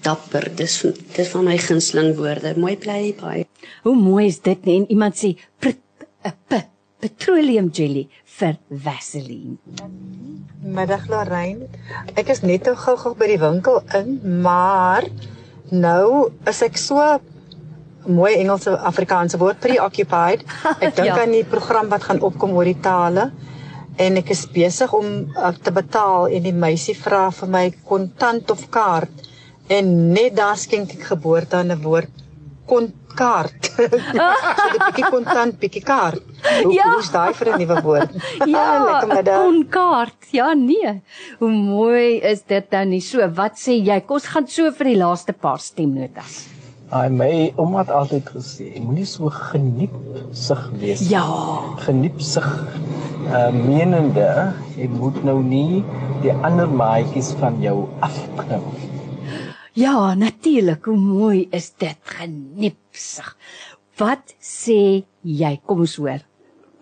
Dapper, 0.04 0.50
dis 0.52 0.82
dis 1.16 1.30
van 1.32 1.46
my 1.48 1.56
gunsteling 1.64 2.16
woorde. 2.18 2.56
Mooi 2.60 2.76
bly 2.80 3.14
baie. 3.20 3.46
Hoe 3.86 3.96
mooi 3.96 4.26
is 4.28 4.42
dit 4.44 4.66
nie? 4.68 4.82
En 4.82 4.90
iemand 4.92 5.20
sê 5.20 5.34
prit 5.64 5.80
'n 6.24 6.64
petroleum 7.04 7.70
jelly 7.70 8.08
vir 8.40 8.58
Vaseline. 8.70 9.58
Middag 10.64 11.08
Lorraine. 11.12 11.68
Ek 12.16 12.30
is 12.30 12.42
net 12.42 12.66
nou 12.70 12.76
gou-gou 12.80 13.14
by 13.20 13.28
die 13.34 13.40
winkel 13.42 13.82
in, 14.00 14.20
maar 14.42 15.08
nou 15.70 16.32
is 16.48 16.62
ek 16.64 16.80
so 16.80 17.20
mooi 18.08 18.34
Engelse 18.36 18.78
Afrikaanse 18.78 19.40
woord 19.40 19.60
preoccupied. 19.64 20.44
Ek 20.86 20.96
dink 20.96 21.08
ja. 21.08 21.20
aan 21.22 21.32
die 21.32 21.46
program 21.48 21.90
wat 21.92 22.04
gaan 22.08 22.22
opkom 22.24 22.56
oor 22.56 22.68
die 22.68 22.80
tale 22.84 23.32
en 24.02 24.18
ek 24.18 24.32
is 24.34 24.48
besig 24.50 24.94
om 24.98 25.10
uh, 25.38 25.52
te 25.54 25.72
betaal 25.72 26.32
en 26.34 26.44
die 26.44 26.56
meisie 26.56 26.96
vra 26.98 27.28
vir 27.32 27.52
my 27.54 27.64
kontant 27.86 28.50
of 28.50 28.66
kaart 28.74 29.28
en 29.72 29.92
net 30.16 30.34
daar 30.40 30.58
skink 30.58 30.96
ek 30.98 31.06
geboorte 31.12 31.60
aan 31.60 31.72
'n 31.72 31.84
woord 31.84 32.10
kontant 32.66 33.03
kaart. 33.18 33.70
so 33.74 33.84
'n 33.84 34.80
bietjie 34.86 35.10
kontant, 35.10 35.60
bietjie 35.60 35.84
kaart. 35.84 36.22
Hoe 36.64 36.74
ja. 36.80 36.90
is 37.00 37.12
daai 37.14 37.34
vir 37.34 37.52
'n 37.54 37.60
nuwe 37.64 37.82
woord? 37.86 38.16
ja, 38.56 38.66
lekker 38.86 39.12
middag. 39.16 39.44
Kon 39.44 39.60
kaart. 39.70 40.20
Ja, 40.32 40.54
nee. 40.54 41.02
Hoe 41.40 41.52
mooi 41.52 42.20
is 42.22 42.44
dit 42.44 42.72
dan 42.72 42.90
nie 42.90 43.02
so? 43.02 43.22
Wat 43.36 43.60
sê 43.60 43.78
jy? 43.80 44.00
Kos 44.06 44.26
gaan 44.34 44.48
so 44.48 44.72
vir 44.72 44.94
die 44.94 45.00
laaste 45.00 45.34
paar 45.34 45.60
stemnotas. 45.60 46.44
Ai 46.94 47.10
my 47.10 47.54
ouma 47.58 47.80
het 47.82 47.90
altyd 47.90 48.28
gesê, 48.36 48.68
moenie 48.78 49.06
so 49.10 49.30
geniep 49.34 49.94
sig 50.32 50.62
wees. 50.78 51.02
Ja. 51.10 51.26
Geniep 51.88 52.22
sig. 52.22 52.46
Uh 53.34 53.50
menende, 53.56 54.54
jy 54.78 54.88
moet 54.94 55.24
nou 55.26 55.40
nie 55.42 55.82
die 56.22 56.34
ander 56.46 56.70
maatjies 56.70 57.34
van 57.40 57.58
jou 57.64 57.88
afknou 58.06 58.62
nie. 58.76 58.93
Ja, 59.74 60.14
natuurlik, 60.14 60.86
hoe 60.86 60.98
mooi 60.98 61.48
is 61.50 61.72
dit 61.82 61.98
geniepsig. 62.06 63.32
Wat 63.98 64.36
sê 64.38 65.02
jy? 65.26 65.50
Kom 65.66 65.80
ons 65.82 65.96
hoor. 65.98 66.22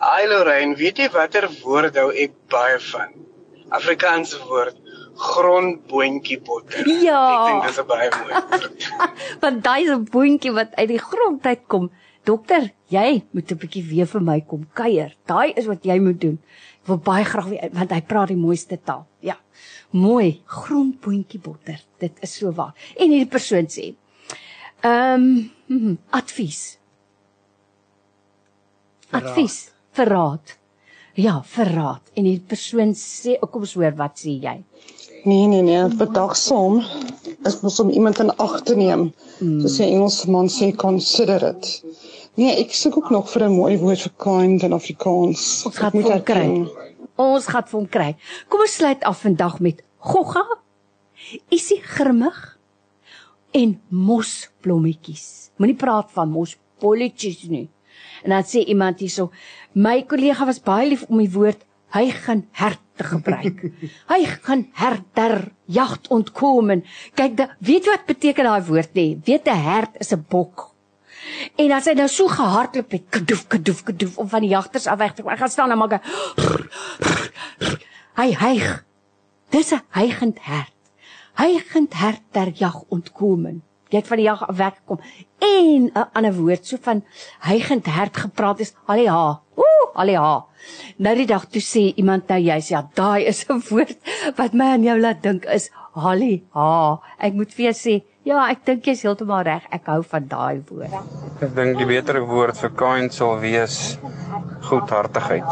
Hi 0.04 0.26
Lorraine, 0.28 0.76
weet 0.76 1.00
jy 1.00 1.08
watter 1.14 1.48
woord 1.62 1.96
hou 1.96 2.10
ek 2.12 2.34
baie 2.52 2.76
van? 2.90 3.14
Afrikaanse 3.72 4.42
woord 4.50 4.76
grondboontjie 5.22 6.42
botter. 6.44 6.84
Ja. 7.06 7.22
Ek 7.32 7.48
dink 7.48 7.70
dis 7.70 7.80
'n 7.80 7.88
baie 7.88 8.10
mooi 8.18 8.42
woord. 8.52 8.88
Want 9.46 9.64
daai 9.64 9.84
is 9.86 9.94
'n 9.96 10.04
boontjie 10.12 10.52
wat 10.52 10.76
uit 10.76 10.92
die 10.92 11.00
grond 11.00 11.48
uitkom. 11.48 11.92
Dokter, 12.28 12.74
jy 12.92 13.24
moet 13.32 13.52
'n 13.52 13.62
bietjie 13.64 13.86
weer 13.88 14.08
vir 14.08 14.22
my 14.22 14.42
kom 14.42 14.68
kuier. 14.74 15.16
Daai 15.32 15.54
is 15.56 15.72
wat 15.72 15.88
jy 15.88 15.96
moet 16.00 16.20
doen. 16.20 16.44
Ek 16.84 16.92
wil 16.92 17.00
baie 17.00 17.24
graag 17.24 17.48
weet 17.48 17.72
want 17.72 17.92
hy 17.96 18.02
praat 18.02 18.36
die 18.36 18.42
mooiste 18.48 18.76
taal. 18.84 19.08
Ja 19.22 19.40
mooi 19.92 20.42
grondpotjie 20.46 21.40
botter. 21.44 21.82
Dit 22.00 22.18
is 22.22 22.36
so 22.38 22.52
waar. 22.56 22.74
En 22.98 23.12
hierdie 23.12 23.30
persoon 23.30 23.68
sê: 23.68 23.94
"Ehm, 24.82 25.28
um, 25.70 25.98
advies. 26.10 26.78
Verraad. 29.10 29.30
Advies, 29.30 29.72
verraad. 29.92 30.58
Ja, 31.14 31.42
verraad." 31.44 32.12
En 32.14 32.24
hierdie 32.24 32.48
persoon 32.48 32.94
sê, 32.96 33.40
"Kom 33.40 33.62
ons 33.62 33.74
hoor 33.74 33.96
wat 33.96 34.20
sê 34.20 34.40
jy?" 34.42 34.64
Nee, 35.24 35.46
nee, 35.48 35.62
nee, 35.62 35.88
bedagsaam 35.88 36.82
is 37.46 37.60
mos 37.62 37.80
om 37.80 37.90
iemand 37.90 38.20
in 38.20 38.32
ag 38.36 38.62
te 38.62 38.76
neem. 38.76 39.14
Mm. 39.38 39.60
So 39.62 39.68
sê 39.68 39.86
Engelsman 39.86 40.50
sê 40.50 40.72
consider 40.76 41.44
it. 41.44 41.84
Nee, 42.40 42.56
ek 42.64 42.74
soek 42.74 42.98
ook 42.98 43.10
nog 43.14 43.30
vir 43.30 43.44
'n 43.46 43.54
mooi 43.54 43.78
woord 43.78 44.02
vir 44.02 44.14
kind 44.18 44.64
in 44.64 44.74
Afrikaans. 44.74 45.66
Ons 45.66 45.78
gaan 45.78 45.92
dit 45.92 46.24
kry. 46.24 46.48
Ons 47.22 47.50
gaan 47.52 47.68
vir 47.68 47.78
hom 47.80 47.88
kry. 47.96 48.10
Kom 48.50 48.64
ons 48.66 48.78
sluit 48.80 49.04
af 49.08 49.22
vandag 49.26 49.60
met 49.64 49.84
gogga. 50.02 50.44
Isie 51.54 51.80
grimmig 51.86 52.38
en 53.58 53.76
mosblommetjies. 53.90 55.52
Moenie 55.62 55.78
praat 55.78 56.10
van 56.16 56.32
mospolletjies 56.34 57.46
nie. 57.52 57.68
En 58.26 58.34
dan 58.34 58.48
sê 58.48 58.64
iemand 58.66 59.02
hierso, 59.04 59.30
my 59.74 60.02
kollega 60.10 60.48
was 60.50 60.62
baie 60.64 60.88
lief 60.90 61.06
om 61.10 61.22
die 61.22 61.32
woord 61.34 61.66
hy 61.92 62.08
gaan 62.24 62.46
hert 62.58 62.82
te 62.98 63.06
gebruik. 63.06 63.66
hy 64.12 64.20
gaan 64.48 64.66
herter 64.80 65.52
jagt 65.68 66.10
ontkom. 66.14 66.74
Kyk, 67.20 67.46
weet 67.60 67.88
jy 67.88 67.96
wat 67.96 68.08
beteken 68.10 68.48
daai 68.48 68.68
woord 68.70 68.96
nie? 68.98 69.10
Weet 69.28 69.48
'n 69.52 69.66
hert 69.68 70.00
is 70.00 70.14
'n 70.16 70.26
bok 70.30 70.71
En 71.56 71.72
as 71.72 71.86
hy 71.86 71.94
nou 71.98 72.08
so 72.12 72.28
gehardloop 72.28 72.92
het, 72.92 73.04
kadoef 73.10 73.48
kadoef 73.48 73.84
kadoef 73.84 74.18
om 74.18 74.30
van 74.30 74.42
die 74.42 74.54
jagters 74.54 74.88
af 74.88 74.98
weg 74.98 75.14
te 75.14 75.22
kom. 75.22 75.32
Hy 75.32 75.38
gaan 75.38 75.50
staan 75.50 75.72
en 75.72 75.78
maak 75.78 75.94
'n 75.94 76.02
Hy 78.20 78.30
hyg. 78.36 78.84
Dis 79.50 79.72
'n 79.74 79.82
hygend 79.96 80.40
hert. 80.42 80.74
Hygend 81.38 81.94
hert 81.94 82.22
ter 82.32 82.52
jag 82.56 82.84
ontkomen. 82.90 83.64
Jy 83.92 83.98
het 84.00 84.08
van 84.08 84.18
die 84.18 84.26
jag 84.26 84.42
af 84.48 84.56
weg 84.56 84.76
gekom. 84.76 85.00
En 85.40 85.92
'n 85.94 86.10
ander 86.14 86.34
woord 86.34 86.68
so 86.68 86.78
van 86.82 87.04
hygend 87.40 87.86
hert 87.86 88.18
gepraat 88.18 88.60
is 88.60 88.74
Aliha. 88.86 89.42
Ooh, 89.56 89.88
Aliha. 89.94 90.46
Nou 90.98 91.16
die 91.16 91.26
dag 91.26 91.46
toe 91.46 91.62
sê 91.62 91.94
iemand 91.96 92.28
nou 92.28 92.40
jy's 92.40 92.70
ja, 92.70 92.90
daai 92.94 93.26
is 93.26 93.46
'n 93.50 93.64
woord 93.70 93.98
wat 94.36 94.54
my 94.54 94.66
aan 94.66 94.84
jou 94.84 95.00
laat 95.00 95.24
dink 95.24 95.46
is 95.46 95.72
Aliha. 95.94 97.00
Ek 97.20 97.34
moet 97.34 97.54
vir 97.54 97.72
jou 97.72 97.74
sê 97.74 98.04
Ja, 98.28 98.44
ek 98.54 98.66
dink 98.68 98.86
jy's 98.86 99.02
heeltemal 99.02 99.42
reg. 99.48 99.64
Ek 99.74 99.88
hou 99.90 100.02
van 100.06 100.28
daai 100.30 100.62
woord. 100.70 100.94
Ek 101.42 101.56
dink 101.58 101.80
die 101.80 101.88
beter 101.90 102.20
woord 102.30 102.60
vir 102.62 102.74
kind 102.78 103.16
sal 103.16 103.40
wees 103.42 103.98
goedhartigheid. 104.68 105.48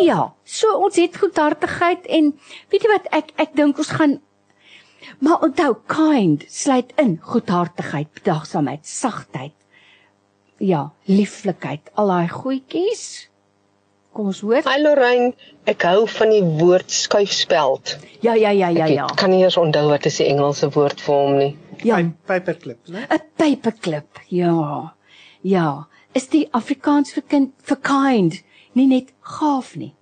Ja, 0.00 0.30
so 0.44 0.78
ons 0.80 0.96
het 0.96 1.18
goedhartigheid 1.20 2.08
en 2.18 2.32
weet 2.72 2.86
jy 2.86 2.92
wat 2.94 3.10
ek 3.20 3.34
ek 3.44 3.52
dink 3.58 3.82
ons 3.82 3.92
gaan 3.98 4.16
maar 5.20 5.44
onthou 5.44 5.76
kind 5.86 6.44
sluit 6.50 6.90
in 7.00 7.18
goedhartigheid, 7.22 8.08
bedagsaamheid, 8.16 8.86
sagtheid. 8.88 9.54
Ja, 10.58 10.90
lieflikheid, 11.04 11.92
al 11.94 12.10
daai 12.10 12.28
goedjies. 12.32 13.28
Kom 14.16 14.30
ons 14.32 14.40
hoor. 14.40 14.64
Hi 14.64 14.80
Lorraine, 14.80 15.34
ek 15.68 15.84
hou 15.84 16.06
van 16.08 16.32
die 16.32 16.40
woord 16.40 16.88
skuifspeld. 16.92 17.98
Ja, 18.24 18.32
ja, 18.32 18.50
ja, 18.56 18.70
ja, 18.72 18.88
ja. 18.88 19.08
Ek 19.12 19.20
kan 19.20 19.30
nie 19.30 19.42
eens 19.44 19.58
onthou 19.60 19.90
wat 19.90 20.08
is 20.08 20.16
die 20.22 20.30
Engelse 20.30 20.70
woord 20.72 21.02
vir 21.04 21.14
hom 21.20 21.36
nie. 21.36 21.50
Ja, 21.84 22.00
paperclip, 22.26 22.88
né? 22.88 23.06
'n 23.10 23.22
Paperclip. 23.36 24.20
Ja. 24.28 24.94
Ja, 25.42 25.86
is 26.12 26.28
die 26.28 26.48
Afrikaans 26.52 27.12
vir 27.12 27.22
kind 27.22 27.52
vir 27.62 27.76
kind, 27.76 28.42
nie 28.72 28.86
net 28.86 29.12
gaaf 29.20 29.76
nie. 29.76 29.94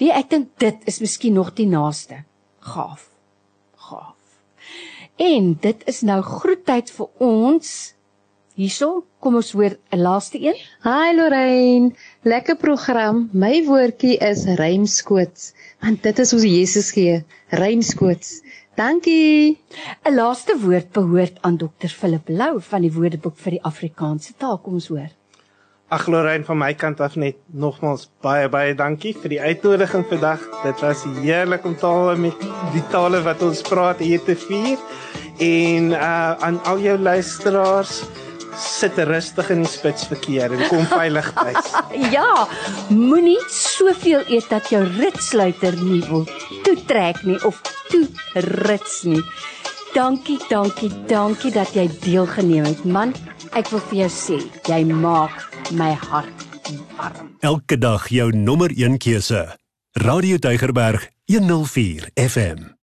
Wie 0.00 0.10
ek 0.10 0.30
dink 0.30 0.48
dit 0.58 0.86
is 0.90 1.00
miskien 1.00 1.34
nog 1.34 1.52
die 1.54 1.66
naaste. 1.66 2.24
Gaaf. 2.60 3.10
Gaaf. 3.76 4.16
En 5.16 5.52
dit 5.60 5.82
is 5.86 6.00
nou 6.02 6.22
groettyd 6.22 6.90
vir 6.90 7.08
ons. 7.22 7.68
Hierso, 8.58 9.04
kom 9.22 9.36
ons 9.38 9.52
hoor 9.56 9.76
'n 9.92 10.00
laaste 10.02 10.40
een. 10.40 10.58
Hi 10.84 11.14
Lorraine, 11.16 11.94
lekker 12.22 12.56
program. 12.56 13.28
My 13.32 13.62
woordjie 13.64 14.18
is 14.18 14.44
rymskoots, 14.44 15.52
want 15.80 16.02
dit 16.02 16.18
is 16.18 16.32
hoe 16.32 16.40
Jesus 16.40 16.90
gee, 16.92 17.24
rymskoots. 17.48 18.42
Dankie. 18.74 19.58
'n 20.08 20.14
Laaste 20.14 20.56
woord 20.60 20.92
behoort 20.92 21.36
aan 21.40 21.56
Dr. 21.56 21.88
Philip 21.88 22.28
Lou 22.28 22.60
van 22.60 22.80
die 22.80 22.92
Woordeboek 22.92 23.36
vir 23.36 23.58
die 23.58 23.64
Afrikaanse 23.68 24.32
taal. 24.36 24.58
Kom 24.58 24.78
ons 24.80 24.88
hoor. 24.88 25.10
Ag 25.92 26.06
Lorraine 26.08 26.44
van 26.44 26.56
my 26.56 26.70
kant 26.72 27.00
af 27.04 27.18
net 27.20 27.36
nogmals 27.52 28.06
baie 28.24 28.48
baie 28.48 28.72
dankie 28.74 29.12
vir 29.12 29.28
die 29.28 29.40
uitnodiging 29.40 30.06
vandag. 30.08 30.40
Dit 30.62 30.80
was 30.80 31.04
heerlik 31.20 31.66
om 31.68 31.76
tale 31.76 32.16
met 32.16 32.46
die 32.72 32.84
tale 32.88 33.20
wat 33.26 33.42
ons 33.44 33.60
praat 33.60 34.00
hier 34.00 34.24
te 34.24 34.36
vier. 34.46 34.80
En 35.36 35.92
uh 35.92 36.32
aan 36.40 36.62
al 36.64 36.80
jou 36.80 36.96
luisteraars 36.98 38.06
sit 38.58 38.98
rustig 39.08 39.50
in 39.54 39.62
die 39.64 39.70
spitsverkeer 39.70 40.52
en 40.52 40.62
kom 40.68 40.84
veilig 40.90 41.32
tuis. 41.36 41.72
ja, 42.16 42.46
moenie 42.88 43.40
soveel 43.52 44.24
eet 44.28 44.48
dat 44.52 44.70
jou 44.72 44.82
ritsluiter 44.98 45.76
nie 45.82 46.02
wil 46.08 46.26
toetrek 46.66 47.22
nie 47.28 47.38
of 47.48 47.60
toe 47.90 48.06
rits 48.66 49.02
nie. 49.08 49.22
Dankie, 49.92 50.38
dankie, 50.48 50.88
dankie 51.08 51.52
dat 51.52 51.74
jy 51.76 51.84
deelgeneem 52.00 52.64
het, 52.64 52.84
man. 52.88 53.12
Ek 53.52 53.68
wil 53.74 53.82
vir 53.90 54.04
jou 54.06 54.12
sê, 54.12 54.38
jy 54.68 54.80
maak 54.88 55.44
my 55.76 55.92
hart 56.08 56.48
warm. 56.96 57.34
Elke 57.44 57.76
dag 57.78 58.08
jou 58.08 58.30
nommer 58.32 58.72
1 58.72 58.96
keuse. 58.98 59.44
Radio 59.92 60.38
Deugerberg 60.40 61.10
104 61.28 62.08
FM. 62.16 62.81